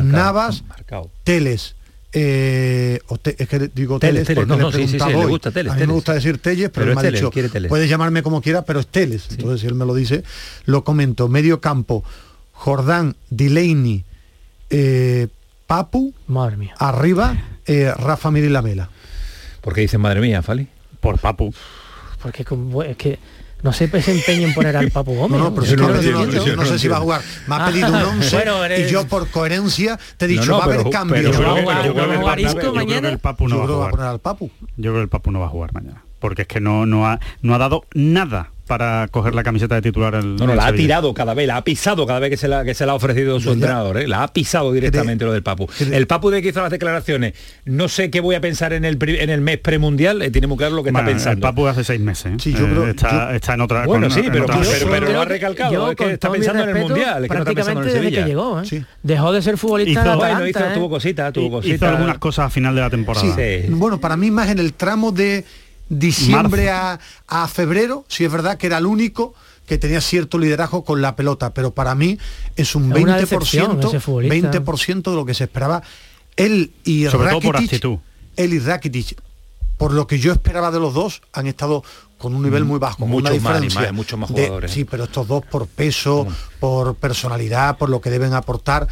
Navas, 0.02 0.64
Teles. 1.24 1.76
Eh, 2.16 3.00
es 3.36 3.48
que 3.48 3.70
digo 3.74 3.98
Teles, 3.98 4.28
porque 4.32 4.46
no, 4.46 4.70
le 4.70 4.86
sí, 4.86 4.98
le 4.98 5.26
gusta 5.26 5.50
Teles, 5.50 5.72
A 5.72 5.76
mí 5.76 5.86
me 5.86 5.92
gusta 5.92 6.14
decir 6.14 6.38
Telles, 6.38 6.70
pero, 6.70 6.90
él 6.90 6.94
me 6.94 7.00
ha 7.00 7.10
dicho, 7.10 7.32
puedes 7.68 7.90
llamarme 7.90 8.22
como 8.22 8.40
quiera, 8.40 8.62
pero 8.62 8.80
es 8.80 8.86
Teles. 8.86 9.26
Entonces, 9.30 9.62
si 9.62 9.66
él 9.66 9.74
me 9.74 9.84
lo 9.84 9.94
dice, 9.94 10.22
lo 10.64 10.84
comento. 10.84 11.28
Medio 11.28 11.60
campo, 11.60 12.04
Jordán, 12.52 13.16
Delaney, 13.30 14.04
eh, 14.70 15.28
Papu, 15.66 16.14
madre 16.28 16.56
mía. 16.56 16.74
arriba, 16.78 17.36
eh, 17.66 17.92
Rafa 17.96 18.30
Mir 18.30 18.44
y 18.44 18.48
Lamela. 18.48 18.90
¿Por 19.60 19.74
qué 19.74 19.80
dicen 19.80 20.00
madre 20.00 20.20
mía, 20.20 20.42
Fali? 20.42 20.68
Por 21.00 21.18
Papu. 21.18 21.52
Porque 22.22 22.44
es 22.88 22.96
que 22.96 23.18
no 23.64 23.72
se 23.72 23.84
empeño 23.84 24.46
en 24.48 24.54
poner 24.54 24.76
al 24.76 24.90
Papu 24.90 25.14
Gómez. 25.14 25.40
No, 25.40 25.50
no, 25.50 25.54
pero 25.54 25.76
no, 26.56 26.64
sé 26.66 26.78
si 26.78 26.86
va 26.86 26.98
a 26.98 27.00
jugar. 27.00 27.22
Me 27.48 27.54
ha 27.56 27.66
pedido 27.66 27.88
un 27.88 27.94
11 28.20 28.44
y 28.78 28.90
yo 28.90 29.06
por 29.06 29.28
coherencia 29.28 29.98
te 30.18 30.26
he 30.26 30.28
dicho, 30.28 30.58
va 30.58 30.64
a 30.64 30.66
haber 30.66 30.90
cambios. 30.90 31.34
Yo 31.34 31.40
creo 32.54 32.74
que 32.74 33.08
el 33.08 33.18
Papu 33.18 33.48
no 33.48 33.58
va 33.58 33.64
a 33.64 33.90
jugar. 33.90 34.18
Yo 34.76 34.90
creo 34.90 34.94
que 34.94 35.00
el 35.00 35.08
Papu 35.08 35.30
no 35.30 35.40
va 35.40 35.46
a 35.46 35.48
jugar 35.48 35.72
mañana. 35.72 36.04
Porque 36.20 36.42
es 36.42 36.48
que 36.48 36.60
no, 36.60 36.84
no, 36.86 37.06
ha, 37.06 37.20
no 37.42 37.54
ha 37.54 37.58
dado 37.58 37.84
nada 37.94 38.50
para 38.66 39.08
coger 39.08 39.34
la 39.34 39.42
camiseta 39.42 39.74
de 39.74 39.82
titular. 39.82 40.14
El, 40.14 40.36
no, 40.36 40.46
no, 40.46 40.54
la 40.54 40.66
ha 40.66 40.72
tirado 40.72 41.12
cada 41.12 41.34
vez, 41.34 41.46
la 41.46 41.56
ha 41.56 41.64
pisado 41.64 42.06
cada 42.06 42.18
vez 42.18 42.30
que 42.30 42.36
se 42.36 42.48
la, 42.48 42.64
que 42.64 42.74
se 42.74 42.86
la 42.86 42.92
ha 42.92 42.94
ofrecido 42.94 43.38
su 43.40 43.52
entrenador, 43.52 43.98
¿eh? 43.98 44.08
la 44.08 44.22
ha 44.22 44.32
pisado 44.32 44.72
directamente 44.72 45.24
lo 45.24 45.32
del 45.32 45.42
Papu. 45.42 45.68
El 45.78 46.06
Papu 46.06 46.30
de 46.30 46.40
que 46.40 46.48
hizo 46.48 46.62
las 46.62 46.70
declaraciones, 46.70 47.34
no 47.64 47.88
sé 47.88 48.10
qué 48.10 48.20
voy 48.20 48.34
a 48.34 48.40
pensar 48.40 48.72
en 48.72 48.84
el, 48.84 48.98
en 49.00 49.30
el 49.30 49.40
mes 49.40 49.58
premundial, 49.58 50.22
eh, 50.22 50.30
tiene 50.30 50.46
muy 50.46 50.56
claro 50.56 50.74
lo 50.74 50.82
que 50.82 50.90
está 50.90 51.04
pensando. 51.04 51.46
El 51.46 51.54
Papu 51.54 51.66
hace 51.66 51.84
seis 51.84 52.00
meses. 52.00 52.32
¿eh? 52.32 52.36
Sí, 52.38 52.52
yo 52.52 52.66
creo, 52.66 52.88
está, 52.88 53.34
está, 53.34 53.54
en 53.54 53.60
otra. 53.60 53.86
Bueno, 53.86 54.08
sí, 54.10 54.22
pero, 54.32 54.46
pero, 54.90 55.12
lo 55.12 55.20
ha 55.20 55.24
recalcado, 55.24 55.90
es 55.90 55.96
que 55.96 56.12
está 56.12 56.30
pensando 56.30 56.62
en 56.62 56.70
el 56.70 56.82
mundial, 56.82 57.24
es 57.24 57.30
que 57.30 57.36
no 57.36 57.42
está 57.42 57.54
pensando 57.54 57.82
en 57.82 57.88
el 57.88 57.94
desde 57.94 58.10
que 58.12 58.24
llegó, 58.24 58.62
¿eh? 58.62 58.84
Dejó 59.02 59.32
de 59.32 59.42
ser 59.42 59.58
futbolista. 59.58 60.00
Hizo, 60.00 60.16
bueno, 60.16 60.46
hizo, 60.46 60.60
tuvo 60.74 60.88
cositas, 60.88 61.32
tuvo 61.32 61.50
cositas. 61.50 61.76
Hizo 61.76 61.88
algunas 61.88 62.18
cosas 62.18 62.46
a 62.46 62.50
final 62.50 62.74
de 62.74 62.80
la 62.80 62.90
temporada. 62.90 63.36
Bueno, 63.68 64.00
para 64.00 64.16
mí 64.16 64.30
más 64.30 64.48
en 64.48 64.58
el 64.58 64.72
tramo 64.72 65.12
de 65.12 65.44
diciembre 65.88 66.70
a, 66.70 66.98
a, 67.26 67.48
febrero, 67.48 68.04
si 68.08 68.24
es 68.24 68.32
verdad 68.32 68.56
que 68.58 68.66
era 68.66 68.78
el 68.78 68.86
único 68.86 69.34
que 69.66 69.78
tenía 69.78 70.00
cierto 70.00 70.38
liderazgo 70.38 70.84
con 70.84 71.00
la 71.00 71.16
pelota, 71.16 71.54
pero 71.54 71.72
para 71.72 71.94
mí 71.94 72.18
es 72.56 72.74
un 72.74 72.90
20%, 72.90 74.28
20 74.28 75.10
de 75.10 75.16
lo 75.16 75.24
que 75.24 75.34
se 75.34 75.44
esperaba. 75.44 75.82
Él 76.36 76.72
y 76.84 77.06
Sobre 77.06 77.28
Rakitic, 77.28 77.42
todo 77.42 77.52
por 77.52 77.56
actitud. 77.56 77.98
Él 78.36 78.54
y 78.54 78.58
Rakitic, 78.58 79.20
por 79.78 79.92
lo 79.92 80.06
que 80.06 80.18
yo 80.18 80.32
esperaba 80.32 80.70
de 80.70 80.80
los 80.80 80.94
dos, 80.94 81.22
han 81.32 81.46
estado 81.46 81.82
con 82.18 82.34
un 82.34 82.42
nivel 82.42 82.64
muy 82.64 82.78
bajo, 82.78 83.06
mucho 83.06 83.20
una 83.20 83.30
diferencia 83.30 83.80
más, 83.82 83.92
muchos 83.92 84.18
más 84.18 84.30
jugadores. 84.30 84.70
sí, 84.70 84.84
pero 84.84 85.04
estos 85.04 85.26
dos 85.28 85.44
por 85.44 85.66
peso, 85.66 86.26
por 86.60 86.94
personalidad, 86.94 87.76
por 87.76 87.90
lo 87.90 88.00
que 88.00 88.10
deben 88.10 88.34
aportar, 88.34 88.88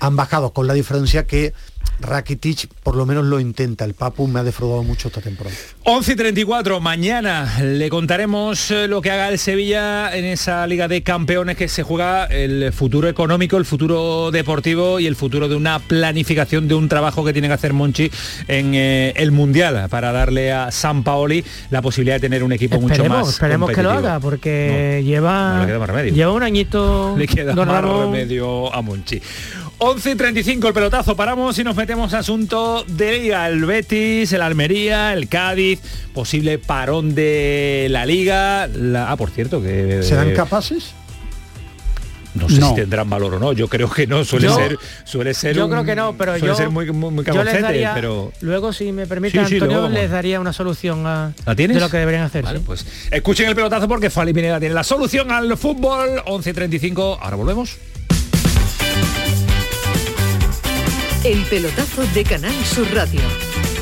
han 0.00 0.16
bajado 0.16 0.52
con 0.52 0.66
la 0.66 0.74
diferencia 0.74 1.26
que 1.26 1.52
Rakitic 2.00 2.68
por 2.82 2.96
lo 2.96 3.06
menos 3.06 3.24
lo 3.24 3.40
intenta. 3.40 3.84
El 3.84 3.94
Papu 3.94 4.26
me 4.26 4.40
ha 4.40 4.42
defraudado 4.42 4.82
mucho 4.82 5.08
esta 5.08 5.20
temporada. 5.20 5.56
11 5.84 6.12
y 6.12 6.16
34, 6.16 6.80
mañana 6.80 7.60
le 7.62 7.88
contaremos 7.90 8.70
eh, 8.70 8.88
lo 8.88 9.00
que 9.02 9.10
haga 9.10 9.28
el 9.28 9.38
Sevilla 9.38 10.14
en 10.16 10.24
esa 10.24 10.66
Liga 10.66 10.88
de 10.88 11.02
Campeones 11.02 11.56
que 11.56 11.68
se 11.68 11.82
juega 11.82 12.24
el 12.26 12.72
futuro 12.72 13.08
económico, 13.08 13.56
el 13.56 13.64
futuro 13.64 14.30
deportivo 14.30 15.00
y 15.00 15.06
el 15.06 15.16
futuro 15.16 15.48
de 15.48 15.56
una 15.56 15.78
planificación 15.78 16.68
de 16.68 16.74
un 16.74 16.88
trabajo 16.88 17.24
que 17.24 17.32
tiene 17.32 17.48
que 17.48 17.54
hacer 17.54 17.72
Monchi 17.72 18.10
en 18.48 18.74
eh, 18.74 19.12
el 19.16 19.32
Mundial 19.32 19.88
para 19.88 20.12
darle 20.12 20.52
a 20.52 20.70
San 20.70 21.02
Paoli 21.02 21.44
la 21.70 21.82
posibilidad 21.82 22.16
de 22.16 22.20
tener 22.20 22.42
un 22.42 22.52
equipo 22.52 22.80
mucho 22.80 23.04
más 23.04 23.28
Esperemos 23.28 23.70
que 23.70 23.82
lo 23.82 23.90
haga 23.90 24.20
porque 24.20 25.02
lleva, 25.04 25.66
lleva 26.12 26.32
un 26.32 26.42
añito 26.42 27.14
le 27.16 27.26
queda 27.26 27.54
más 27.54 27.84
remedio 27.84 28.72
a 28.74 28.82
Monchi. 28.82 29.20
11 29.84 30.12
y 30.12 30.14
35 30.14 30.68
el 30.68 30.74
pelotazo, 30.74 31.16
paramos 31.16 31.58
y 31.58 31.64
nos 31.64 31.74
metemos 31.74 32.14
a 32.14 32.18
asunto 32.18 32.84
de 32.86 33.18
Liga, 33.18 33.48
el 33.48 33.64
Betis, 33.64 34.32
el 34.32 34.40
Almería, 34.40 35.12
el 35.12 35.28
Cádiz, 35.28 35.80
posible 36.14 36.58
parón 36.58 37.16
de 37.16 37.88
la 37.90 38.06
Liga. 38.06 38.68
ah, 38.96 39.16
por 39.18 39.30
cierto, 39.30 39.60
que... 39.60 40.04
¿Serán 40.04 40.34
capaces? 40.34 40.94
No 42.34 42.48
sé 42.48 42.62
si 42.62 42.74
tendrán 42.76 43.10
valor 43.10 43.34
o 43.34 43.38
no, 43.40 43.52
yo 43.54 43.66
creo 43.66 43.90
que 43.90 44.06
no, 44.06 44.24
suele 44.24 44.50
ser 44.50 44.78
suele 45.02 45.34
ser 45.34 45.56
Yo 45.56 45.68
creo 45.68 45.82
que 45.82 45.96
no, 45.96 46.16
pero 46.16 46.38
suele 46.38 46.54
ser 46.54 46.70
muy, 46.70 46.88
muy, 46.92 47.24
pero 47.24 48.32
luego 48.40 48.72
si 48.72 48.92
me 48.92 49.08
permite 49.08 49.40
Antonio 49.40 49.88
les 49.88 50.12
daría 50.12 50.38
una 50.38 50.52
solución 50.52 51.04
a 51.08 51.32
de 51.44 51.68
lo 51.68 51.90
que 51.90 51.96
deberían 51.96 52.22
hacer. 52.22 52.44
Vale, 52.44 52.60
pues 52.60 52.86
escuchen 53.10 53.48
el 53.48 53.56
pelotazo 53.56 53.88
porque 53.88 54.10
Fali 54.10 54.32
Pineda 54.32 54.60
tiene 54.60 54.76
la 54.76 54.84
solución 54.84 55.32
al 55.32 55.56
fútbol 55.56 56.22
11:35. 56.24 57.18
Ahora 57.20 57.34
volvemos. 57.34 57.78
El 61.24 61.44
pelotazo 61.44 62.04
de 62.14 62.24
Canal 62.24 62.64
Sur 62.64 62.92
Radio 62.92 63.20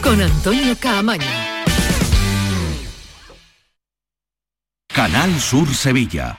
con 0.03 0.20
Antonio 0.20 0.76
Caamaño. 0.78 1.24
Canal 4.93 5.41
Sur 5.41 5.74
Sevilla. 5.74 6.38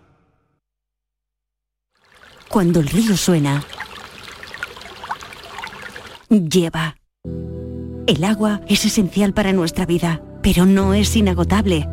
Cuando 2.51 2.81
el 2.81 2.87
río 2.87 3.15
suena, 3.15 3.63
lleva. 6.29 6.97
El 8.07 8.25
agua 8.25 8.59
es 8.67 8.83
esencial 8.83 9.33
para 9.33 9.53
nuestra 9.53 9.85
vida, 9.85 10.21
pero 10.43 10.65
no 10.65 10.93
es 10.93 11.15
inagotable. 11.15 11.87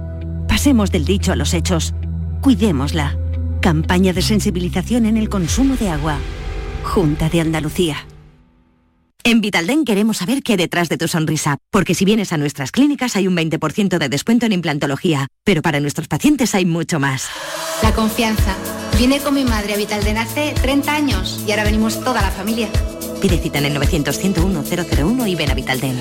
Pasemos 0.49 0.91
del 0.91 1.05
dicho 1.05 1.31
a 1.31 1.37
los 1.37 1.55
hechos. 1.55 1.95
Cuidémosla. 2.41 3.17
Campaña 3.63 4.13
de 4.13 4.21
sensibilización 4.21 5.07
en 5.07 5.17
el 5.17 5.29
consumo 5.29 5.77
de 5.77 5.91
agua. 5.91 6.19
Junta 6.83 7.29
de 7.29 7.41
Andalucía. 7.41 8.09
En 9.23 9.41
Vitalden 9.41 9.85
queremos 9.85 10.17
saber 10.17 10.43
qué 10.43 10.57
detrás 10.57 10.89
de 10.89 10.97
tu 10.97 11.07
sonrisa, 11.07 11.59
porque 11.71 11.95
si 11.95 12.05
vienes 12.05 12.33
a 12.33 12.37
nuestras 12.37 12.73
clínicas 12.73 13.15
hay 13.15 13.29
un 13.29 13.37
20% 13.37 13.97
de 13.97 14.09
descuento 14.09 14.47
en 14.47 14.53
implantología, 14.53 15.29
pero 15.45 15.63
para 15.63 15.79
nuestros 15.79 16.09
pacientes 16.09 16.57
hay 16.57 16.65
mucho 16.65 16.99
más. 16.99 17.29
La 17.81 17.95
confianza. 17.95 18.57
Vine 18.99 19.21
con 19.21 19.33
mi 19.33 19.45
madre 19.45 19.75
a 19.75 19.77
Vitalden 19.77 20.19
hace 20.19 20.55
30 20.61 20.93
años 20.93 21.45
y 21.47 21.53
ahora 21.53 21.63
venimos 21.63 22.03
toda 22.03 22.21
la 22.21 22.33
familia. 22.33 22.69
Pide 23.21 23.39
cita 23.39 23.59
en 23.59 23.67
el 23.67 23.75
900 23.75 24.19
101 24.19 24.65
001 24.65 25.27
y 25.29 25.37
ven 25.37 25.51
a 25.53 25.55
Vitalden. 25.55 26.01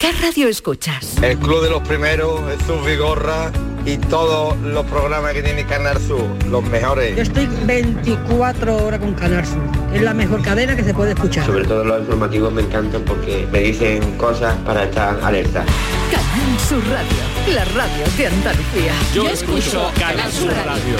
¿Qué 0.00 0.12
radio 0.12 0.46
escuchas? 0.46 1.20
El 1.20 1.36
Club 1.38 1.60
de 1.60 1.70
los 1.70 1.82
Primeros, 1.82 2.40
Jesús 2.52 2.86
Vigorra 2.86 3.50
y 3.84 3.96
todos 3.96 4.56
los 4.58 4.86
programas 4.86 5.32
que 5.32 5.42
tiene 5.42 5.66
Canal 5.66 6.00
Sur, 6.00 6.24
los 6.44 6.62
mejores. 6.62 7.16
Yo 7.16 7.22
estoy 7.22 7.48
24 7.64 8.76
horas 8.76 9.00
con 9.00 9.14
Canal 9.14 9.44
Sur. 9.44 9.60
Es 9.92 10.00
la 10.00 10.14
mejor 10.14 10.40
cadena 10.42 10.76
que 10.76 10.84
se 10.84 10.94
puede 10.94 11.14
escuchar. 11.14 11.44
Sobre 11.46 11.64
todo 11.64 11.82
los 11.82 11.98
informativos 12.02 12.52
me 12.52 12.62
encantan 12.62 13.02
porque 13.02 13.48
me 13.50 13.58
dicen 13.58 14.16
cosas 14.16 14.56
para 14.58 14.84
estar 14.84 15.18
alerta. 15.20 15.64
Canal 16.12 16.60
Sur 16.60 16.88
Radio, 16.88 17.54
la 17.54 17.64
radio 17.64 18.04
de 18.16 18.26
Andalucía. 18.28 18.92
Yo, 19.12 19.28
escucho 19.28 19.90
Canal 19.98 20.30
Sur 20.30 20.52
radio. 20.52 20.96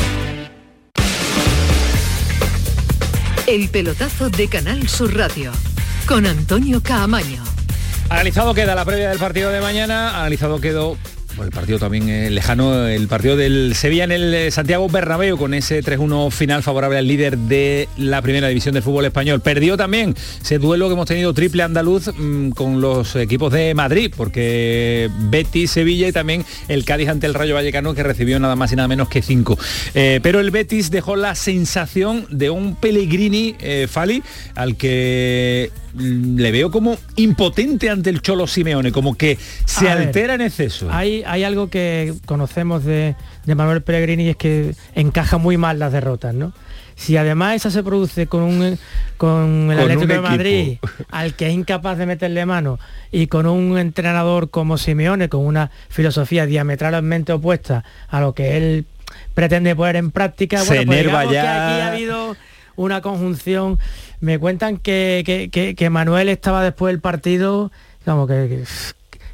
El 3.46 3.68
pelotazo 3.68 4.28
de 4.28 4.48
Canal 4.48 4.88
Sur 4.88 5.16
Radio 5.16 5.52
con 6.08 6.26
Antonio 6.26 6.82
Caamaño. 6.82 7.57
Analizado 8.10 8.54
queda 8.54 8.74
la 8.74 8.84
previa 8.84 9.10
del 9.10 9.18
partido 9.18 9.50
de 9.50 9.60
mañana, 9.60 10.18
analizado 10.18 10.60
quedó 10.60 10.96
el 11.44 11.50
partido 11.50 11.78
también 11.78 12.08
eh, 12.08 12.30
lejano, 12.30 12.86
el 12.86 13.06
partido 13.06 13.36
del 13.36 13.74
Sevilla 13.74 14.04
en 14.04 14.12
el 14.12 14.34
eh, 14.34 14.50
Santiago 14.50 14.88
Bernabéu 14.88 15.36
con 15.36 15.54
ese 15.54 15.82
3-1 15.82 16.30
final 16.30 16.62
favorable 16.62 16.98
al 16.98 17.06
líder 17.06 17.38
de 17.38 17.88
la 17.96 18.22
primera 18.22 18.48
división 18.48 18.74
del 18.74 18.82
fútbol 18.82 19.04
español. 19.04 19.40
Perdió 19.40 19.76
también 19.76 20.14
ese 20.42 20.58
duelo 20.58 20.88
que 20.88 20.94
hemos 20.94 21.06
tenido 21.06 21.32
triple 21.34 21.62
andaluz 21.62 22.10
mm, 22.16 22.50
con 22.50 22.80
los 22.80 23.14
equipos 23.16 23.52
de 23.52 23.74
Madrid, 23.74 24.12
porque 24.16 25.10
Betis, 25.30 25.70
Sevilla 25.70 26.08
y 26.08 26.12
también 26.12 26.44
el 26.68 26.84
Cádiz 26.84 27.08
ante 27.08 27.26
el 27.26 27.34
Rayo 27.34 27.54
Vallecano 27.54 27.94
que 27.94 28.02
recibió 28.02 28.40
nada 28.40 28.56
más 28.56 28.72
y 28.72 28.76
nada 28.76 28.88
menos 28.88 29.08
que 29.08 29.22
5. 29.22 29.58
Eh, 29.94 30.20
pero 30.22 30.40
el 30.40 30.50
Betis 30.50 30.90
dejó 30.90 31.16
la 31.16 31.34
sensación 31.34 32.26
de 32.30 32.50
un 32.50 32.74
Pellegrini 32.74 33.56
Fali 33.88 34.22
al 34.54 34.76
que 34.76 35.70
le 35.98 36.52
veo 36.52 36.70
como 36.70 36.96
impotente 37.16 37.90
ante 37.90 38.10
el 38.10 38.22
Cholo 38.22 38.46
Simeone, 38.46 38.92
como 38.92 39.16
que 39.16 39.38
se 39.64 39.88
altera 39.88 40.34
en 40.34 40.42
exceso. 40.42 40.88
Hay, 40.90 41.22
hay 41.26 41.44
algo 41.44 41.68
que 41.68 42.14
conocemos 42.26 42.84
de, 42.84 43.14
Manuel 43.46 43.82
Pellegrini 43.82 44.24
y 44.24 44.28
es 44.30 44.36
que 44.36 44.74
encaja 44.94 45.38
muy 45.38 45.56
mal 45.56 45.78
las 45.78 45.92
derrotas, 45.92 46.34
¿no? 46.34 46.52
Si 46.96 47.16
además 47.16 47.54
esa 47.54 47.70
se 47.70 47.84
produce 47.84 48.26
con 48.26 48.42
un 48.42 48.78
con 49.16 49.70
el 49.70 49.78
Atlético 49.78 50.14
de 50.14 50.20
Madrid, 50.20 50.78
al 51.10 51.34
que 51.34 51.46
es 51.46 51.54
incapaz 51.54 51.96
de 51.96 52.06
meterle 52.06 52.44
mano, 52.44 52.80
y 53.12 53.28
con 53.28 53.46
un 53.46 53.78
entrenador 53.78 54.50
como 54.50 54.78
Simeone, 54.78 55.28
con 55.28 55.46
una 55.46 55.70
filosofía 55.88 56.44
diametralmente 56.46 57.32
opuesta 57.32 57.84
a 58.08 58.20
lo 58.20 58.34
que 58.34 58.56
él 58.56 58.86
pretende 59.34 59.76
poner 59.76 59.96
en 59.96 60.10
práctica, 60.10 60.58
se 60.58 60.84
bueno, 60.84 61.10
pues 61.10 61.26
aquí 61.28 61.36
ha 61.36 61.92
habido 61.92 62.36
una 62.78 63.02
conjunción. 63.02 63.78
Me 64.20 64.38
cuentan 64.38 64.78
que, 64.78 65.50
que, 65.76 65.90
Manuel 65.90 66.28
estaba 66.28 66.62
después 66.62 66.92
del 66.92 67.00
partido, 67.00 67.70
como 68.04 68.26
que 68.26 68.64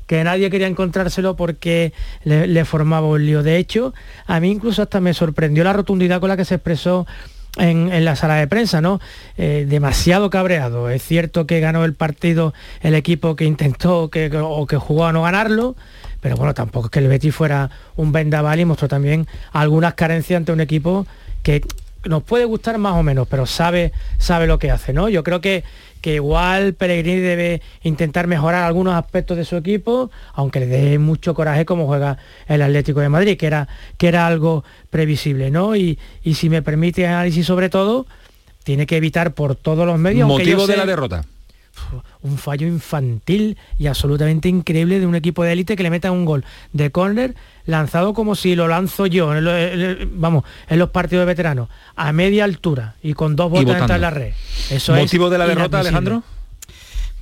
que 0.07 0.23
nadie 0.23 0.51
quería 0.51 0.67
encontrárselo 0.67 1.35
porque 1.37 1.93
le, 2.25 2.65
formaba 2.65 3.07
un 3.07 3.25
lío. 3.25 3.43
De 3.43 3.57
hecho, 3.57 3.95
a 4.27 4.39
mí 4.41 4.51
incluso 4.51 4.83
hasta 4.83 5.01
me 5.01 5.15
sorprendió 5.15 5.65
la 5.65 5.73
rotundidad 5.73 6.21
con 6.21 6.29
la 6.29 6.37
que 6.37 6.45
se 6.45 6.57
expresó 6.57 7.07
en, 7.57 8.05
la 8.05 8.17
sala 8.17 8.35
de 8.35 8.47
prensa, 8.47 8.81
¿no? 8.81 9.01
Eh, 9.39 9.65
demasiado 9.69 10.29
cabreado. 10.29 10.91
Es 10.91 11.03
cierto 11.03 11.47
que 11.47 11.61
ganó 11.61 11.85
el 11.85 11.95
partido 11.95 12.53
el 12.83 12.95
equipo 12.95 13.37
que 13.37 13.45
intentó 13.45 14.11
que, 14.11 14.31
o 14.37 14.67
que 14.67 14.77
jugó 14.77 15.07
a 15.07 15.13
no 15.13 15.23
ganarlo, 15.23 15.77
pero 16.21 16.37
bueno, 16.37 16.55
tampoco 16.55 16.87
es 16.87 16.91
que 16.91 16.99
el 16.99 17.09
Betis 17.09 17.35
fuera 17.35 17.71
un 17.97 18.13
vendaval 18.13 18.61
y 18.61 18.65
mostró 18.65 18.89
también 18.89 19.27
algunas 19.53 19.95
carencias 19.95 20.39
ante 20.39 20.53
un 20.53 20.61
equipo 20.61 21.07
que 21.43 21.63
nos 22.07 22.23
puede 22.23 22.45
gustar 22.45 22.79
más 22.79 22.95
o 22.95 23.03
menos, 23.03 23.27
pero 23.29 23.47
sabe, 23.47 23.93
sabe 24.19 24.47
lo 24.47 24.59
que 24.59 24.71
hace, 24.71 24.93
¿no? 24.93 25.09
Yo 25.09 25.23
creo 25.23 25.41
que 25.41 25.65
que 26.05 26.17
igual 26.17 26.75
Pellegrini 26.75 27.21
debe 27.23 27.63
intentar 27.83 28.27
mejorar 28.27 28.65
algunos 28.65 28.93
aspectos 28.93 29.39
de 29.39 29.47
su 29.47 29.57
equipo, 29.57 30.11
aunque 30.35 30.61
le 30.61 30.67
dé 30.67 30.99
mucho 30.99 31.33
coraje 31.33 31.65
como 31.65 31.87
juega 31.87 32.19
el 32.47 32.61
Atlético 32.61 33.01
de 33.01 33.09
Madrid, 33.09 33.39
que 33.39 33.47
era, 33.47 33.69
que 33.97 34.09
era 34.09 34.27
algo 34.27 34.65
previsible, 34.91 35.51
¿no? 35.51 35.75
Y, 35.77 35.99
y 36.23 36.35
si 36.35 36.51
me 36.51 36.61
permite 36.61 37.07
análisis 37.07 37.47
sobre 37.47 37.71
todo, 37.71 38.05
tiene 38.65 38.85
que 38.85 38.99
evitar 38.99 39.33
por 39.33 39.57
todos 39.57 39.87
los 39.87 39.99
medios... 39.99 40.29
Motivo 40.29 40.67
de 40.67 40.77
la 40.77 40.85
derrota 40.85 41.25
un 42.25 42.39
fallo 42.39 42.67
infantil 42.67 43.57
y 43.79 43.87
absolutamente 43.87 44.49
increíble 44.49 44.99
de 44.99 45.07
un 45.07 45.15
equipo 45.15 45.45
de 45.45 45.53
élite 45.53 45.77
que 45.77 45.83
le 45.83 45.91
meta 45.91 46.11
un 46.11 46.25
gol 46.25 46.45
de 46.73 46.91
córner 46.91 47.35
lanzado 47.67 48.15
como 48.15 48.35
si 48.35 48.57
lo 48.57 48.67
lanzo 48.67 49.07
yo, 49.07 49.31
vamos, 50.13 50.45
en 50.69 50.79
los 50.79 50.91
partidos 50.91 51.23
de 51.23 51.27
veteranos, 51.27 51.69
a 51.95 52.13
media 52.13 52.45
altura 52.45 52.95
y 53.03 53.13
con 53.13 53.37
dos 53.37 53.51
botas 53.51 53.91
en 53.91 54.01
la 54.01 54.11
red. 54.11 54.33
Eso 54.71 54.95
¿Motivo 54.95 55.31
de 55.31 55.39
la 55.39 55.47
derrota, 55.47 55.81
Alejandro? 55.81 56.23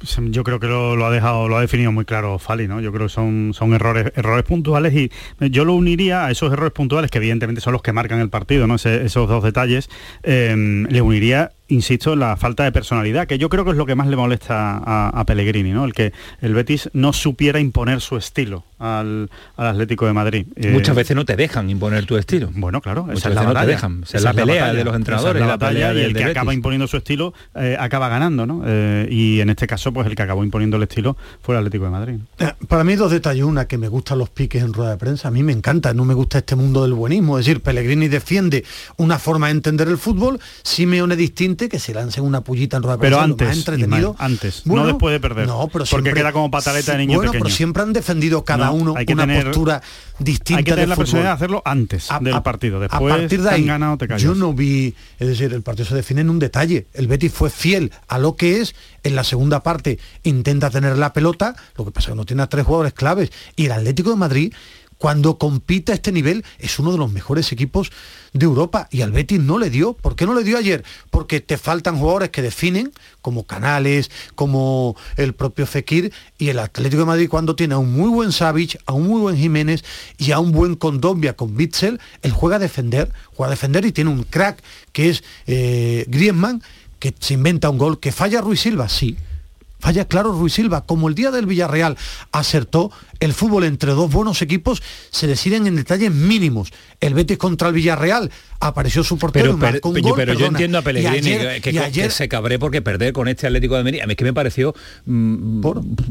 Pues, 0.02 0.18
em, 0.18 0.32
yo 0.32 0.42
creo 0.42 0.58
que 0.58 0.66
lo, 0.66 1.06
ha 1.06 1.10
dejado, 1.12 1.46
lo 1.46 1.56
ha 1.56 1.60
definido 1.60 1.92
muy 1.92 2.04
claro 2.04 2.40
Fali, 2.40 2.66
¿no? 2.66 2.80
Yo 2.80 2.92
creo 2.92 3.06
que 3.06 3.12
son, 3.12 3.52
son 3.54 3.72
errores, 3.72 4.12
errores 4.16 4.44
puntuales 4.44 4.92
y 4.94 5.12
yo 5.48 5.64
lo 5.64 5.74
uniría 5.74 6.26
a 6.26 6.30
esos 6.32 6.52
errores 6.52 6.72
puntuales 6.72 7.08
que 7.08 7.18
evidentemente 7.18 7.60
son 7.60 7.72
los 7.72 7.82
que 7.82 7.92
marcan 7.92 8.18
el 8.18 8.28
partido, 8.28 8.66
¿no? 8.66 8.74
esos 8.74 9.28
dos 9.28 9.44
detalles, 9.44 9.88
em, 10.24 10.86
le 10.86 11.02
uniría 11.02 11.52
insisto, 11.72 12.16
la 12.16 12.36
falta 12.36 12.64
de 12.64 12.72
personalidad, 12.72 13.26
que 13.26 13.38
yo 13.38 13.48
creo 13.48 13.64
que 13.64 13.70
es 13.70 13.76
lo 13.76 13.86
que 13.86 13.94
más 13.94 14.06
le 14.06 14.16
molesta 14.16 14.80
a, 14.84 15.24
Pellegrini, 15.24 15.70
¿no? 15.70 15.84
El 15.84 15.92
que 15.92 16.12
el 16.40 16.54
Betis 16.54 16.90
no 16.92 17.12
supiera 17.12 17.60
imponer 17.60 18.00
su 18.00 18.16
estilo 18.16 18.64
al, 18.78 19.30
Atlético 19.56 20.06
de 20.06 20.12
Madrid. 20.12 20.46
Muchas 20.72 20.94
eh, 20.94 20.98
veces 20.98 21.16
no 21.16 21.24
te 21.24 21.36
dejan 21.36 21.70
imponer 21.70 22.04
tu 22.04 22.16
estilo. 22.16 22.50
Bueno, 22.54 22.80
claro, 22.80 23.06
esa 23.12 23.28
es 23.28 23.34
la 23.34 23.42
batalla. 23.42 23.66
dejan. 23.66 24.04
es 24.12 24.22
la 24.22 24.34
pelea 24.34 24.72
de 24.72 24.84
los 24.84 24.94
entrenadores. 24.94 25.40
la, 25.40 25.46
batalla, 25.46 25.94
y 25.94 26.00
el 26.00 26.14
que 26.14 26.24
acaba 26.24 26.52
imponiendo 26.52 26.86
su 26.86 26.96
estilo 26.96 27.32
eh, 27.54 27.76
acaba 27.78 28.08
ganando, 28.08 28.46
¿no? 28.46 28.62
Eh, 28.66 29.08
y 29.10 29.40
en 29.40 29.50
este 29.50 29.66
caso, 29.66 29.92
pues 29.92 30.06
el 30.06 30.14
que 30.14 30.22
acabó 30.22 30.44
imponiendo 30.44 30.76
el 30.76 30.82
estilo 30.82 31.16
fue 31.42 31.54
el 31.54 31.60
Atlético 31.60 31.84
de 31.84 31.90
Madrid. 31.90 32.14
Para 32.68 32.84
mí 32.84 32.96
dos 32.96 33.10
detalles. 33.10 33.44
Una, 33.44 33.66
que 33.66 33.78
me 33.78 33.88
gustan 33.88 34.18
los 34.18 34.30
piques 34.30 34.62
en 34.62 34.72
rueda 34.72 34.90
de 34.90 34.96
prensa. 34.98 35.28
A 35.28 35.30
mí 35.30 35.42
me 35.42 35.52
encanta, 35.52 35.94
no 35.94 36.04
me 36.04 36.14
gusta 36.14 36.38
este 36.38 36.54
mundo 36.54 36.82
del 36.82 36.92
buenismo. 36.92 37.38
Es 37.38 37.46
decir, 37.46 37.62
Pellegrini 37.62 38.08
defiende 38.08 38.64
una 38.98 39.18
forma 39.18 39.46
de 39.46 39.52
entender 39.52 39.88
el 39.88 39.98
fútbol, 39.98 40.38
Simeone 40.62 41.16
distinta 41.16 41.61
que 41.68 41.78
se 41.78 41.94
lance 41.94 42.20
una 42.20 42.42
pullita 42.42 42.76
en 42.76 42.82
rueda 42.82 42.98
pero 42.98 43.20
antes, 43.20 43.56
entretenido. 43.56 44.16
antes, 44.18 44.66
no 44.66 44.86
después 44.86 45.12
de 45.12 45.20
perder. 45.20 45.46
No, 45.46 45.68
pero 45.72 45.84
porque 45.90 46.12
queda 46.12 46.32
como 46.32 46.50
pataleta 46.50 46.92
de 46.92 46.98
niño 46.98 47.16
bueno, 47.18 47.32
pero 47.32 47.48
siempre 47.48 47.82
han 47.82 47.92
defendido 47.92 48.44
cada 48.44 48.70
uno 48.70 48.94
hay 48.96 49.06
que 49.06 49.14
una 49.14 49.26
postura 49.26 49.82
distinta 50.18 50.58
Hay 50.58 50.64
que 50.64 50.70
tener 50.72 50.88
la 50.88 50.96
posibilidad 50.96 51.30
de 51.30 51.34
hacerlo 51.34 51.62
antes 51.64 52.08
del 52.20 52.42
partido. 52.42 52.80
Después 52.80 53.12
a 53.12 53.16
partir 53.16 53.42
de 53.42 53.50
ahí, 53.50 53.64
ganado, 53.64 53.96
te 53.98 54.08
yo 54.18 54.34
no 54.34 54.52
vi, 54.52 54.94
es 55.18 55.28
decir, 55.28 55.52
el 55.52 55.62
partido 55.62 55.86
se 55.88 55.94
define 55.94 56.20
en 56.20 56.30
un 56.30 56.38
detalle. 56.38 56.86
El 56.92 57.06
Betis 57.06 57.32
fue 57.32 57.50
fiel 57.50 57.92
a 58.08 58.18
lo 58.18 58.36
que 58.36 58.60
es. 58.60 58.74
En 59.04 59.16
la 59.16 59.24
segunda 59.24 59.64
parte 59.64 59.98
intenta 60.22 60.70
tener 60.70 60.96
la 60.96 61.12
pelota, 61.12 61.56
lo 61.76 61.84
que 61.84 61.90
pasa 61.90 62.08
es 62.08 62.12
que 62.12 62.16
no 62.16 62.24
tiene 62.24 62.42
a 62.42 62.46
tres 62.46 62.64
jugadores 62.64 62.92
claves. 62.92 63.32
Y 63.56 63.66
el 63.66 63.72
Atlético 63.72 64.10
de 64.10 64.16
Madrid 64.16 64.54
cuando 65.02 65.36
compite 65.36 65.90
a 65.90 65.96
este 65.96 66.12
nivel 66.12 66.44
es 66.60 66.78
uno 66.78 66.92
de 66.92 66.98
los 66.98 67.10
mejores 67.10 67.50
equipos 67.50 67.90
de 68.32 68.44
Europa 68.44 68.86
y 68.92 69.00
al 69.00 69.10
Betis 69.10 69.40
no 69.40 69.58
le 69.58 69.68
dio. 69.68 69.94
¿Por 69.94 70.14
qué 70.14 70.26
no 70.26 70.32
le 70.32 70.44
dio 70.44 70.56
ayer? 70.56 70.84
Porque 71.10 71.40
te 71.40 71.58
faltan 71.58 71.98
jugadores 71.98 72.30
que 72.30 72.40
definen, 72.40 72.92
como 73.20 73.44
Canales, 73.44 74.12
como 74.36 74.94
el 75.16 75.32
propio 75.32 75.66
Fekir, 75.66 76.12
y 76.38 76.50
el 76.50 76.60
Atlético 76.60 77.00
de 77.00 77.06
Madrid 77.06 77.28
cuando 77.28 77.56
tiene 77.56 77.74
a 77.74 77.78
un 77.78 77.92
muy 77.92 78.10
buen 78.10 78.30
Savic, 78.30 78.78
a 78.86 78.92
un 78.92 79.08
muy 79.08 79.20
buen 79.20 79.36
Jiménez 79.36 79.82
y 80.18 80.30
a 80.30 80.38
un 80.38 80.52
buen 80.52 80.76
Condombia 80.76 81.32
con 81.32 81.56
Bitzel, 81.56 82.00
él 82.22 82.30
juega 82.30 82.54
a 82.54 82.60
defender, 82.60 83.10
juega 83.34 83.48
a 83.48 83.56
defender 83.56 83.84
y 83.84 83.90
tiene 83.90 84.10
un 84.10 84.22
crack 84.22 84.62
que 84.92 85.08
es 85.08 85.24
eh, 85.48 86.04
Griezmann, 86.06 86.62
que 87.00 87.12
se 87.18 87.34
inventa 87.34 87.70
un 87.70 87.78
gol, 87.78 87.98
que 87.98 88.12
falla 88.12 88.40
Ruiz 88.40 88.60
Silva, 88.60 88.88
sí, 88.88 89.16
Falla 89.82 90.04
claro 90.04 90.30
Ruiz 90.30 90.52
Silva, 90.52 90.86
como 90.86 91.08
el 91.08 91.16
día 91.16 91.32
del 91.32 91.44
Villarreal 91.44 91.96
acertó, 92.30 92.92
el 93.18 93.32
fútbol 93.32 93.64
entre 93.64 93.90
dos 93.90 94.12
buenos 94.12 94.40
equipos 94.40 94.80
se 95.10 95.26
deciden 95.26 95.66
en 95.66 95.74
detalles 95.74 96.12
mínimos. 96.12 96.72
El 97.00 97.14
Betis 97.14 97.36
contra 97.36 97.66
el 97.66 97.74
Villarreal 97.74 98.30
apareció 98.60 99.02
su 99.02 99.18
portero 99.18 99.58
pero, 99.58 99.80
pero, 100.14 100.34
yo 100.34 100.46
entiendo 100.46 100.78
a 100.78 100.82
Pellegrini 100.82 101.60
que, 101.60 101.80
ayer, 101.80 102.12
se 102.12 102.28
cabré 102.28 102.60
porque 102.60 102.80
perder 102.80 103.12
con 103.12 103.26
este 103.26 103.48
Atlético 103.48 103.76
de 103.76 103.82
Madrid. 103.82 104.00
A 104.02 104.06
mí 104.06 104.12
es 104.12 104.16
que 104.16 104.24
me 104.24 104.32
pareció 104.32 104.72
mm, 105.04 105.62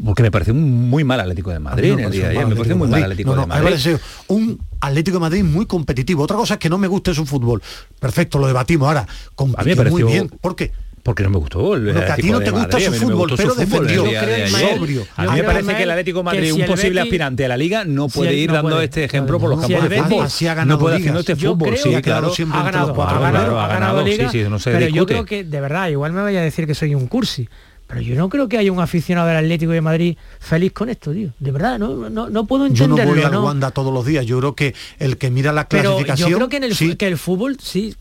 porque 0.03 0.21
me 0.21 0.31
pareció 0.31 0.53
un 0.53 0.89
muy 0.89 1.05
mal 1.05 1.21
Atlético 1.21 1.51
de 1.51 1.59
Madrid 1.59 1.93
me 1.93 2.55
pareció 2.55 2.75
muy 2.75 2.89
mal 2.89 3.03
Atlético 3.03 3.35
de 3.37 3.45
Madrid. 3.45 3.97
un 4.27 4.59
Atlético 4.81 5.15
de 5.15 5.21
Madrid 5.21 5.43
muy 5.45 5.65
competitivo. 5.65 6.23
Otra 6.23 6.35
cosa 6.35 6.55
es 6.55 6.59
que 6.59 6.69
no 6.69 6.77
me 6.77 6.87
guste 6.87 7.13
su 7.13 7.25
fútbol. 7.25 7.61
Perfecto, 8.01 8.37
lo 8.37 8.47
debatimos 8.47 8.89
ahora. 8.89 9.07
a 9.37 9.63
mí 9.63 9.69
me 9.69 9.75
pareció, 9.77 10.05
muy 10.05 10.11
bien. 10.11 10.27
¿Por 10.27 10.57
qué? 10.57 10.73
Porque 11.03 11.23
no 11.23 11.29
me 11.31 11.37
gustó 11.37 11.75
el 11.75 11.97
a 11.97 12.15
ti 12.15 12.29
no 12.29 12.39
te 12.39 12.51
gusta 12.51 12.79
su 12.79 12.93
fútbol, 12.93 13.33
pero 13.35 13.55
defendió. 13.55 14.05
sobrio. 14.47 15.07
A 15.15 15.25
mí 15.25 15.31
me 15.37 15.43
parece 15.43 15.75
que 15.75 15.83
el 15.83 15.91
Atlético 15.91 16.23
Madrid, 16.23 16.53
un 16.53 16.65
posible 16.65 17.01
aspirante 17.01 17.45
a 17.45 17.47
la 17.47 17.57
Liga, 17.57 17.85
no 17.85 18.07
puede 18.07 18.35
ir 18.35 18.51
dando 18.51 18.79
este 18.81 19.03
ejemplo 19.03 19.39
por 19.39 19.49
los 19.49 19.61
campos 19.61 19.89
de 19.89 20.03
fútbol. 20.03 20.67
No 20.67 20.79
puede 20.79 20.95
hacer 20.97 21.15
este 21.15 21.35
fútbol, 21.35 21.77
sí, 21.77 21.89
claro. 22.01 22.31
Ha 22.51 22.63
ganado, 22.63 23.61
ha 23.61 23.67
ganado 23.67 24.03
Liga, 24.03 24.31
pero 24.63 24.87
yo 24.87 25.05
creo 25.05 25.25
que, 25.25 25.43
de 25.43 25.61
verdad, 25.61 25.89
igual 25.89 26.13
me 26.13 26.21
vaya 26.21 26.39
a 26.39 26.43
decir 26.43 26.67
que 26.67 26.75
soy 26.75 26.95
un 26.95 27.07
cursi, 27.07 27.47
pero 27.91 28.01
yo 28.01 28.15
no 28.15 28.29
creo 28.29 28.47
que 28.47 28.57
haya 28.57 28.71
un 28.71 28.79
aficionado 28.79 29.27
del 29.27 29.37
Atlético 29.37 29.73
de 29.73 29.81
Madrid 29.81 30.17
feliz 30.39 30.71
con 30.71 30.87
esto, 30.87 31.11
tío. 31.11 31.31
De 31.39 31.51
verdad, 31.51 31.77
no, 31.77 32.09
no, 32.09 32.29
no 32.29 32.45
puedo 32.45 32.65
entenderlo. 32.65 32.95
Yo 32.95 33.05
no 33.05 33.13
voy 33.13 33.23
al 33.23 33.37
Wanda 33.37 33.71
todos 33.71 33.93
los 33.93 34.05
días. 34.05 34.25
Yo 34.25 34.39
creo 34.39 34.55
que 34.55 34.73
el 34.97 35.17
que 35.17 35.29
mira 35.29 35.51
la 35.51 35.65
clasificación... 35.65 36.29
yo 36.29 36.37
creo 36.37 36.47
que, 36.47 36.57
en 36.57 36.63
el, 36.63 36.97
que 36.97 37.07
el 37.07 37.17
fútbol, 37.17 37.57
sí, 37.59 37.93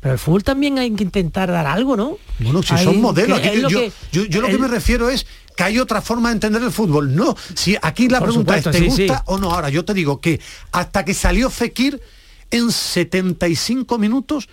pero 0.00 0.14
el 0.14 0.18
fútbol 0.18 0.44
también 0.44 0.78
hay 0.78 0.90
que 0.92 1.02
intentar 1.02 1.50
dar 1.50 1.66
algo, 1.66 1.96
¿no? 1.96 2.18
Bueno, 2.38 2.62
si 2.62 2.76
son 2.78 3.00
modelos. 3.00 3.40
yo, 4.12 4.40
lo 4.40 4.48
que 4.48 4.58
me 4.58 4.68
refiero 4.68 5.10
es 5.10 5.26
que 5.56 5.64
hay 5.64 5.78
otra 5.78 6.00
forma 6.00 6.28
de 6.28 6.34
entender 6.34 6.62
el 6.62 6.70
fútbol. 6.70 7.14
No, 7.14 7.36
si 7.54 7.76
aquí 7.82 8.08
la 8.08 8.20
pregunta 8.20 8.56
es, 8.56 8.64
¿te 8.64 8.80
gusta 8.80 9.24
o 9.26 9.38
no? 9.38 9.50
Ahora, 9.52 9.70
yo 9.70 9.84
te 9.84 9.94
digo 9.94 10.20
que 10.20 10.40
hasta 10.72 11.04
que 11.04 11.14
salió 11.14 11.50
Fekir, 11.50 12.00
en 12.50 12.72
75 12.72 13.98
minutos 13.98 14.48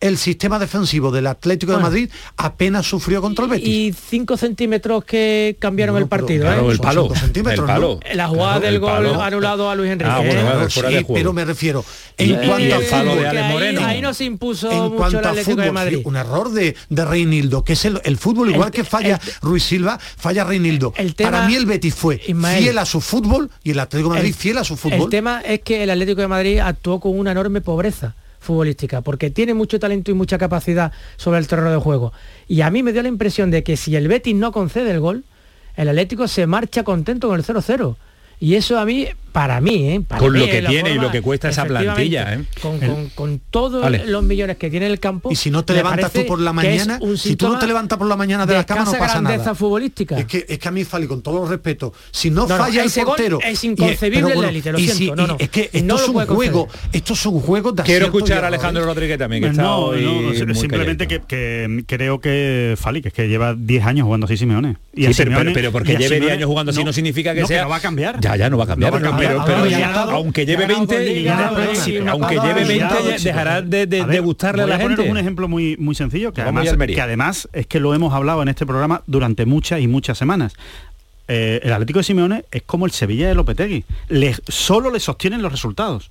el 0.00 0.16
sistema 0.16 0.58
defensivo 0.58 1.10
del 1.10 1.26
Atlético 1.26 1.72
de 1.72 1.78
Madrid 1.78 2.10
apenas 2.36 2.86
sufrió 2.86 3.20
contra 3.20 3.44
el 3.44 3.50
Betis. 3.50 3.68
Y 3.68 3.92
5 3.92 4.36
centímetros 4.36 5.04
que 5.04 5.56
cambiaron 5.58 5.96
el 5.98 6.06
partido. 6.06 6.46
Claro, 6.46 6.70
¿eh? 6.70 6.72
el 6.72 6.78
palo. 6.78 7.10
El 7.34 7.54
palo. 7.66 8.00
La 8.14 8.28
jugada 8.28 8.60
del 8.60 8.78
gol 8.80 9.06
anulado 9.20 9.70
a 9.70 9.74
Luis 9.74 9.90
Enrique. 9.90 10.10
Ah, 10.10 10.20
bueno, 10.20 10.70
sí, 10.70 11.06
pero 11.12 11.32
me 11.32 11.44
refiero. 11.44 11.84
En 12.16 12.34
cuanto 12.36 12.74
al 12.74 12.84
palo 12.84 13.16
de 13.16 13.28
Ale 13.28 13.42
Moreno. 13.44 13.84
Ahí, 13.84 14.00
no 14.00 14.14
se 14.14 14.24
impuso 14.24 14.70
en 14.70 14.94
mucho 14.94 15.18
el 15.18 15.26
Atlético 15.26 15.60
de 15.60 15.72
Madrid. 15.72 16.00
un 16.04 16.16
error 16.16 16.50
de, 16.50 16.74
de 16.88 17.04
Reinildo, 17.04 17.64
que 17.64 17.74
es 17.74 17.84
el, 17.84 18.00
el 18.04 18.16
fútbol, 18.16 18.50
igual 18.50 18.70
que 18.70 18.84
falla 18.84 19.20
Ruiz 19.42 19.64
Silva, 19.64 19.98
falla 19.98 20.44
Reinildo. 20.44 20.94
Para 21.18 21.46
mí 21.46 21.54
el 21.54 21.66
Betis 21.66 21.94
fue 21.94 22.18
fiel 22.18 22.78
a 22.78 22.86
su 22.86 23.00
fútbol 23.00 23.50
y 23.62 23.72
el 23.72 23.80
Atlético 23.80 24.10
de 24.10 24.16
Madrid 24.16 24.34
fiel 24.36 24.58
a 24.58 24.64
su 24.64 24.76
fútbol. 24.76 25.02
El 25.02 25.10
tema 25.10 25.40
es 25.40 25.60
que 25.60 25.82
el 25.82 25.90
Atlético 25.90 26.22
de 26.22 26.28
Madrid 26.28 26.58
actuó 26.58 27.00
con 27.00 27.18
una 27.18 27.32
enorme 27.32 27.60
pobreza 27.60 28.14
futbolística, 28.40 29.02
porque 29.02 29.30
tiene 29.30 29.54
mucho 29.54 29.78
talento 29.78 30.10
y 30.10 30.14
mucha 30.14 30.38
capacidad 30.38 30.92
sobre 31.16 31.38
el 31.38 31.46
terreno 31.46 31.70
de 31.70 31.76
juego. 31.76 32.12
Y 32.48 32.62
a 32.62 32.70
mí 32.70 32.82
me 32.82 32.92
dio 32.92 33.02
la 33.02 33.08
impresión 33.08 33.50
de 33.50 33.62
que 33.62 33.76
si 33.76 33.94
el 33.94 34.08
Betis 34.08 34.34
no 34.34 34.50
concede 34.50 34.90
el 34.90 35.00
gol, 35.00 35.24
el 35.76 35.88
Atlético 35.88 36.26
se 36.26 36.46
marcha 36.46 36.82
contento 36.82 37.28
con 37.28 37.38
el 37.38 37.44
0-0. 37.44 37.96
Y 38.40 38.54
eso 38.54 38.78
a 38.78 38.86
mí, 38.86 39.06
para 39.32 39.60
mí, 39.60 39.88
¿eh? 39.88 40.02
con 40.18 40.38
lo 40.38 40.44
que 40.46 40.62
tiene 40.62 40.92
y 40.92 40.98
lo 40.98 41.10
que 41.10 41.22
cuesta 41.22 41.48
esa 41.48 41.64
plantilla, 41.64 42.34
¿eh? 42.34 42.44
con, 43.14 43.40
todos 43.50 43.90
los 44.06 44.22
millones 44.22 44.56
que 44.56 44.70
tiene 44.70 44.86
el 44.86 45.00
campo. 45.00 45.30
Y 45.30 45.36
si 45.36 45.50
no 45.50 45.64
te 45.64 45.74
levantas 45.74 46.12
tú 46.12 46.26
por 46.26 46.40
la 46.40 46.52
mañana, 46.52 46.98
si 47.16 47.36
tú 47.36 47.48
no 47.48 47.58
te 47.58 47.66
levantas 47.66 47.98
por 47.98 48.06
la 48.06 48.16
mañana 48.16 48.46
de, 48.46 48.54
la 48.54 48.64
cama 48.64 48.84
no 48.84 48.92
pasa 48.92 49.20
nada. 49.20 49.54
futbolística. 49.54 50.18
Es 50.18 50.26
que, 50.26 50.44
es 50.48 50.58
que 50.58 50.68
a 50.68 50.70
mí, 50.70 50.84
Fali, 50.84 51.06
con 51.06 51.22
todo 51.22 51.44
el 51.44 51.50
respeto, 51.50 51.92
si 52.10 52.30
no, 52.30 52.46
falla 52.46 52.82
el 52.84 52.90
portero... 53.04 53.38
es 53.42 53.64
inconcebible 53.64 54.32
en 54.32 54.42
la 54.42 54.48
élite, 54.48 54.72
lo 54.72 54.78
siento. 54.78 55.16
no, 55.16 55.26
no, 55.26 55.36
es 55.38 55.48
que 55.48 55.70
esto 55.72 55.96
es 55.96 56.08
un 56.08 56.26
juego, 56.26 56.68
estos 56.92 57.18
son 57.18 57.40
juegos 57.40 57.76
de 57.76 57.82
Quiero 57.82 58.06
escuchar 58.06 58.44
a 58.44 58.48
Alejandro 58.48 58.84
Rodríguez 58.84 59.18
también, 59.18 59.42
que 59.42 59.48
está 59.50 59.62
no, 59.62 59.92
simplemente 60.54 61.06
que, 61.06 61.84
creo 61.86 62.20
que 62.20 62.74
Fali, 62.78 63.02
que 63.02 63.08
es 63.08 63.14
que 63.14 63.28
lleva 63.28 63.54
10 63.54 63.84
años 63.84 64.04
jugando 64.04 64.26
así 64.26 64.36
Simeone. 64.36 64.76
Y 64.94 65.06
pero, 65.14 65.72
porque 65.72 65.96
lleve 65.96 66.20
10 66.20 66.32
años 66.32 66.46
jugando 66.46 66.70
así 66.70 66.84
no 66.84 66.92
significa 66.92 67.34
que 67.34 67.46
sea... 67.46 67.66
va 67.66 67.76
a 67.76 67.80
cambiar. 67.80 68.20
Ya, 68.20 68.36
ya 68.36 68.50
no 68.50 68.58
va 68.58 68.64
a 68.64 68.66
cambiar 68.66 68.92
pero, 69.20 70.10
aunque 70.10 70.46
lleve 70.46 70.66
20, 70.66 71.30
aunque 72.08 72.34
lleve 72.36 72.64
20, 72.64 73.18
dejará 73.22 73.62
de, 73.62 74.20
gustarle 74.20 74.62
a 74.62 74.66
la 74.66 74.78
gente. 74.78 75.08
un 75.10 75.18
ejemplo 75.18 75.48
muy, 75.48 75.76
muy 75.76 75.94
sencillo, 75.94 76.32
que 76.32 76.42
además, 76.42 76.68
que 76.86 77.00
además 77.00 77.48
es 77.52 77.66
que 77.66 77.80
lo 77.80 77.94
hemos 77.94 78.14
hablado 78.14 78.42
en 78.42 78.48
este 78.48 78.66
programa 78.66 79.02
durante 79.06 79.46
muchas 79.46 79.80
y 79.80 79.88
muchas 79.88 80.18
semanas. 80.18 80.54
Eh, 81.28 81.60
el 81.62 81.72
Atlético 81.72 82.00
de 82.00 82.04
Simeone 82.04 82.44
es 82.50 82.62
como 82.62 82.86
el 82.86 82.92
Sevilla 82.92 83.28
de 83.28 83.36
Lopetegui. 83.36 83.84
Le, 84.08 84.34
solo 84.48 84.90
le 84.90 84.98
sostienen 84.98 85.42
los 85.42 85.52
resultados. 85.52 86.10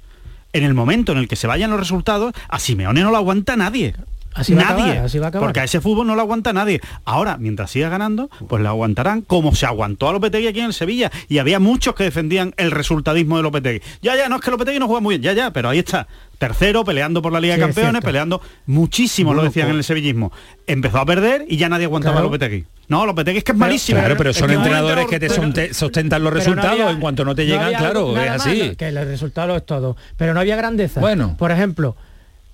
En 0.54 0.64
el 0.64 0.74
momento 0.74 1.12
en 1.12 1.18
el 1.18 1.28
que 1.28 1.36
se 1.36 1.46
vayan 1.46 1.70
los 1.70 1.80
resultados, 1.80 2.34
a 2.48 2.58
Simeone 2.58 3.02
no 3.02 3.12
lo 3.12 3.18
aguanta 3.18 3.56
nadie. 3.56 3.96
Así 4.34 4.54
nadie, 4.54 5.00
así 5.00 5.18
va 5.20 5.28
a 5.28 5.32
porque 5.32 5.60
a 5.60 5.64
ese 5.64 5.82
fútbol 5.82 6.08
no 6.08 6.16
lo 6.16 6.22
aguanta 6.22 6.54
nadie. 6.54 6.82
Ahora, 7.04 7.38
mientras 7.38 7.72
siga 7.72 7.90
ganando, 7.90 8.30
pues 8.48 8.62
lo 8.62 8.70
aguantarán 8.70 9.22
como 9.22 9.56
se 9.56 9.66
aguantó 9.66 10.08
a 10.08 10.14
Lopetegui 10.14 10.48
aquí 10.48 10.60
en 10.60 10.68
el 10.68 10.74
Sevilla. 10.74 11.12
Y 11.28 11.40
había 11.40 11.60
muchos 11.60 11.96
que 11.96 12.04
defendían 12.04 12.54
el 12.58 12.72
resultadismo 12.72 13.38
de 13.38 13.44
Lopetegui. 13.44 13.82
Ya, 14.02 14.16
ya, 14.16 14.30
no 14.30 14.36
es 14.38 14.42
que 14.42 14.52
Lopetegui 14.52 14.80
no 14.80 14.88
juega 14.88 15.02
muy 15.02 15.18
bien, 15.18 15.24
ya, 15.24 15.34
ya, 15.34 15.52
pero 15.52 15.70
ahí 15.70 15.80
está. 15.80 16.08
Tercero, 16.38 16.86
peleando 16.86 17.22
por 17.22 17.34
la 17.34 17.42
Liga 17.42 17.56
de 17.56 17.62
Campeones, 17.62 18.02
peleando 18.02 18.42
muchísimo, 18.66 19.34
lo 19.34 19.44
decían 19.44 19.70
en 19.70 19.76
el 19.78 19.84
sevillismo. 19.84 20.32
Empezó 20.68 21.00
a 21.00 21.06
perder 21.06 21.46
y 21.50 21.58
ya 21.58 21.68
nadie 21.68 21.86
aguantaba 21.86 22.20
a 22.20 22.24
Lopetegui. 22.24 22.66
No, 22.88 23.06
Lopetegui 23.06 23.40
es 23.40 23.44
que 23.44 23.52
es 23.52 23.58
malísimo. 23.58 24.00
Claro, 24.00 24.16
pero 24.18 24.34
son 24.34 24.52
entrenadores 24.52 25.08
que 25.08 25.20
te 25.20 25.30
sostentan 25.74 26.24
los 26.24 26.32
resultados 26.32 26.92
en 26.92 27.00
cuanto 27.00 27.26
no 27.26 27.36
te 27.36 27.46
llegan, 27.46 27.74
claro, 27.74 28.18
es 28.18 28.30
así. 28.30 28.76
que 28.76 28.88
el 28.88 29.06
resultado 29.06 29.56
es 29.56 29.66
todo. 29.66 29.98
Pero 30.18 30.34
no 30.34 30.40
había 30.40 30.56
grandeza. 30.56 31.00
Bueno. 31.00 31.36
Por 31.38 31.52
ejemplo, 31.52 31.96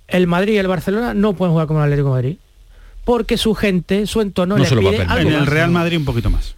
el 0.07 0.27
Madrid 0.27 0.53
y 0.53 0.57
el 0.57 0.67
Barcelona 0.67 1.13
no 1.13 1.33
pueden 1.33 1.53
jugar 1.53 1.67
como 1.67 1.79
el 1.79 1.85
Atlético 1.85 2.09
de 2.09 2.15
Madrid 2.15 2.37
porque 3.05 3.37
su 3.37 3.53
gente, 3.53 4.07
su 4.07 4.19
entorno 4.19 4.57
le 4.57 4.65
pide 4.67 5.03
En 5.03 5.27
el 5.31 5.45
Real 5.45 5.71
Madrid 5.71 5.97
un 5.97 6.05
poquito 6.05 6.29
más. 6.29 6.55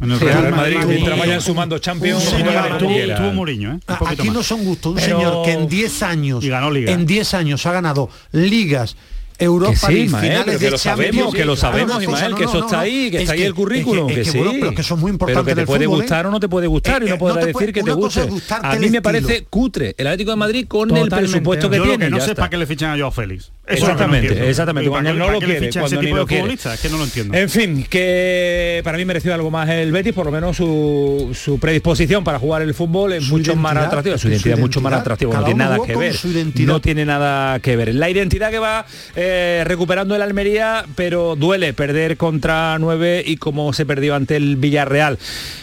En 0.00 0.12
el 0.12 0.20
Real 0.20 0.54
Madrid, 0.54 0.78
mientras 0.86 1.18
vayan 1.18 1.40
sumando 1.40 1.78
Champions, 1.78 2.32
tuvo, 2.78 3.32
Mourinho, 3.32 3.74
¿eh? 3.74 3.80
Aquí 4.06 4.30
no 4.30 4.42
son 4.44 4.64
gustos. 4.64 4.94
Un 4.94 5.00
señor 5.00 5.44
que 5.44 5.52
en 5.52 5.68
10 5.68 6.02
años, 6.04 6.44
en 6.44 7.06
10 7.06 7.34
años 7.34 7.66
ha 7.66 7.72
ganado 7.72 8.08
ligas, 8.30 8.96
Europa 9.40 9.88
que 9.88 9.94
sí, 9.94 10.08
finales 10.08 10.58
que 10.58 10.70
lo 10.70 10.78
sabemos, 10.78 11.34
que 11.34 11.44
lo 11.44 11.56
sabemos, 11.56 12.02
Ismael, 12.02 12.34
que 12.34 12.44
eso 12.44 12.60
está 12.60 12.80
ahí, 12.80 13.10
que 13.10 13.22
está 13.22 13.32
ahí 13.32 13.42
el 13.42 13.54
currículum, 13.54 14.08
que, 14.08 14.24
sí. 14.24 14.38
pero 14.38 14.74
que 14.74 14.82
son 14.82 15.00
muy 15.00 15.10
importantes 15.10 15.44
Pero 15.44 15.56
que 15.56 15.62
te 15.62 15.66
puede 15.66 15.86
gustar 15.86 16.26
o 16.26 16.30
no 16.30 16.40
te 16.40 16.48
puede 16.48 16.66
gustar 16.66 17.02
y 17.02 17.06
no 17.06 17.18
podrás 17.18 17.46
decir 17.46 17.72
que 17.72 17.82
te 17.82 17.92
guste. 17.92 18.28
A 18.62 18.76
mí 18.76 18.90
me 18.90 19.02
parece 19.02 19.46
cutre 19.48 19.94
el 19.96 20.06
Atlético 20.06 20.30
de 20.30 20.36
Madrid 20.36 20.66
con 20.68 20.94
el 20.96 21.08
presupuesto 21.08 21.70
que 21.70 21.80
tiene. 21.80 22.10
no 22.10 22.20
sé 22.20 22.34
para 22.34 22.50
qué 22.50 22.56
le 22.56 22.66
fichan 22.66 22.90
a 22.90 22.98
Joao 22.98 23.10
Félix. 23.10 23.50
Exactamente, 23.66 24.48
exactamente. 24.48 24.90
Cuando 24.90 25.14
no 25.14 25.30
lo 25.30 25.38
quiere, 25.38 25.70
cuando 25.70 26.02
ni 26.02 26.10
lo 26.10 26.26
quiere. 26.26 26.54
Es 26.54 26.80
que 26.80 26.88
no 26.88 26.98
lo 26.98 27.04
entiendo. 27.04 27.36
En 27.36 27.48
fin, 27.48 27.86
que 27.88 28.80
para 28.84 28.98
mí 28.98 29.04
mereció 29.04 29.32
algo 29.34 29.50
más 29.50 29.68
el 29.68 29.92
Betis, 29.92 30.12
por 30.12 30.26
lo 30.26 30.32
menos 30.32 30.56
su, 30.56 31.58
predisposición 31.60 32.24
para 32.24 32.38
jugar 32.38 32.62
el 32.62 32.74
fútbol 32.74 33.12
es 33.12 33.28
mucho 33.28 33.56
más 33.56 33.76
atractiva, 33.76 34.18
su 34.18 34.28
identidad 34.28 34.56
es 34.56 34.60
mucho 34.60 34.80
más 34.80 34.92
atractiva, 34.92 35.34
no 35.34 35.44
tiene 35.44 35.58
nada 35.58 35.78
que 35.84 35.96
ver. 35.96 36.16
No 36.60 36.80
tiene 36.80 37.04
nada 37.04 37.58
que 37.60 37.76
ver. 37.76 37.94
La 37.94 38.10
identidad 38.10 38.50
que 38.50 38.58
va 38.58 38.86
eh, 39.30 39.64
recuperando 39.64 40.16
el 40.16 40.22
Almería, 40.22 40.84
pero 40.96 41.36
duele 41.36 41.72
perder 41.72 42.16
contra 42.16 42.78
9 42.78 43.22
y 43.24 43.36
como 43.36 43.72
se 43.72 43.86
perdió 43.86 44.14
ante 44.14 44.36
el 44.36 44.56
Villarreal. 44.56 45.18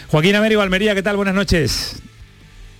Joaquín 0.08 0.34
Américo 0.34 0.62
Almería, 0.62 0.94
¿qué 0.94 1.02
tal? 1.02 1.16
Buenas 1.16 1.34
noches. 1.34 2.02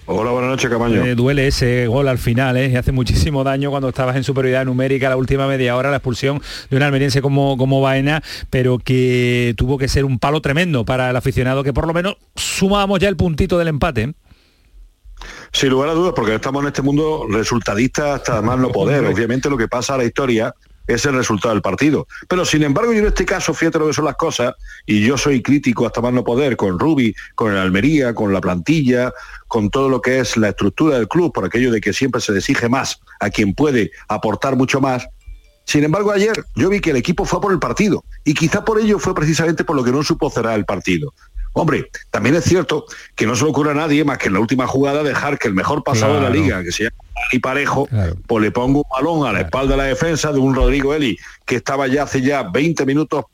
Hola, 0.07 0.30
buenas 0.30 0.51
noches, 0.51 0.70
Camaño. 0.70 1.05
Eh, 1.05 1.14
duele 1.14 1.49
ese 1.49 1.86
gol 1.86 2.09
al 2.09 2.16
final, 2.16 2.57
¿eh? 2.57 2.74
hace 2.78 2.93
muchísimo 2.93 3.45
daño 3.45 3.68
cuando 3.70 3.91
estabas 3.91 4.16
en 4.16 4.24
superioridad 4.24 4.64
numérica 4.64 5.11
la 5.11 5.18
última 5.18 5.47
media 5.47 5.76
hora, 5.76 5.91
la 5.91 5.99
expulsión 5.99 6.41
de 6.70 6.76
un 6.78 6.82
almeriense 6.82 7.20
como, 7.20 7.59
como 7.59 7.82
Baena, 7.82 8.22
pero 8.49 8.78
que 8.78 9.53
tuvo 9.59 9.76
que 9.76 9.86
ser 9.86 10.07
un 10.07 10.18
palo 10.18 10.41
tremendo 10.41 10.86
para 10.86 11.11
el 11.11 11.16
aficionado, 11.16 11.62
que 11.62 11.74
por 11.74 11.86
lo 11.86 11.93
menos 11.93 12.16
sumábamos 12.36 13.01
ya 13.01 13.09
el 13.11 13.16
puntito 13.16 13.59
del 13.59 13.68
empate. 13.68 14.03
¿eh? 14.03 14.14
Sin 15.53 15.68
lugar 15.68 15.91
a 15.91 15.93
dudas, 15.93 16.14
porque 16.16 16.34
estamos 16.34 16.62
en 16.62 16.68
este 16.68 16.80
mundo 16.80 17.26
resultadista 17.28 18.14
hasta 18.14 18.41
más 18.41 18.59
no 18.59 18.70
poder. 18.70 19.05
Obviamente 19.14 19.51
lo 19.51 19.59
que 19.59 19.68
pasa 19.68 19.95
a 19.95 19.99
la 19.99 20.05
historia 20.05 20.55
es 20.89 21.05
el 21.05 21.14
resultado 21.14 21.55
del 21.55 21.62
partido. 21.62 22.09
Pero 22.26 22.45
sin 22.45 22.64
embargo, 22.64 22.93
yo 22.93 23.01
en 23.01 23.07
este 23.07 23.24
caso, 23.24 23.55
fíjate 23.55 23.78
lo 23.78 23.86
que 23.86 23.93
son 23.93 24.07
las 24.07 24.16
cosas, 24.16 24.55
y 24.86 25.05
yo 25.07 25.16
soy 25.16 25.43
crítico 25.43 25.86
hasta 25.86 26.01
más 26.01 26.12
no 26.12 26.24
poder 26.24 26.57
con 26.57 26.78
Rubi, 26.78 27.14
con 27.34 27.53
el 27.53 27.59
Almería, 27.59 28.14
con 28.14 28.32
la 28.32 28.41
plantilla, 28.41 29.12
con 29.47 29.70
todo 29.70 29.89
lo 29.89 30.01
que 30.01 30.18
es 30.18 30.36
la 30.36 30.49
estructura 30.49 30.97
del 30.97 31.07
club, 31.07 31.32
por 31.32 31.45
aquello 31.45 31.70
de 31.70 31.80
que 31.80 31.93
siempre 31.93 32.20
se 32.20 32.36
exige 32.36 32.68
más 32.68 33.01
a 33.20 33.30
quien 33.30 33.55
puede 33.55 33.93
aportar 34.09 34.57
mucho 34.57 34.80
más. 34.80 35.07
Sin 35.64 35.84
embargo, 35.84 36.11
ayer 36.11 36.32
yo 36.55 36.70
vi 36.70 36.80
que 36.80 36.91
el 36.91 36.97
equipo 36.97 37.26
fue 37.26 37.43
por 37.43 37.53
el 37.53 37.59
partido 37.59 38.03
y 38.24 38.32
quizá 38.32 38.64
por 38.64 38.80
ello 38.80 38.99
fue 38.99 39.14
precisamente 39.14 39.64
por 39.64 39.76
lo 39.76 39.84
que 39.84 39.93
no 39.93 40.03
supo 40.03 40.30
cerrar 40.30 40.59
el 40.59 40.64
partido. 40.64 41.12
Hombre, 41.53 41.90
también 42.11 42.34
es 42.36 42.44
cierto 42.44 42.86
que 43.14 43.26
no 43.26 43.34
se 43.34 43.44
le 43.44 43.51
ocurre 43.51 43.72
a 43.72 43.74
nadie 43.74 44.05
más 44.05 44.18
que 44.18 44.28
en 44.28 44.34
la 44.34 44.40
última 44.40 44.66
jugada 44.66 45.03
dejar 45.03 45.38
que 45.38 45.49
el 45.49 45.55
mejor 45.55 45.82
pasado 45.82 46.14
de 46.14 46.20
la 46.22 46.30
liga, 46.30 46.62
que 46.62 46.72
se 46.72 46.84
llama 46.84 46.96
y 47.32 47.38
Parejo, 47.40 47.88
pues 48.26 48.42
le 48.42 48.51
pongo 48.51 48.80
un 48.80 48.88
balón 48.90 49.28
a 49.28 49.32
la 49.32 49.40
espalda 49.40 49.72
de 49.72 49.78
la 49.78 49.84
defensa 49.84 50.32
de 50.32 50.38
un 50.38 50.55
Rodrigo 50.55 50.94
Eli 50.94 51.18
que 51.44 51.57
estaba 51.57 51.86
ya 51.86 52.05
hace 52.05 52.22
ya 52.22 52.44
20 52.44 52.86
minutos 52.86 53.24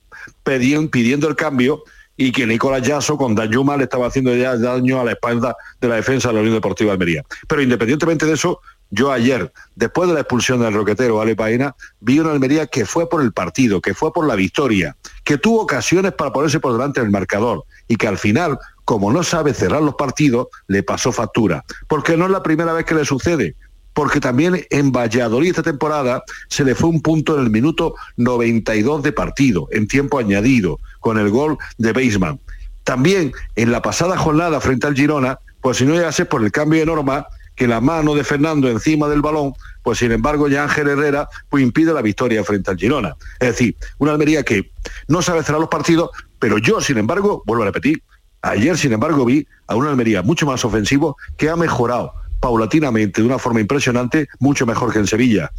pidiendo 0.43 1.29
el 1.29 1.37
cambio 1.37 1.85
y 2.17 2.33
que 2.33 2.47
Nicolás 2.47 2.83
Yasso 2.83 3.17
con 3.17 3.35
Dayuma 3.35 3.77
le 3.77 3.85
estaba 3.85 4.07
haciendo 4.07 4.35
ya 4.35 4.57
daño 4.57 5.01
a 5.01 5.05
la 5.05 5.13
espalda 5.13 5.57
de 5.81 5.89
la 5.89 5.97
defensa 5.97 6.29
de 6.29 6.35
la 6.35 6.41
Unión 6.41 6.55
Deportiva 6.55 6.89
de 6.89 6.93
Almería. 6.93 7.25
Pero 7.49 7.61
independientemente 7.61 8.25
de 8.25 8.35
eso, 8.35 8.61
yo 8.91 9.11
ayer, 9.11 9.53
después 9.75 10.09
de 10.09 10.15
la 10.15 10.21
expulsión 10.21 10.61
del 10.61 10.75
roquetero 10.75 11.21
Ale 11.21 11.35
Paina, 11.35 11.75
vi 12.01 12.21
una 12.21 12.31
Almería 12.31 12.67
que 12.67 12.87
fue 12.87 13.09
por 13.09 13.23
el 13.23 13.33
partido, 13.33 13.81
que 13.81 13.95
fue 13.95 14.13
por 14.13 14.27
la 14.27 14.37
victoria, 14.37 14.97
que 15.25 15.39
tuvo 15.39 15.63
ocasiones 15.63 16.13
para 16.13 16.33
ponerse 16.33 16.61
por 16.61 16.73
delante 16.73 17.01
del 17.01 17.11
marcador 17.11 17.65
y 17.89 17.97
que 17.97 18.07
al 18.07 18.19
final, 18.19 18.59
como 18.85 19.13
no 19.13 19.23
sabe 19.23 19.53
cerrar 19.53 19.83
los 19.83 19.95
partidos, 19.97 20.49
le 20.69 20.83
pasó 20.83 21.13
factura. 21.13 21.65
Porque 21.89 22.17
no 22.17 22.27
es 22.27 22.31
la 22.31 22.43
primera 22.43 22.73
vez 22.73 22.85
que 22.85 22.95
le 22.95 23.05
sucede. 23.05 23.57
porque 23.95 24.19
también 24.19 24.67
en 24.71 24.91
Valladolid 24.91 25.51
esta 25.51 25.63
temporada 25.63 26.25
se 26.49 26.65
le 26.65 26.75
fue 26.75 26.91
un 26.91 27.01
punto 27.01 27.37
en 27.37 27.45
el 27.45 27.51
minuto 27.51 27.95
92 28.17 29.05
de 29.05 29.13
partido, 29.13 29.69
en 29.71 29.87
tiempo 29.87 30.19
añadido, 30.19 30.81
con 30.99 31.17
el 31.17 31.31
gol 31.31 31.59
de 31.79 31.93
Beisman. 31.93 32.41
También 32.83 33.33
en 33.55 33.71
la 33.71 33.83
pasada 33.83 34.17
jornada 34.19 34.61
frente 34.61 34.89
al 34.89 34.97
Girona, 34.97 35.39
pues 35.61 35.79
si 35.79 35.85
no 35.85 35.95
llegase 35.95 36.27
por 36.27 36.43
el 36.43 36.51
cambio 36.51 36.81
de 36.81 36.87
norma, 36.87 37.27
que 37.55 37.67
la 37.67 37.81
mano 37.81 38.15
de 38.15 38.25
Fernando 38.25 38.69
encima 38.69 39.09
del 39.09 39.23
balón, 39.23 39.55
pues 39.83 39.99
sin 39.99 40.13
embargo 40.13 40.49
ya 40.49 40.65
Ángel 40.65 40.89
Herrera 40.89 41.29
pues 41.49 41.63
impide 41.63 41.93
la 41.93 42.03
victoria 42.03 42.43
frente 42.45 42.71
al 42.71 42.79
Girona. 42.79 43.17
Es 43.41 43.49
decir, 43.49 43.77
una 43.99 44.13
Almería 44.13 44.43
que 44.43 44.71
no 45.09 45.23
sabe 45.23 45.43
cerrar 45.43 45.61
los 45.61 45.69
partidos, 45.69 46.11
pero 46.39 46.59
yo, 46.59 46.81
sin 46.81 46.99
embargo, 46.99 47.43
vuelvo 47.47 47.63
a 47.63 47.67
repetir, 47.67 48.03
ayer, 48.43 48.77
sin 48.77 48.93
embargo, 48.93 49.25
vi 49.25 49.47
a 49.67 49.77
una 49.77 49.91
Almería 49.91 50.23
mucho 50.23 50.47
más 50.47 50.65
ofensivo 50.65 51.17
que 51.37 51.49
ha 51.49 51.57
mejorado 51.57 52.13
paulatinamente 52.41 53.23
de 53.23 53.27
una 53.27 53.39
forma 53.39 53.61
impresionante, 53.61 54.29
mucho 54.39 54.67
mejor 54.67 54.93
que 54.93 54.99
en 54.99 55.07
Sevilla 55.07 55.51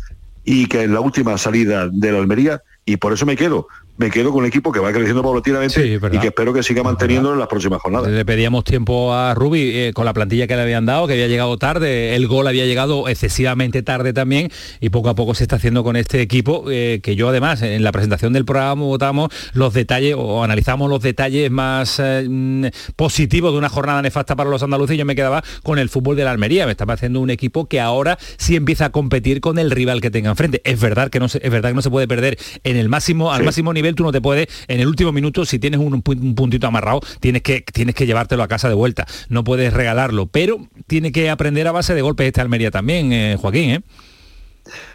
y 0.44 0.68
que 0.68 0.84
en 0.84 0.94
la 0.94 1.00
última 1.00 1.38
salida 1.38 1.90
de 1.92 2.12
la 2.12 2.20
Almería, 2.20 2.62
y 2.86 2.98
por 2.98 3.14
eso 3.14 3.26
me 3.26 3.36
quedo, 3.36 3.68
me 3.98 4.12
quedo 4.12 4.32
con 4.32 4.42
un 4.42 4.46
equipo 4.46 4.72
que 4.72 4.80
va 4.80 4.92
creciendo 4.92 5.24
paulatinamente 5.24 6.00
y 6.12 6.20
que 6.20 6.28
espero 6.28 6.54
que 6.54 6.64
siga 6.64 6.84
manteniendo 6.84 7.32
en 7.32 7.40
las 7.40 7.48
próximas 7.48 7.82
jornadas. 7.82 8.10
Le 8.10 8.26
pedíamos 8.26 8.64
tiempo 8.64 9.14
a 9.14 9.34
Rubi 9.34 9.72
eh, 9.74 9.92
con 9.94 10.06
la 10.06 10.14
plantilla 10.14 10.48
que 10.48 10.56
le 10.56 10.64
habían 10.64 10.86
dado, 10.86 11.08
que 11.08 11.14
había 11.14 11.28
llegado 11.28 11.58
tarde, 11.58 12.16
el 12.16 12.28
gol 12.28 12.48
había 12.48 12.66
llegado 12.66 13.08
excesivamente 13.08 13.84
tarde 13.84 14.12
también 14.12 14.52
y 14.82 14.90
poco 14.90 15.10
a 15.10 15.16
poco 15.16 15.34
se 15.34 15.44
está 15.44 15.56
haciendo 15.56 15.84
con 15.84 15.96
este 15.96 16.22
equipo, 16.22 16.66
eh, 16.70 17.00
que 17.02 17.16
yo 17.16 17.30
además 17.30 17.62
en 17.62 17.84
la 17.84 17.92
presentación 17.92 18.34
del 18.34 18.44
programa 18.44 18.84
votamos 18.84 19.30
los 19.54 19.74
detalles 19.74 20.16
o 20.18 20.44
analizamos 20.44 20.90
los 20.90 21.02
detalles 21.02 21.50
más 21.50 22.00
eh, 22.00 22.28
mm, 22.30 22.66
positivos 22.96 23.54
de 23.54 23.58
una 23.58 23.70
jornada 23.70 24.02
nefasta 24.02 24.36
para 24.36 24.50
los 24.50 24.62
andaluces. 24.62 24.96
Y 24.96 24.98
yo 24.98 25.06
me 25.06 25.16
quedaba 25.16 25.44
con 25.64 25.80
el 25.80 25.90
fútbol 25.90 26.16
de 26.16 26.26
la 26.26 26.32
Almería, 26.32 26.66
me 26.66 26.72
estaba 26.72 26.94
haciendo 26.96 27.22
un 27.22 27.30
equipo 27.30 27.68
que 27.68 27.80
ahora 27.80 28.18
sí 28.38 28.56
empieza 28.56 28.86
a 28.86 28.92
competir 28.92 29.40
con 29.40 29.58
el 29.58 29.72
rival 29.72 30.02
que 30.02 30.12
tenga 30.12 30.30
enfrente. 30.30 30.62
Es 30.66 30.80
verdad 30.80 31.10
que 31.10 31.20
no 31.20 31.30
se, 31.30 31.40
es 31.42 31.52
verdad 31.52 31.70
que 31.70 31.76
no 31.76 31.82
se 31.82 31.90
puede 31.90 32.08
perder 32.08 32.38
en 32.64 32.76
el 32.76 32.90
máximo, 32.90 33.32
al 33.32 33.44
máximo 33.44 33.74
nivel 33.74 33.85
tú 33.94 34.04
no 34.04 34.12
te 34.12 34.22
puedes, 34.22 34.48
en 34.68 34.80
el 34.80 34.88
último 34.88 35.12
minuto, 35.12 35.46
si 35.46 35.60
tienes 35.60 35.80
un, 35.80 36.02
puntito 36.02 36.66
amarrado, 36.66 37.02
tienes 37.20 37.44
que, 37.44 37.62
tienes 37.62 37.94
que 37.94 38.08
llevártelo 38.08 38.42
a 38.42 38.48
casa 38.48 38.70
de 38.70 38.76
vuelta. 38.76 39.06
No 39.30 39.44
puedes 39.44 39.74
regalarlo, 39.74 40.26
pero 40.26 40.68
tiene 40.88 41.12
que 41.12 41.30
aprender 41.30 41.68
a 41.68 41.72
base 41.72 41.94
de 41.94 42.02
golpes 42.02 42.28
este 42.28 42.42
Almería 42.42 42.72
también, 42.72 43.14
eh, 43.14 43.38
Joaquín, 43.40 43.70
¿eh? 43.70 43.82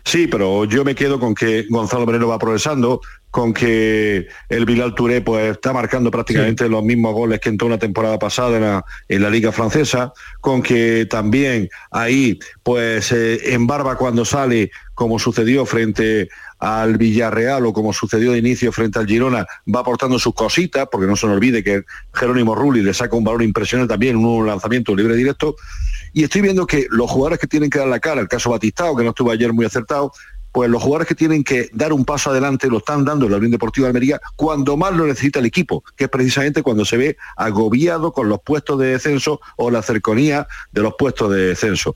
Sí, 0.04 0.26
pero 0.26 0.64
yo 0.64 0.84
me 0.84 0.94
quedo 0.94 1.20
con 1.20 1.34
que 1.34 1.66
Gonzalo 1.68 2.04
Moreno 2.04 2.26
va 2.26 2.38
progresando, 2.38 3.00
con 3.30 3.54
que 3.54 4.26
el 4.48 4.64
Bilal 4.64 4.94
Touré 4.94 5.20
pues, 5.20 5.52
está 5.52 5.72
marcando 5.72 6.10
prácticamente 6.10 6.68
los 6.68 6.82
mismos 6.82 7.14
goles 7.14 7.38
que 7.38 7.50
entró 7.50 7.68
una 7.68 7.78
temporada 7.78 8.18
pasada 8.18 8.56
en 8.56 8.62
la, 8.62 8.84
en 9.08 9.22
la 9.22 9.30
Liga 9.30 9.52
Francesa, 9.52 10.12
con 10.40 10.62
que 10.62 11.06
también 11.06 11.68
ahí 11.92 12.40
pues 12.64 13.12
eh, 13.12 13.54
en 13.54 13.66
barba 13.66 13.96
cuando 13.96 14.24
sale, 14.24 14.70
como 14.94 15.18
sucedió 15.18 15.64
frente 15.64 16.28
al 16.60 16.98
Villarreal 16.98 17.64
o 17.66 17.72
como 17.72 17.92
sucedió 17.92 18.32
de 18.32 18.38
inicio 18.38 18.70
frente 18.70 18.98
al 18.98 19.06
Girona, 19.06 19.46
va 19.74 19.80
aportando 19.80 20.18
sus 20.18 20.34
cositas, 20.34 20.86
porque 20.90 21.06
no 21.06 21.16
se 21.16 21.26
nos 21.26 21.36
olvide 21.36 21.64
que 21.64 21.84
Jerónimo 22.14 22.54
Rulli 22.54 22.82
le 22.82 22.94
saca 22.94 23.16
un 23.16 23.24
valor 23.24 23.42
impresionante 23.42 23.92
también, 23.92 24.16
un 24.16 24.46
lanzamiento 24.46 24.94
libre 24.94 25.16
directo. 25.16 25.56
Y 26.12 26.24
estoy 26.24 26.42
viendo 26.42 26.66
que 26.66 26.86
los 26.90 27.10
jugadores 27.10 27.38
que 27.38 27.46
tienen 27.46 27.70
que 27.70 27.78
dar 27.78 27.88
la 27.88 28.00
cara, 28.00 28.20
el 28.20 28.28
caso 28.28 28.50
Batistao, 28.50 28.96
que 28.96 29.04
no 29.04 29.10
estuvo 29.10 29.30
ayer 29.30 29.52
muy 29.52 29.64
acertado, 29.64 30.12
pues 30.52 30.68
los 30.68 30.82
jugadores 30.82 31.08
que 31.08 31.14
tienen 31.14 31.44
que 31.44 31.70
dar 31.72 31.92
un 31.92 32.04
paso 32.04 32.30
adelante 32.30 32.68
lo 32.68 32.78
están 32.78 33.04
dando 33.04 33.26
en 33.26 33.32
la 33.32 33.38
Unión 33.38 33.52
Deportiva 33.52 33.86
de 33.86 33.90
Almería 33.90 34.20
cuando 34.36 34.76
más 34.76 34.92
lo 34.92 35.06
necesita 35.06 35.38
el 35.38 35.46
equipo, 35.46 35.84
que 35.96 36.04
es 36.04 36.10
precisamente 36.10 36.62
cuando 36.62 36.84
se 36.84 36.96
ve 36.96 37.16
agobiado 37.36 38.12
con 38.12 38.28
los 38.28 38.40
puestos 38.40 38.78
de 38.78 38.88
descenso 38.88 39.40
o 39.56 39.70
la 39.70 39.82
cercanía 39.82 40.48
de 40.72 40.82
los 40.82 40.94
puestos 40.98 41.30
de 41.30 41.46
descenso. 41.46 41.94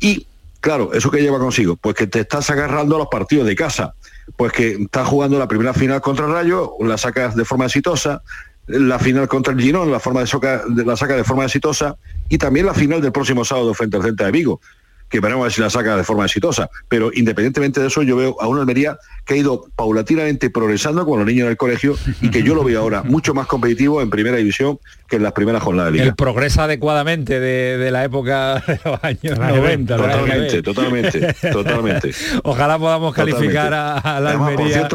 Y 0.00 0.26
claro, 0.62 0.94
¿eso 0.94 1.10
que 1.10 1.20
lleva 1.20 1.38
consigo? 1.38 1.76
Pues 1.76 1.94
que 1.94 2.06
te 2.06 2.20
estás 2.20 2.48
agarrando 2.48 2.96
a 2.96 3.00
los 3.00 3.08
partidos 3.08 3.46
de 3.46 3.54
casa 3.54 3.94
pues 4.36 4.52
que 4.52 4.72
está 4.72 5.04
jugando 5.04 5.38
la 5.38 5.48
primera 5.48 5.74
final 5.74 6.00
contra 6.00 6.26
Rayo, 6.26 6.74
la 6.80 6.96
saca 6.96 7.28
de 7.28 7.44
forma 7.44 7.66
exitosa, 7.66 8.22
la 8.66 8.98
final 8.98 9.28
contra 9.28 9.52
el 9.52 9.60
Girón, 9.60 9.90
la, 9.90 10.00
forma 10.00 10.22
de, 10.22 10.84
la 10.84 10.96
saca 10.96 11.16
de 11.16 11.24
forma 11.24 11.44
exitosa, 11.44 11.96
y 12.28 12.38
también 12.38 12.66
la 12.66 12.74
final 12.74 13.00
del 13.00 13.12
próximo 13.12 13.44
sábado 13.44 13.74
frente 13.74 13.96
al 13.96 14.02
Celta 14.02 14.26
de 14.26 14.32
Vigo, 14.32 14.60
que 15.12 15.20
veremos 15.20 15.42
a 15.42 15.44
ver 15.44 15.52
si 15.52 15.60
la 15.60 15.68
saca 15.68 15.94
de 15.94 16.04
forma 16.04 16.24
exitosa. 16.24 16.70
Pero 16.88 17.10
independientemente 17.12 17.80
de 17.80 17.88
eso, 17.88 18.02
yo 18.02 18.16
veo 18.16 18.34
a 18.40 18.48
una 18.48 18.60
Almería 18.60 18.96
que 19.26 19.34
ha 19.34 19.36
ido 19.36 19.66
paulatinamente 19.76 20.48
progresando 20.48 21.04
con 21.04 21.18
los 21.18 21.26
niños 21.28 21.44
en 21.44 21.50
el 21.50 21.56
colegio 21.58 21.96
y 22.22 22.30
que 22.30 22.42
yo 22.42 22.54
lo 22.54 22.64
veo 22.64 22.80
ahora 22.80 23.02
mucho 23.02 23.34
más 23.34 23.46
competitivo 23.46 24.00
en 24.00 24.08
primera 24.08 24.38
división 24.38 24.78
que 25.06 25.16
en 25.16 25.22
las 25.22 25.32
primeras 25.32 25.62
jornadas 25.62 25.92
de 25.92 25.98
liga. 25.98 26.04
El 26.06 26.14
progresa 26.14 26.64
adecuadamente 26.64 27.38
de, 27.40 27.90
la 27.90 28.04
época 28.04 28.64
de 28.66 28.80
los 28.82 29.04
años 29.04 29.38
90. 29.38 29.96
Totalmente, 29.96 30.62
totalmente, 30.62 31.34
totalmente. 31.52 32.10
Ojalá 32.42 32.78
podamos 32.78 33.14
calificar 33.14 33.74
a, 33.74 34.18
la 34.18 34.30
Almería. 34.30 34.88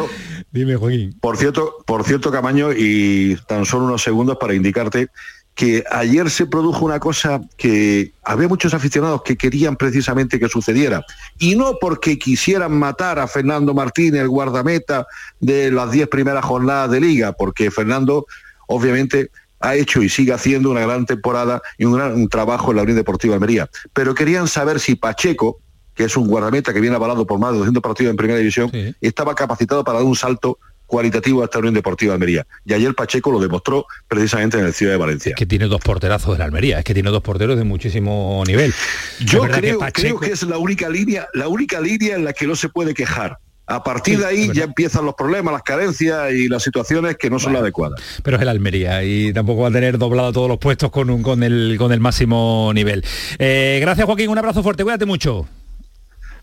Dime, 0.51 0.77
Joaquín. 0.77 1.15
Por 1.21 1.37
cierto, 1.37 1.75
por 1.85 2.03
cierto, 2.05 2.31
Camaño, 2.31 2.69
y 2.75 3.35
tan 3.47 3.65
solo 3.65 3.85
unos 3.85 4.01
segundos 4.01 4.37
para 4.39 4.55
indicarte 4.55 5.09
que 5.57 5.83
ayer 5.89 6.29
se 6.29 6.45
produjo 6.45 6.85
una 6.85 6.99
cosa 6.99 7.41
que 7.57 8.13
había 8.23 8.47
muchos 8.47 8.75
aficionados 8.75 9.23
que 9.23 9.35
querían 9.35 9.75
precisamente 9.75 10.39
que 10.39 10.47
sucediera. 10.47 11.03
Y 11.39 11.55
no 11.55 11.79
porque 11.81 12.19
quisieran 12.19 12.77
matar 12.77 13.17
a 13.17 13.27
Fernando 13.27 13.73
Martínez, 13.73 14.21
el 14.21 14.29
guardameta 14.29 15.07
de 15.39 15.71
las 15.71 15.89
diez 15.89 16.07
primeras 16.09 16.45
jornadas 16.45 16.91
de 16.91 17.01
liga, 17.01 17.31
porque 17.31 17.71
Fernando 17.71 18.27
obviamente 18.67 19.31
ha 19.59 19.75
hecho 19.75 20.03
y 20.03 20.09
sigue 20.09 20.31
haciendo 20.31 20.69
una 20.69 20.81
gran 20.81 21.07
temporada 21.07 21.59
y 21.79 21.85
un 21.85 21.93
gran 21.93 22.27
trabajo 22.27 22.69
en 22.69 22.77
la 22.77 22.83
Unión 22.83 22.97
Deportiva 22.97 23.33
Almería. 23.33 23.67
Pero 23.93 24.13
querían 24.13 24.47
saber 24.47 24.79
si 24.79 24.93
Pacheco, 24.93 25.59
que 25.95 26.03
es 26.03 26.15
un 26.15 26.27
guardameta 26.27 26.71
que 26.71 26.81
viene 26.81 26.97
avalado 26.97 27.25
por 27.25 27.39
más 27.39 27.53
de 27.53 27.57
200 27.57 27.81
partidos 27.81 28.11
en 28.11 28.17
primera 28.17 28.37
división, 28.37 28.69
estaba 29.01 29.33
capacitado 29.33 29.83
para 29.83 29.97
dar 29.97 30.07
un 30.07 30.15
salto 30.15 30.59
cualitativo 30.87 31.41
a 31.41 31.45
esta 31.45 31.59
Unión 31.59 31.73
Deportiva 31.73 32.11
de 32.11 32.15
Almería. 32.15 32.47
Y 32.65 32.73
ayer 32.73 32.95
Pacheco 32.95 33.31
lo 33.31 33.39
demostró 33.39 33.85
precisamente 34.07 34.57
en 34.57 34.65
el 34.65 34.73
Ciudad 34.73 34.93
de 34.93 34.97
Valencia. 34.97 35.35
que 35.35 35.45
tiene 35.45 35.65
dos 35.67 35.81
porterazos 35.81 36.33
de 36.33 36.39
la 36.39 36.45
Almería, 36.45 36.79
es 36.79 36.85
que 36.85 36.93
tiene 36.93 37.11
dos 37.11 37.21
porteros 37.21 37.57
de 37.57 37.63
muchísimo 37.63 38.43
nivel. 38.47 38.73
Yo 39.19 39.41
creo 39.41 39.79
que, 39.79 39.91
creo 39.91 40.19
que 40.19 40.31
es 40.31 40.43
la 40.43 40.57
única 40.57 40.89
línea, 40.89 41.27
la 41.33 41.47
única 41.47 41.79
línea 41.79 42.15
en 42.15 42.25
la 42.25 42.33
que 42.33 42.47
no 42.47 42.55
se 42.55 42.69
puede 42.69 42.93
quejar. 42.93 43.37
A 43.69 43.83
partir 43.83 44.17
de 44.19 44.25
ahí 44.25 44.49
ya 44.53 44.63
empiezan 44.63 45.05
los 45.05 45.13
problemas, 45.13 45.51
las 45.51 45.61
carencias 45.61 46.31
y 46.31 46.47
las 46.47 46.63
situaciones 46.63 47.17
que 47.17 47.29
no 47.29 47.37
son 47.37 47.51
las 47.51 47.61
adecuadas. 47.63 48.01
Pero 48.23 48.37
es 48.37 48.41
el 48.41 48.47
Almería 48.47 49.03
y 49.03 49.33
tampoco 49.33 49.63
va 49.63 49.67
a 49.67 49.71
tener 49.71 49.97
doblado 49.97 50.31
todos 50.31 50.47
los 50.47 50.57
puestos 50.57 50.89
con, 50.89 51.09
un, 51.09 51.21
con, 51.21 51.43
el, 51.43 51.75
con 51.77 51.91
el 51.91 51.99
máximo 51.99 52.71
nivel. 52.73 53.03
Eh, 53.39 53.79
gracias 53.81 54.05
Joaquín, 54.05 54.29
un 54.29 54.37
abrazo 54.37 54.63
fuerte, 54.63 54.83
cuídate 54.83 55.05
mucho. 55.05 55.49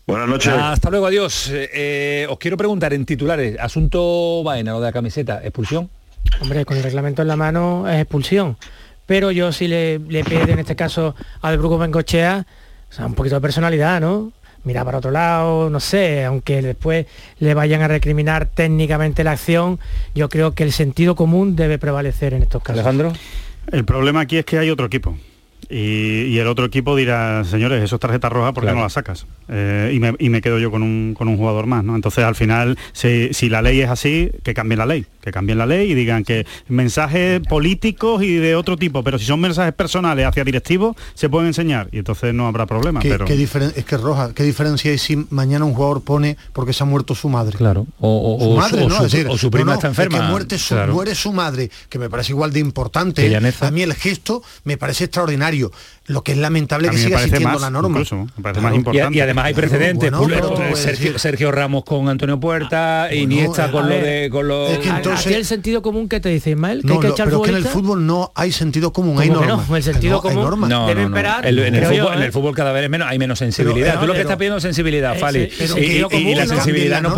Buenas 0.07 0.27
noches. 0.27 0.53
Hasta 0.53 0.89
luego, 0.89 1.07
adiós. 1.07 1.49
Eh, 1.49 1.69
eh, 1.73 2.27
os 2.29 2.37
quiero 2.37 2.57
preguntar 2.57 2.93
en 2.93 3.05
titulares, 3.05 3.57
asunto 3.59 4.43
vaina, 4.43 4.71
lo 4.71 4.79
de 4.79 4.87
la 4.87 4.91
camiseta, 4.91 5.41
expulsión. 5.43 5.89
Hombre, 6.41 6.65
con 6.65 6.77
el 6.77 6.83
reglamento 6.83 7.21
en 7.21 7.27
la 7.27 7.35
mano 7.35 7.89
es 7.89 8.01
expulsión. 8.01 8.57
Pero 9.05 9.31
yo 9.31 9.51
sí 9.51 9.67
le, 9.67 9.99
le 9.99 10.23
pido 10.23 10.43
en 10.43 10.59
este 10.59 10.75
caso 10.75 11.15
al 11.41 11.57
Bruco 11.57 11.77
Bengochea 11.77 12.45
o 12.89 12.93
sea, 12.93 13.05
un 13.05 13.13
poquito 13.13 13.35
de 13.35 13.41
personalidad, 13.41 13.99
¿no? 13.99 14.31
Mira 14.63 14.83
para 14.83 14.97
otro 14.97 15.11
lado, 15.11 15.69
no 15.69 15.79
sé, 15.79 16.23
aunque 16.25 16.61
después 16.61 17.05
le 17.39 17.53
vayan 17.53 17.81
a 17.81 17.87
recriminar 17.87 18.47
técnicamente 18.47 19.23
la 19.23 19.33
acción, 19.33 19.79
yo 20.15 20.27
creo 20.29 20.53
que 20.53 20.63
el 20.63 20.71
sentido 20.71 21.15
común 21.15 21.55
debe 21.55 21.77
prevalecer 21.77 22.33
en 22.33 22.43
estos 22.43 22.63
casos. 22.63 22.79
Alejandro. 22.79 23.13
El 23.71 23.85
problema 23.85 24.21
aquí 24.21 24.37
es 24.37 24.45
que 24.45 24.57
hay 24.57 24.69
otro 24.69 24.85
equipo. 24.87 25.17
Y, 25.69 26.37
el 26.37 26.47
otro 26.47 26.65
equipo 26.65 26.95
dirá, 26.95 27.43
señores, 27.43 27.83
eso 27.83 27.95
es 27.95 27.99
tarjeta 27.99 28.29
roja, 28.29 28.53
¿por 28.53 28.65
qué 28.65 28.73
no 28.73 28.81
la 28.81 28.89
sacas? 28.89 29.25
Eh, 29.47 29.91
y, 30.19 30.29
me, 30.29 30.41
quedo 30.41 30.59
yo 30.59 30.71
con 30.71 30.83
un, 30.83 31.37
jugador 31.37 31.65
más, 31.65 31.83
¿no? 31.83 31.95
Entonces, 31.95 32.23
al 32.23 32.35
final, 32.35 32.77
si, 32.93 33.49
la 33.49 33.61
ley 33.61 33.81
es 33.81 33.89
así, 33.89 34.31
que 34.43 34.53
cambien 34.53 34.79
la 34.79 34.85
ley, 34.85 35.05
que 35.21 35.31
cambien 35.31 35.57
la 35.57 35.65
ley 35.65 35.91
y 35.91 35.95
digan 35.95 36.23
que 36.23 36.45
mensajes 36.67 37.41
políticos 37.47 38.23
y 38.23 38.35
de 38.35 38.55
otro 38.55 38.77
tipo, 38.77 39.03
pero 39.03 39.17
si 39.17 39.25
son 39.25 39.39
mensajes 39.39 39.73
personales 39.73 40.25
hacia 40.25 40.43
directivos, 40.43 40.95
se 41.13 41.29
pueden 41.29 41.47
enseñar 41.47 41.89
y 41.91 41.99
entonces 41.99 42.33
no 42.33 42.47
habrá 42.47 42.65
problema. 42.65 42.99
¿Qué, 42.99 43.09
pero... 43.09 43.25
es 43.25 43.85
que 43.85 43.97
Roja, 43.97 44.33
¿qué 44.33 44.43
diferencia 44.43 44.91
hay 44.91 44.97
si 44.97 45.25
mañana 45.29 45.65
un 45.65 45.73
jugador 45.73 46.01
pone 46.01 46.37
porque 46.53 46.73
se 46.73 46.83
ha 46.83 46.85
muerto 46.85 47.15
su 47.15 47.29
madre? 47.29 47.57
Claro. 47.57 47.87
O, 47.99 48.37
su 48.39 48.55
madre, 48.55 48.87
¿no? 48.87 49.31
o 49.31 49.37
su 49.37 49.49
prima 49.49 49.75
está 49.75 49.87
enferma. 49.87 50.19
Que 50.19 50.23
muerte 50.25 50.57
su, 50.57 50.75
muere 50.75 51.15
su 51.15 51.33
madre, 51.33 51.69
que 51.89 51.99
me 51.99 52.09
parece 52.09 52.33
igual 52.33 52.51
de 52.51 52.59
importante. 52.59 53.35
A 53.35 53.71
mí 53.71 53.81
el 53.81 53.93
gesto 53.93 54.43
me 54.63 54.77
parece 54.77 55.05
extraordinario 55.05 55.64
suyo 55.65 55.71
lo 56.07 56.23
que 56.23 56.33
es 56.33 56.37
lamentable 56.37 56.89
que 56.89 56.97
siga 56.97 57.23
existiendo 57.23 57.59
la 57.59 57.69
norma. 57.69 58.01
y, 59.11 59.19
además 59.19 59.45
hay 59.45 59.53
precedentes. 59.53 60.11
Sergio, 61.17 61.51
Ramos 61.51 61.83
con 61.83 62.09
Antonio 62.09 62.39
Puerta, 62.39 63.09
y 63.11 63.19
Iniesta 63.19 63.71
con 63.71 63.89
lo 63.89 63.95
de... 63.95 64.29
Con 64.31 64.47
lo... 64.47 64.67
Es 64.67 64.79
que 64.79 64.89
entonces, 64.89 65.31
el 65.33 65.45
sentido 65.45 65.81
común 65.81 66.07
que 66.07 66.19
te 66.19 66.29
dice 66.29 66.51
Ismael, 66.51 66.83
que 66.83 66.93
hay 66.93 66.99
que 66.99 67.07
echar 67.07 67.25
Pero 67.25 67.41
que 67.41 67.49
en 67.49 67.57
el 67.57 67.65
fútbol 67.65 68.05
no 68.05 68.31
hay 68.35 68.51
sentido 68.51 68.93
común, 68.93 69.19
hay 69.19 69.29
normas. 69.29 69.69
el 69.69 69.83
sentido 69.83 70.21
común 70.21 70.69
debe 70.87 71.03
esperar. 71.03 71.45
en, 71.45 71.75
el 71.75 71.85
fútbol, 71.85 72.13
en 72.13 72.21
el 72.21 72.31
fútbol 72.31 72.55
cada 72.55 72.71
vez 72.71 72.83
es 72.83 72.89
menos, 72.89 73.07
hay 73.09 73.19
menos 73.19 73.39
sensibilidad. 73.39 73.99
Tú 73.99 74.07
lo 74.07 74.13
que 74.13 74.21
estás 74.21 74.37
pidiendo 74.37 74.57
es 74.57 74.63
sensibilidad, 74.63 75.17
Fali. 75.17 75.49
Y 75.77 76.35
la 76.35 76.45
sensibilidad 76.47 77.01
no 77.01 77.13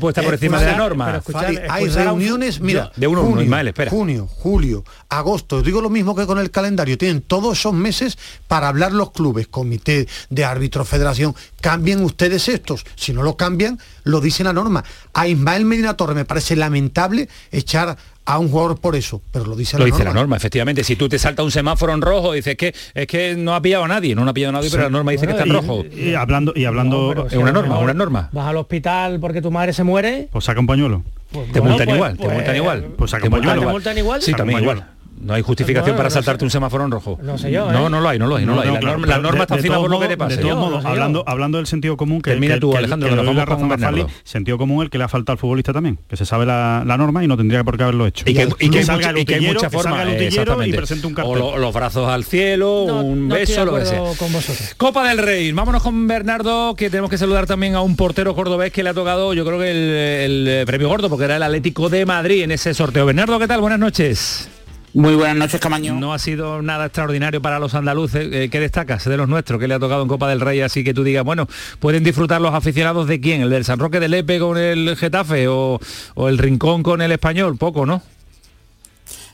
puede 0.00 0.10
estar 0.10 0.24
por 0.24 0.34
encima 0.34 0.60
de 0.60 0.66
la 0.66 0.76
norma. 0.76 1.20
Hay 1.68 1.88
reuniones, 1.88 2.60
mira, 2.60 2.92
de 2.96 3.06
uno, 3.06 3.40
Ismael, 3.40 3.68
espera. 3.68 3.90
Junio, 3.90 4.26
julio, 4.28 4.84
agosto, 5.08 5.62
digo 5.62 5.80
lo 5.80 5.90
mismo 5.90 6.14
que 6.14 6.26
con 6.26 6.38
el 6.38 6.50
calendario, 6.50 6.96
tienen 6.96 7.22
todos 7.22 7.58
esos 7.58 7.72
meses 7.72 8.18
para 8.48 8.68
hablar 8.68 8.92
los 8.92 9.12
clubes, 9.12 9.46
comité 9.46 10.08
de 10.28 10.44
árbitro, 10.44 10.84
federación, 10.84 11.34
cambien 11.60 12.02
ustedes 12.02 12.48
estos. 12.48 12.84
Si 12.96 13.12
no 13.12 13.22
lo 13.22 13.36
cambian, 13.36 13.78
lo 14.04 14.20
dice 14.20 14.44
la 14.44 14.52
norma. 14.52 14.84
A 15.12 15.28
Ismael 15.28 15.64
Medina 15.64 15.96
Torre 15.96 16.14
me 16.14 16.24
parece 16.24 16.56
lamentable 16.56 17.28
echar 17.52 17.96
a 18.26 18.38
un 18.38 18.48
jugador 18.48 18.80
por 18.80 18.94
eso, 18.94 19.20
pero 19.32 19.44
lo 19.46 19.56
dice 19.56 19.76
lo 19.76 19.80
la 19.80 19.86
dice 19.86 19.98
norma. 19.98 20.10
la 20.14 20.20
norma, 20.20 20.36
efectivamente. 20.36 20.84
Si 20.84 20.94
tú 20.94 21.08
te 21.08 21.18
salta 21.18 21.42
un 21.42 21.50
semáforo 21.50 21.92
en 21.92 22.00
rojo, 22.00 22.32
dices 22.32 22.56
que 22.56 22.74
es 22.94 23.06
que 23.06 23.34
no 23.34 23.54
ha 23.54 23.62
pillado 23.62 23.84
a 23.84 23.88
nadie, 23.88 24.14
no 24.14 24.28
ha 24.28 24.32
pillado 24.32 24.50
a 24.50 24.60
nadie, 24.60 24.70
pero 24.70 24.84
la 24.84 24.90
norma 24.90 25.10
dice 25.10 25.26
que 25.26 25.32
está 25.32 25.44
en 25.44 25.52
rojo. 25.52 25.84
Y, 25.84 26.14
hablando 26.14 26.52
y 26.54 26.64
hablando 26.64 27.26
es 27.26 27.36
una 27.36 27.50
norma, 27.50 27.78
una 27.78 27.94
norma. 27.94 28.28
Vas 28.32 28.46
al 28.46 28.56
hospital 28.56 29.18
porque 29.20 29.42
tu 29.42 29.50
madre 29.50 29.72
se 29.72 29.82
muere. 29.82 30.28
Pues 30.30 30.44
saca 30.44 30.60
un 30.60 30.66
pañuelo. 30.66 31.02
Pues, 31.32 31.50
te 31.52 31.60
multan 31.60 31.88
igual, 31.88 32.16
te 32.16 32.28
multan 32.28 32.56
igual. 32.56 32.84
Pues 32.96 33.10
saca 33.10 33.24
un 33.24 33.32
pañuelo. 33.32 33.60
¿Te 33.62 33.66
multan 33.66 33.98
igual? 33.98 34.22
Sí, 34.22 34.32
también 34.32 34.60
igual. 34.60 34.86
No 35.20 35.34
hay 35.34 35.42
justificación 35.42 35.96
para 35.96 36.08
saltarte 36.10 36.44
un 36.44 36.50
semáforo 36.50 36.84
en 36.84 36.90
rojo. 36.90 37.18
No 37.22 37.36
sé 37.38 37.50
yo. 37.50 37.70
No, 37.70 37.88
no 37.90 38.00
lo 38.00 38.08
hay, 38.08 38.18
no 38.18 38.26
lo 38.26 38.36
hay, 38.36 38.46
no, 38.46 38.54
lo 38.54 38.62
hay. 38.62 38.72
La, 38.72 38.80
norma, 38.80 39.06
la 39.06 39.18
norma 39.18 39.42
está 39.42 39.56
encima 39.56 39.78
por 39.78 39.90
lo 39.90 40.00
que 40.00 40.08
te 40.08 40.16
pase. 40.16 40.36
De 40.36 40.42
todos 40.42 40.56
modos, 40.56 40.84
hablando, 40.84 41.24
hablando 41.26 41.58
del 41.58 41.66
sentido 41.66 41.96
común, 41.96 42.20
que 42.22 42.30
termina 42.30 42.54
que, 42.54 42.60
tú, 42.60 42.70
que, 42.72 42.78
Alejandro, 42.78 43.08
que, 43.08 43.16
la 43.34 43.44
razón. 43.44 43.70
Fali, 43.78 44.06
sentido 44.24 44.56
común 44.58 44.82
el 44.82 44.90
que 44.90 44.98
le 44.98 45.04
ha 45.04 45.08
faltado 45.08 45.34
al 45.34 45.38
futbolista 45.38 45.72
también, 45.72 45.98
que 46.08 46.16
se 46.16 46.24
sabe 46.24 46.46
la, 46.46 46.82
la 46.86 46.96
norma 46.96 47.22
y 47.22 47.28
no 47.28 47.36
tendría 47.36 47.62
por 47.64 47.76
qué 47.76 47.82
haberlo 47.84 48.06
hecho. 48.06 48.24
Y 48.26 48.34
que, 48.34 48.48
y 48.60 48.70
que, 48.70 48.78
hay, 48.78 48.84
salga 48.84 49.08
mucha, 49.08 49.20
y 49.20 49.24
que 49.24 49.34
hay 49.34 49.40
mucha 49.46 49.68
que 49.68 49.76
forma 49.76 50.04
y 50.66 50.72
presente 50.72 51.06
un 51.06 51.12
o 51.12 51.16
cartel. 51.16 51.38
lo- 51.38 51.58
los 51.58 51.74
brazos 51.74 52.08
al 52.08 52.24
cielo, 52.24 52.84
No, 52.86 53.00
un 53.02 53.28
beso, 53.28 53.60
de 53.60 53.66
lo 53.66 53.74
que 53.76 53.84
sea. 53.84 54.00
Copa 54.76 55.08
del 55.08 55.18
Rey, 55.18 55.52
vámonos 55.52 55.82
con 55.82 56.06
Bernardo, 56.06 56.74
que 56.74 56.88
tenemos 56.90 57.10
que 57.10 57.18
saludar 57.18 57.46
también 57.46 57.74
a 57.74 57.82
un 57.82 57.96
portero 57.96 58.34
cordobés 58.34 58.72
que 58.72 58.82
le 58.82 58.90
ha 58.90 58.94
tocado, 58.94 59.34
yo 59.34 59.44
creo 59.44 59.58
que 59.58 59.70
el, 59.70 60.46
el 60.48 60.66
premio 60.66 60.88
gordo, 60.88 61.08
porque 61.08 61.24
era 61.26 61.36
el 61.36 61.42
Atlético 61.42 61.88
de 61.88 62.06
Madrid 62.06 62.42
en 62.42 62.52
ese 62.52 62.72
sorteo. 62.74 63.04
Bernardo, 63.06 63.38
¿qué 63.38 63.46
tal? 63.46 63.60
Buenas 63.60 63.78
noches. 63.78 64.48
Muy 64.92 65.14
buenas 65.14 65.36
noches, 65.36 65.60
Camaño. 65.60 65.94
No 65.94 66.12
ha 66.12 66.18
sido 66.18 66.62
nada 66.62 66.86
extraordinario 66.86 67.40
para 67.40 67.60
los 67.60 67.74
andaluces. 67.74 68.28
Eh, 68.32 68.48
¿Qué 68.50 68.58
destacas 68.58 69.04
de 69.04 69.16
los 69.16 69.28
nuestros 69.28 69.60
que 69.60 69.68
le 69.68 69.74
ha 69.74 69.78
tocado 69.78 70.02
en 70.02 70.08
Copa 70.08 70.28
del 70.28 70.40
Rey? 70.40 70.60
Así 70.60 70.82
que 70.82 70.92
tú 70.92 71.04
digas, 71.04 71.24
bueno, 71.24 71.46
¿pueden 71.78 72.02
disfrutar 72.02 72.40
los 72.40 72.54
aficionados 72.54 73.06
de 73.06 73.20
quién? 73.20 73.42
¿El 73.42 73.50
del 73.50 73.64
San 73.64 73.78
Roque 73.78 74.00
de 74.00 74.08
Lepe 74.08 74.40
con 74.40 74.58
el 74.58 74.96
Getafe 74.96 75.46
o, 75.46 75.78
o 76.14 76.28
el 76.28 76.38
Rincón 76.38 76.82
con 76.82 77.02
el 77.02 77.12
Español? 77.12 77.56
Poco, 77.56 77.86
¿no? 77.86 78.02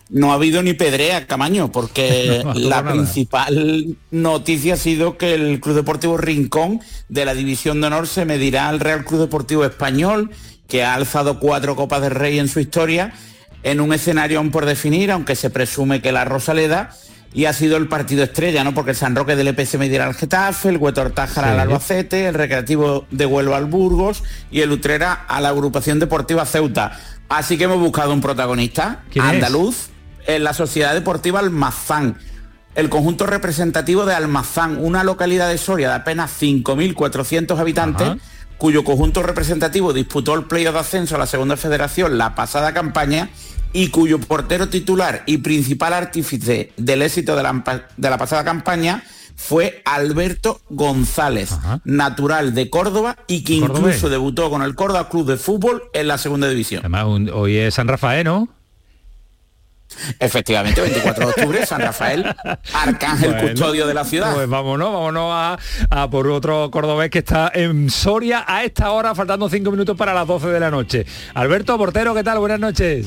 No 0.09 0.31
ha 0.31 0.35
habido 0.35 0.63
ni 0.63 0.75
pedrea, 0.75 1.27
Camaño, 1.27 1.73
porque 1.73 2.43
No 2.45 2.55
la 2.55 2.85
principal 2.85 3.97
noticia 4.11 4.75
ha 4.75 4.77
sido 4.77 5.17
que 5.17 5.35
el 5.35 5.61
Club 5.61 5.75
Deportivo 5.75 6.17
Rincón 6.17 6.81
de 7.09 7.25
la 7.25 7.35
División 7.35 7.81
de 7.81 7.89
Honor 7.89 8.07
se 8.07 8.25
medirá 8.25 8.69
al 8.69 8.79
Real 8.79 9.05
Club 9.05 9.21
Deportivo 9.21 9.65
Español, 9.65 10.31
que 10.69 10.85
ha 10.85 10.95
alzado 10.95 11.41
cuatro 11.41 11.77
Copas 11.77 12.03
del 12.03 12.13
Rey 12.13 12.39
en 12.39 12.49
su 12.49 12.61
historia, 12.61 13.15
en 13.67 13.81
un 13.81 13.93
escenario 13.93 14.39
aún 14.39 14.53
por 14.53 14.65
definir, 14.65 15.11
aunque 15.11 15.35
se 15.35 15.51
presume 15.51 16.01
que 16.01 16.13
la 16.13 16.25
Rosaleda, 16.25 16.91
y 17.35 17.47
ha 17.47 17.53
sido 17.53 17.77
el 17.77 17.89
partido 17.89 18.23
estrella, 18.23 18.63
¿no? 18.63 18.73
Porque 18.75 18.93
el 18.93 18.97
San 18.97 19.17
Roque 19.17 19.35
del 19.35 19.49
EP 19.49 19.67
se 19.67 19.77
medirá 19.77 20.07
al 20.07 20.15
Getafe, 20.15 20.69
el 20.69 20.77
Huetor 20.77 21.11
Tájara 21.11 21.49
Sí. 21.49 21.53
al 21.55 21.61
Albacete, 21.61 22.29
el 22.29 22.35
Recreativo 22.35 23.07
de 23.11 23.27
Huelva 23.27 23.57
al 23.57 23.65
Burgos 23.65 24.23
y 24.53 24.61
el 24.61 24.71
Utrera 24.71 25.13
a 25.27 25.41
la 25.41 25.49
Agrupación 25.49 25.99
Deportiva 25.99 26.47
Ceuta. 26.47 26.97
Así 27.29 27.59
que 27.59 27.65
hemos 27.65 27.81
buscado 27.81 28.13
un 28.13 28.21
protagonista, 28.21 29.03
andaluz, 29.21 29.89
en 30.29 30.45
la 30.45 30.55
Sociedad 30.55 30.95
Deportiva 30.95 31.41
Almazán. 31.41 32.17
El 32.77 32.89
conjunto 32.89 33.27
representativo 33.27 34.07
de 34.07 34.15
Almazán, 34.15 34.77
una 34.79 35.03
localidad 35.03 35.49
de 35.49 35.59
Soria 35.59 35.89
de 35.89 35.95
apenas 35.97 36.31
5.400 36.41 37.59
habitantes, 37.59 38.07
Ajá. 38.07 38.19
Cuyo 38.59 38.85
conjunto 38.85 39.23
representativo 39.23 39.93
disputó 39.93 40.35
el 40.35 40.45
playoff 40.45 40.75
de 40.75 40.81
ascenso 40.81 41.17
a 41.17 41.19
la 41.19 41.27
Segunda 41.27 41.57
Federación 41.57 42.19
la 42.19 42.35
pasada 42.35 42.73
campaña 42.73 43.31
y 43.73 43.89
cuyo 43.89 44.19
portero 44.19 44.69
titular 44.69 45.23
y 45.27 45.39
principal 45.39 45.93
artífice 45.93 46.73
del 46.77 47.03
éxito 47.03 47.37
de 47.37 47.43
la, 47.43 47.85
de 47.97 48.11
la 48.11 48.17
pasada 48.19 48.45
campaña 48.45 49.03
fue 49.39 49.83
Alberto 49.85 50.63
González, 50.71 51.53
Ajá. 51.53 51.81
natural 51.85 52.55
de 52.55 52.71
Córdoba 52.71 53.19
y 53.27 53.45
que 53.45 53.53
incluso 53.53 54.09
debutó 54.09 54.49
con 54.49 54.63
el 54.63 54.75
Córdoba 54.75 55.11
Club 55.11 55.27
de 55.27 55.37
Fútbol 55.37 55.83
en 55.93 56.09
la 56.09 56.17
segunda 56.17 56.49
división. 56.49 56.81
Además, 56.81 57.05
un- 57.07 57.29
hoy 57.29 57.59
es 57.59 57.75
San 57.75 57.87
Rafael, 57.87 58.25
¿no? 58.25 58.49
Efectivamente, 60.19 60.81
24 60.81 61.27
de 61.27 61.31
octubre, 61.31 61.67
San 61.67 61.81
Rafael, 61.81 62.25
arcángel 62.75 63.33
Bueno, 63.33 63.49
custodio 63.49 63.87
de 63.87 63.95
la 63.95 64.05
ciudad. 64.05 64.35
Pues 64.35 64.49
vámonos, 64.49 64.93
vámonos 64.93 65.31
a, 65.33 65.59
a 65.91 66.11
por 66.11 66.29
otro 66.29 66.71
cordobés 66.71 67.11
que 67.11 67.19
está 67.21 67.51
en 67.55 67.89
Soria 67.91 68.45
a 68.47 68.65
esta 68.65 68.91
hora, 68.93 69.15
faltando 69.15 69.49
cinco 69.49 69.71
minutos 69.71 69.97
para 69.97 70.13
las 70.13 70.27
12 70.27 70.49
de 70.49 70.61
la 70.61 70.71
noche. 70.71 71.07
Alberto 71.35 71.77
Portero, 71.79 72.15
¿qué 72.15 72.25
tal? 72.25 72.39
Buenas 72.39 72.61
noches. 72.61 73.07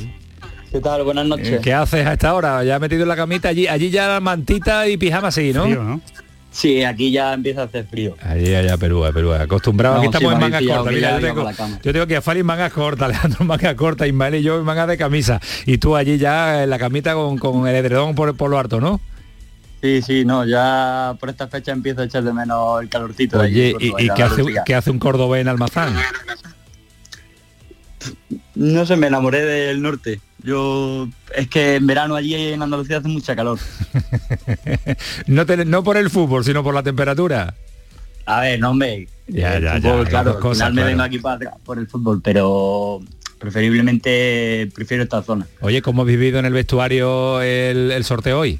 ¿Qué 0.71 0.79
tal? 0.79 1.03
Buenas 1.03 1.25
noches. 1.25 1.61
¿Qué 1.61 1.73
haces 1.73 2.05
a 2.05 2.13
esta 2.13 2.33
hora? 2.33 2.63
Ya 2.63 2.77
metido 2.79 3.01
en 3.03 3.09
la 3.09 3.15
camita, 3.15 3.49
allí, 3.49 3.67
allí 3.67 3.89
ya 3.89 4.19
mantita 4.19 4.87
y 4.87 4.97
pijama 4.97 5.31
sí, 5.31 5.51
¿no? 5.51 5.63
Frío, 5.63 5.83
¿no? 5.83 6.01
Sí, 6.51 6.83
aquí 6.83 7.11
ya 7.11 7.33
empieza 7.33 7.61
a 7.61 7.65
hacer 7.65 7.85
frío. 7.85 8.15
Allí, 8.21 8.53
allá, 8.55 8.75
Perú, 8.77 9.05
a 9.05 9.11
Perú. 9.11 9.33
Acostumbrado, 9.33 9.95
No, 9.95 10.01
aquí 10.01 10.07
sí, 10.07 10.17
estamos 10.17 10.29
me 10.29 10.45
en 10.45 10.51
mangas 10.51 10.63
cortas. 10.75 10.93
Mira, 10.93 11.19
yo 11.19 11.27
tengo, 11.27 11.91
yo 11.93 12.07
que 12.07 12.15
a 12.15 12.21
Fali 12.21 12.39
en 12.39 12.45
mangas 12.45 12.73
cortas, 12.73 13.05
Alejandro 13.09 13.37
en 13.41 13.47
mangas 13.47 13.75
cortas, 13.75 14.07
Ismael 14.07 14.35
y 14.35 14.41
yo 14.41 14.57
en 14.59 14.65
mangas 14.65 14.87
de 14.87 14.97
camisa. 14.97 15.39
Y 15.65 15.77
tú 15.77 15.95
allí 15.95 16.17
ya 16.17 16.63
en 16.63 16.69
la 16.69 16.79
camita 16.79 17.13
con, 17.13 17.37
con 17.37 17.67
el 17.67 17.75
edredón 17.75 18.15
por, 18.15 18.35
por 18.35 18.49
lo 18.49 18.57
harto, 18.57 18.81
¿no? 18.81 18.99
Sí, 19.81 20.01
sí, 20.01 20.25
no, 20.25 20.45
ya 20.45 21.15
por 21.19 21.29
esta 21.29 21.47
fecha 21.47 21.71
empiezo 21.71 22.01
a 22.01 22.05
echar 22.05 22.23
de 22.23 22.33
menos 22.33 22.81
el 22.81 22.89
calorcito. 22.89 23.37
de 23.39 23.45
allí, 23.45 23.73
Oye, 23.75 23.91
por 23.91 24.01
¿y, 24.01 24.05
y 24.05 24.09
hace, 24.09 24.43
qué 24.65 24.75
hace 24.75 24.91
un 24.91 24.99
cordobés 24.99 25.41
en 25.41 25.47
Almazán? 25.47 25.95
No 28.55 28.85
sé, 28.85 28.95
me 28.97 29.07
enamoré 29.07 29.41
del 29.45 29.81
norte. 29.81 30.19
Yo, 30.43 31.07
es 31.35 31.47
que 31.49 31.75
en 31.75 31.87
verano 31.87 32.15
allí 32.15 32.33
en 32.35 32.61
Andalucía 32.61 32.97
hace 32.97 33.07
mucha 33.09 33.35
calor. 33.35 33.59
no, 35.27 35.45
te- 35.45 35.65
no 35.65 35.83
por 35.83 35.97
el 35.97 36.09
fútbol, 36.09 36.43
sino 36.45 36.63
por 36.63 36.73
la 36.73 36.83
temperatura. 36.83 37.53
A 38.25 38.41
ver, 38.41 38.59
no, 38.59 38.69
hombre. 38.71 39.07
Ya, 39.27 39.57
el 39.57 39.63
ya, 39.63 39.73
ya, 39.77 39.81
fútbol, 39.81 39.99
las 40.01 40.09
claro, 40.09 40.25
dos 40.29 40.35
al 40.37 40.41
cosas, 40.41 40.57
final 40.57 40.73
me 40.73 40.81
claro. 40.81 40.89
vengo 40.91 41.03
aquí 41.03 41.19
para 41.19 41.35
atrás 41.35 41.53
por 41.65 41.77
el 41.79 41.87
fútbol, 41.87 42.21
pero 42.23 43.01
preferiblemente 43.37 44.69
prefiero 44.73 45.03
esta 45.03 45.21
zona. 45.23 45.45
Oye, 45.61 45.81
¿cómo 45.81 46.01
has 46.03 46.07
vivido 46.07 46.39
en 46.39 46.45
el 46.45 46.53
vestuario 46.53 47.41
el, 47.41 47.91
el 47.91 48.03
sorteo 48.03 48.39
hoy? 48.39 48.59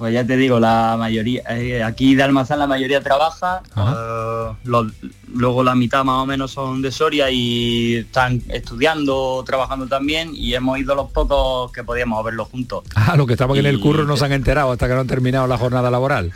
Pues 0.00 0.14
ya 0.14 0.26
te 0.26 0.34
digo, 0.38 0.58
la 0.58 0.96
mayoría, 0.98 1.42
eh, 1.50 1.82
aquí 1.82 2.14
de 2.14 2.22
Almazán 2.22 2.58
la 2.58 2.66
mayoría 2.66 3.02
trabaja, 3.02 3.60
eh, 3.76 4.54
los- 4.64 4.86
luego 5.34 5.62
la 5.62 5.74
mitad 5.74 6.04
más 6.04 6.22
o 6.22 6.24
menos 6.24 6.52
son 6.52 6.80
de 6.80 6.90
Soria 6.90 7.30
y 7.30 7.96
están 7.96 8.40
estudiando, 8.48 9.44
trabajando 9.46 9.86
también 9.86 10.30
y 10.34 10.54
hemos 10.54 10.78
ido 10.78 10.94
los 10.94 11.10
pocos 11.10 11.70
que 11.72 11.84
podíamos 11.84 12.24
verlos 12.24 12.48
juntos. 12.48 12.82
Ah, 12.96 13.14
los 13.14 13.26
que 13.26 13.34
estaban 13.34 13.58
en 13.58 13.66
el 13.66 13.76
Y- 13.76 13.80
curro 13.80 14.06
no 14.06 14.16
se 14.16 14.24
han 14.24 14.32
enterado 14.32 14.72
hasta 14.72 14.88
que 14.88 14.94
no 14.94 15.00
han 15.00 15.06
terminado 15.06 15.46
la 15.46 15.58
jornada 15.58 15.90
laboral. 15.90 16.32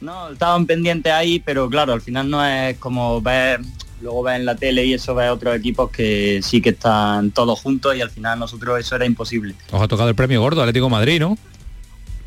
No, 0.00 0.30
estaban 0.30 0.66
pendientes 0.66 1.12
ahí, 1.12 1.38
pero 1.38 1.70
claro, 1.70 1.92
al 1.92 2.00
final 2.00 2.28
no 2.28 2.44
es 2.44 2.76
como 2.78 3.22
ver, 3.22 3.60
luego 4.00 4.24
ves 4.24 4.40
en 4.40 4.44
la 4.46 4.56
tele 4.56 4.84
y 4.86 4.94
eso 4.94 5.14
ves 5.14 5.30
otros 5.30 5.54
equipos 5.54 5.88
que 5.92 6.40
sí 6.42 6.60
que 6.60 6.70
están 6.70 7.30
todos 7.30 7.60
juntos 7.60 7.94
y 7.94 8.00
al 8.00 8.10
final 8.10 8.40
nosotros 8.40 8.80
eso 8.80 8.96
era 8.96 9.06
imposible. 9.06 9.54
Os 9.70 9.80
ha 9.80 9.86
tocado 9.86 10.08
el 10.08 10.16
premio 10.16 10.40
gordo, 10.40 10.60
Atlético 10.62 10.88
Madrid, 10.90 11.20
¿no? 11.20 11.38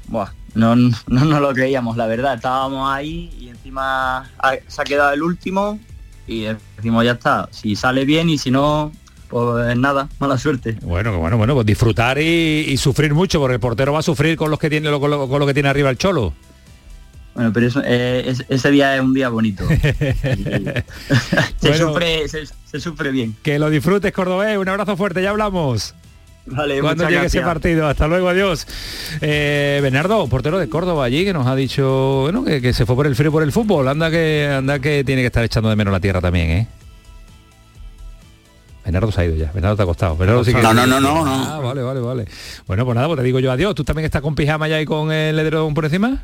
Buah, 0.07 0.29
no, 0.53 0.75
no 0.75 0.91
nos 1.07 1.41
lo 1.41 1.53
creíamos, 1.53 1.97
la 1.97 2.05
verdad. 2.07 2.35
Estábamos 2.35 2.89
ahí 2.91 3.33
y 3.39 3.49
encima 3.49 4.19
ha- 4.39 4.55
se 4.67 4.81
ha 4.81 4.85
quedado 4.85 5.13
el 5.13 5.21
último 5.23 5.79
y 6.27 6.45
decimos 6.77 7.03
ya 7.05 7.13
está. 7.13 7.47
Si 7.51 7.75
sale 7.75 8.05
bien 8.05 8.29
y 8.29 8.37
si 8.37 8.51
no, 8.51 8.91
pues 9.29 9.75
nada, 9.77 10.07
mala 10.19 10.37
suerte. 10.37 10.77
Bueno, 10.83 11.17
bueno, 11.19 11.37
bueno, 11.37 11.53
pues 11.55 11.65
disfrutar 11.65 12.19
y, 12.19 12.65
y 12.67 12.77
sufrir 12.77 13.13
mucho, 13.13 13.39
porque 13.39 13.55
el 13.55 13.59
portero 13.59 13.93
va 13.93 13.99
a 13.99 14.03
sufrir 14.03 14.37
con 14.37 14.49
los 14.51 14.59
que 14.59 14.69
tiene 14.69 14.89
con 14.99 15.09
lo, 15.09 15.27
con 15.27 15.39
lo 15.39 15.47
que 15.47 15.53
tiene 15.53 15.69
arriba 15.69 15.89
el 15.89 15.97
cholo. 15.97 16.33
Bueno, 17.33 17.51
pero 17.51 17.67
eso, 17.67 17.81
eh, 17.83 18.23
es- 18.27 18.45
ese 18.47 18.71
día 18.71 18.95
es 18.95 19.01
un 19.01 19.13
día 19.13 19.27
bonito. 19.29 19.65
Se, 21.59 21.69
Bueno. 21.69 21.87
sufre, 21.89 22.27
se, 22.29 22.43
se 22.65 22.79
sufre 22.79 23.11
bien. 23.11 23.35
Que 23.43 23.59
lo 23.59 23.69
disfrutes, 23.69 24.11
Cordobés. 24.13 24.57
Un 24.57 24.69
abrazo 24.69 24.95
fuerte, 24.95 25.21
ya 25.21 25.31
hablamos. 25.31 25.93
Vale, 26.47 26.79
Cuando 26.79 27.05
llegue 27.05 27.25
ese 27.25 27.39
gracias. 27.39 27.43
partido. 27.45 27.87
Hasta 27.87 28.07
luego, 28.07 28.29
adiós. 28.29 28.67
Eh, 29.21 29.79
Bernardo, 29.81 30.27
portero 30.27 30.59
de 30.59 30.69
Córdoba 30.69 31.05
allí, 31.05 31.23
que 31.25 31.33
nos 31.33 31.47
ha 31.47 31.55
dicho 31.55 32.21
bueno, 32.21 32.43
que, 32.45 32.61
que 32.61 32.71
se 32.71 32.85
fue 32.85 32.95
por 32.95 33.07
el 33.07 33.15
frío 33.15 33.31
por 33.31 33.41
el 33.41 33.51
fútbol. 33.51 33.87
Anda 33.87 34.11
que 34.11 34.47
anda 34.55 34.77
que 34.79 35.03
tiene 35.03 35.21
que 35.23 35.27
estar 35.27 35.43
echando 35.43 35.69
de 35.69 35.75
menos 35.75 35.91
la 35.91 35.99
tierra 35.99 36.21
también, 36.21 36.49
¿eh? 36.51 36.67
Bernardo 38.83 39.11
se 39.11 39.21
ha 39.21 39.25
ido 39.25 39.35
ya, 39.35 39.51
Bernardo 39.51 39.75
te 39.77 39.81
ha 39.81 39.85
costado. 39.87 40.15
Bernardo 40.15 40.43
sí 40.43 40.53
que- 40.53 40.61
No, 40.61 40.71
no, 40.71 40.85
no, 40.85 40.99
no, 40.99 41.25
no. 41.25 41.35
Ah, 41.45 41.59
vale, 41.59 41.81
vale, 41.81 41.99
vale. 42.01 42.25
Bueno, 42.67 42.85
pues 42.85 42.93
nada, 42.95 43.07
pues 43.07 43.17
te 43.17 43.23
digo 43.23 43.39
yo 43.39 43.51
adiós. 43.51 43.73
¿Tú 43.73 43.83
también 43.83 44.05
estás 44.05 44.21
con 44.21 44.35
pijama 44.35 44.67
ya 44.67 44.79
y 44.79 44.85
con 44.85 45.11
el 45.11 45.39
edredón 45.39 45.73
por 45.73 45.85
encima? 45.85 46.23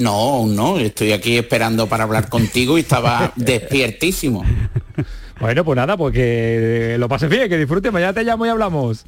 No, 0.00 0.46
no, 0.46 0.78
estoy 0.78 1.12
aquí 1.12 1.36
esperando 1.36 1.86
para 1.86 2.04
hablar 2.04 2.28
contigo 2.30 2.78
y 2.78 2.80
estaba 2.80 3.32
despiertísimo. 3.36 4.42
Bueno, 5.38 5.64
pues 5.64 5.76
nada, 5.76 5.96
pues 5.96 6.14
que 6.14 6.96
lo 6.98 7.08
pases 7.08 7.28
bien, 7.28 7.48
que 7.48 7.58
disfrutes. 7.58 7.92
Mañana 7.92 8.14
te 8.14 8.24
llamo 8.24 8.46
y 8.46 8.48
hablamos. 8.48 9.04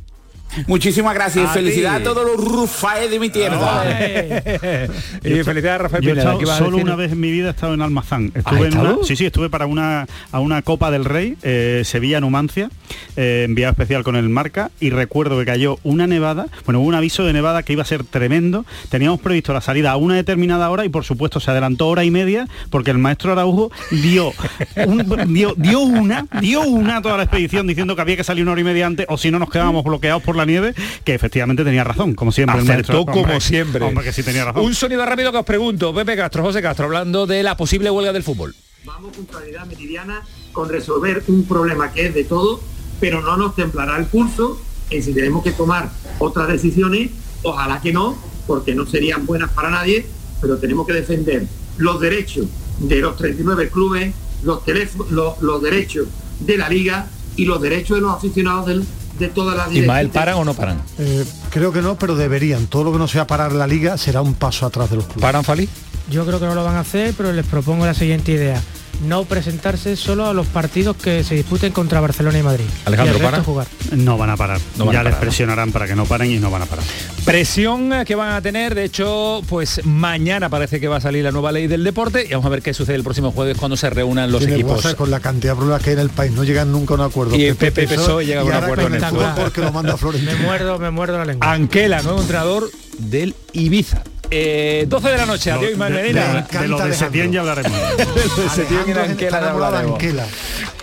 Muchísimas 0.67 1.15
gracias 1.15 1.51
y 1.51 1.55
felicidades 1.55 2.01
a 2.01 2.05
todos 2.05 2.27
los 2.27 2.37
rufaes 2.37 3.11
de 3.11 3.19
mi 3.19 3.31
tierra. 3.31 3.85
y 5.25 5.43
felicidades 5.43 5.67
a 5.67 5.79
Rafael 5.79 6.05
Pineda. 6.05 6.37
Solo 6.59 6.79
una 6.79 6.97
vez 6.97 7.13
en 7.13 7.21
mi 7.21 7.31
vida 7.31 7.49
he 7.49 7.51
estado 7.51 7.75
en 7.75 7.83
Almazán. 7.83 8.33
Estuve 8.35 8.69
en 8.69 8.79
una, 8.79 8.97
sí, 9.05 9.17
sí, 9.17 9.27
estuve 9.27 9.51
para 9.51 9.67
una 9.67 10.07
a 10.31 10.41
una 10.41 10.63
Copa 10.63 10.91
del 10.91 11.05
Rey, 11.05 11.37
eh, 11.43 11.83
Sevilla 11.85 12.21
Numancia, 12.21 12.71
eh, 13.17 13.45
enviado 13.47 13.73
especial 13.73 14.05
con 14.05 14.17
el 14.17 14.29
marca 14.29 14.71
y 14.81 14.91
recuerdo 14.91 15.39
que 15.39 15.45
cayó 15.45 15.79
una 15.83 16.07
nevada, 16.07 16.47
bueno, 16.65 16.81
hubo 16.81 16.89
un 16.89 16.95
aviso 16.95 17.25
de 17.25 17.33
nevada 17.33 17.63
que 17.63 17.73
iba 17.73 17.83
a 17.83 17.87
ser 17.87 18.05
tremendo. 18.05 18.65
Teníamos 18.89 19.21
previsto 19.21 19.53
la 19.53 19.61
salida 19.61 19.93
a 19.93 19.97
una 19.97 20.15
determinada 20.15 20.71
hora 20.71 20.85
y 20.85 20.89
por 20.89 21.05
supuesto 21.05 21.41
se 21.41 21.51
adelantó 21.51 21.89
hora 21.89 22.05
y 22.05 22.11
media 22.11 22.49
porque 22.71 22.91
el 22.91 22.99
maestro 22.99 23.33
Araujo 23.33 23.71
dio, 23.91 24.33
dio, 25.29 25.55
dio 25.57 25.81
una, 25.81 26.27
dio 26.41 26.63
una 26.63 26.99
a 26.99 27.03
toda 27.03 27.17
la 27.17 27.25
expedición 27.25 27.67
diciendo 27.67 27.97
que 27.97 28.03
había 28.03 28.17
que 28.17 28.25
salir 28.25 28.43
una 28.43 28.53
hora 28.53 28.61
y 28.61 28.65
media 28.65 28.87
antes 28.87 29.07
o 29.09 29.17
si 29.17 29.31
no 29.31 29.39
nos 29.39 29.51
quedábamos 29.51 29.85
bloqueados 29.85 30.23
por 30.23 30.37
la 30.37 30.42
nieve, 30.45 30.75
que 31.05 31.15
efectivamente 31.15 31.65
tenía 31.65 31.85
razón, 31.85 32.15
como 32.15 32.33
siempre. 32.33 32.61
Acertó 32.61 33.07
como 33.07 33.41
siempre. 33.41 33.85
Hombre, 33.85 34.05
que 34.05 34.13
sí 34.13 34.23
tenía 34.23 34.45
razón. 34.45 34.65
Un 34.65 34.75
sonido 34.75 35.05
rápido 35.05 35.33
que 35.33 35.39
os 35.39 35.47
pregunto, 35.47 35.95
Pepe 35.95 36.17
Castro, 36.17 36.43
José 36.43 36.63
Castro, 36.63 36.87
hablando 36.87 37.27
de 37.27 37.43
la 37.43 37.57
posible 37.57 37.91
huelga 37.91 38.13
del 38.13 38.23
fútbol. 38.23 38.55
Vamos 38.85 39.17
con 39.17 39.27
claridad 39.27 39.65
meridiana 39.67 40.23
con 40.53 40.69
resolver 40.69 41.23
un 41.29 41.45
problema 41.45 41.93
que 41.93 42.07
es 42.07 42.15
de 42.15 42.25
todo, 42.25 42.61
pero 43.01 43.21
no 43.21 43.37
nos 43.37 43.55
templará 43.55 43.97
el 43.97 44.07
pulso 44.07 44.61
en 44.91 45.03
si 45.03 45.15
tenemos 45.15 45.43
que 45.43 45.53
tomar 45.53 45.91
otras 46.19 46.49
decisiones, 46.49 47.11
ojalá 47.43 47.81
que 47.81 47.93
no, 47.93 48.17
porque 48.47 48.75
no 48.75 48.87
serían 48.87 49.25
buenas 49.27 49.51
para 49.53 49.71
nadie, 49.71 50.07
pero 50.41 50.59
tenemos 50.59 50.87
que 50.87 50.93
defender 50.93 51.47
los 51.79 52.01
derechos 52.01 52.47
de 52.79 52.97
los 52.97 53.17
39 53.17 53.71
clubes, 53.71 54.15
los, 54.43 54.63
los, 55.11 55.41
los 55.41 55.63
derechos 55.63 56.09
de 56.41 56.59
la 56.59 56.69
liga 56.69 57.09
y 57.37 57.45
los 57.45 57.61
derechos 57.63 57.97
de 57.97 58.03
los 58.03 58.13
aficionados 58.13 58.67
del, 58.67 58.85
de 59.23 59.29
todas 59.29 59.57
las 59.57 59.73
Ismael, 59.73 60.11
¿paran 60.11 60.35
o 60.35 60.45
no 60.45 60.55
paran? 60.55 60.83
Eh, 60.99 61.25
creo 61.51 61.73
que 61.73 61.81
no, 61.81 61.97
pero 61.97 62.17
deberían. 62.17 62.67
Todo 62.67 62.85
lo 62.85 62.93
que 62.93 62.99
no 62.99 63.09
sea 63.09 63.27
parar 63.27 63.53
la 63.53 63.67
liga 63.67 63.97
será 63.97 64.21
un 64.21 64.35
paso 64.35 64.67
atrás 64.67 64.91
de 64.91 64.97
los 64.97 65.07
clubes. 65.07 65.23
¿Paran, 65.23 65.45
Fali? 65.45 65.69
Yo 66.11 66.27
creo 66.27 66.41
que 66.41 66.47
no 66.47 66.55
lo 66.55 66.65
van 66.65 66.75
a 66.75 66.81
hacer, 66.81 67.15
pero 67.17 67.33
les 67.33 67.47
propongo 67.47 67.87
la 67.87 67.95
siguiente 67.95 68.33
idea 68.33 68.61
no 69.03 69.25
presentarse 69.25 69.97
solo 69.97 70.27
a 70.27 70.33
los 70.33 70.47
partidos 70.47 70.97
que 70.97 71.25
se 71.25 71.35
disputen 71.35 71.73
contra 71.73 72.01
Barcelona 72.01 72.39
y 72.39 72.43
Madrid. 72.43 72.65
Alejandro, 72.85 73.19
¿para? 73.19 73.43
Jugar. 73.43 73.67
No 73.93 74.17
van 74.17 74.31
a 74.31 74.37
parar. 74.37 74.61
ya 74.93 75.03
les 75.03 75.15
presionarán 75.17 75.73
para 75.73 75.87
que 75.87 75.95
no 75.95 76.05
paren 76.07 76.31
y 76.31 76.39
no 76.39 76.51
van 76.51 76.63
a 76.63 76.67
parar. 76.67 76.85
Presión 77.25 77.93
que 78.05 78.15
van 78.15 78.33
a 78.33 78.43
tener, 78.43 78.75
de 78.75 78.85
hecho, 78.85 79.43
pues 79.49 79.85
mañana 79.85 80.49
parece 80.49 80.81
que 80.81 80.89
va 80.89 80.97
a 80.97 81.01
salir 81.01 81.25
la 81.25 81.31
nueva 81.31 81.53
ley 81.53 81.67
del 81.67 81.85
deporte 81.85 82.27
y 82.27 82.33
vamos 82.33 82.47
a 82.47 82.49
ver 82.49 82.63
qué 82.63 82.75
sucede 82.75 82.97
el 82.97 83.05
próximo 83.05 83.33
jueves 83.33 83.57
cuando 83.57 83.77
se 83.77 83.91
reúnan 83.91 84.33
los 84.33 84.43
equipos. 84.43 84.95
Con 84.95 85.11
la 85.11 85.21
cantidad 85.21 85.53
de 85.53 85.57
problemas 85.57 85.83
que 85.83 85.91
hay 85.91 85.95
en 85.95 86.01
el 86.01 86.11
país, 86.11 86.33
no 86.33 86.45
llegan 86.45 86.73
nunca 86.73 86.95
a 86.95 86.97
un 86.97 87.03
acuerdo. 87.03 87.37
Y 87.37 87.45
el 87.47 87.57
PP 87.57 87.89
PSOE 87.89 88.27
llega 88.27 88.41
a 88.41 88.45
un 88.45 88.53
acuerdo 88.53 88.87
en 88.87 88.95
el 88.95 89.05
porque 89.37 89.61
lo 89.61 89.73
manda 89.73 89.97
Flores. 89.97 90.23
Me 90.23 90.35
muerdo, 90.37 90.79
me 90.79 90.91
muerdo 90.91 91.19
la 91.19 91.25
lengua. 91.25 91.53
Anquela, 91.53 92.03
nuevo 92.03 92.21
entrenador 92.21 92.71
del 92.99 93.35
Ibiza. 93.53 94.03
12 94.33 95.09
eh, 95.09 95.11
de 95.13 95.19
la 95.19 95.27
noche, 95.27 95.51
adiós 95.51 95.73
Ismael 95.73 95.93
Medina. 95.93 96.47
De, 96.51 96.69
lo 96.69 96.79
de 96.79 96.95
Setién 96.95 97.31
ya 97.33 97.41
hablaremos. 97.41 97.79
de 97.97 98.49
Setién 98.49 98.85
y 98.89 98.93
Anquela, 98.93 99.89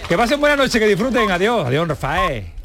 Que 0.08 0.18
pasen 0.18 0.40
buena 0.40 0.56
noche, 0.56 0.80
que 0.80 0.88
disfruten. 0.88 1.32
Adiós, 1.32 1.66
adiós 1.66 1.88
Rafael. 1.88 2.59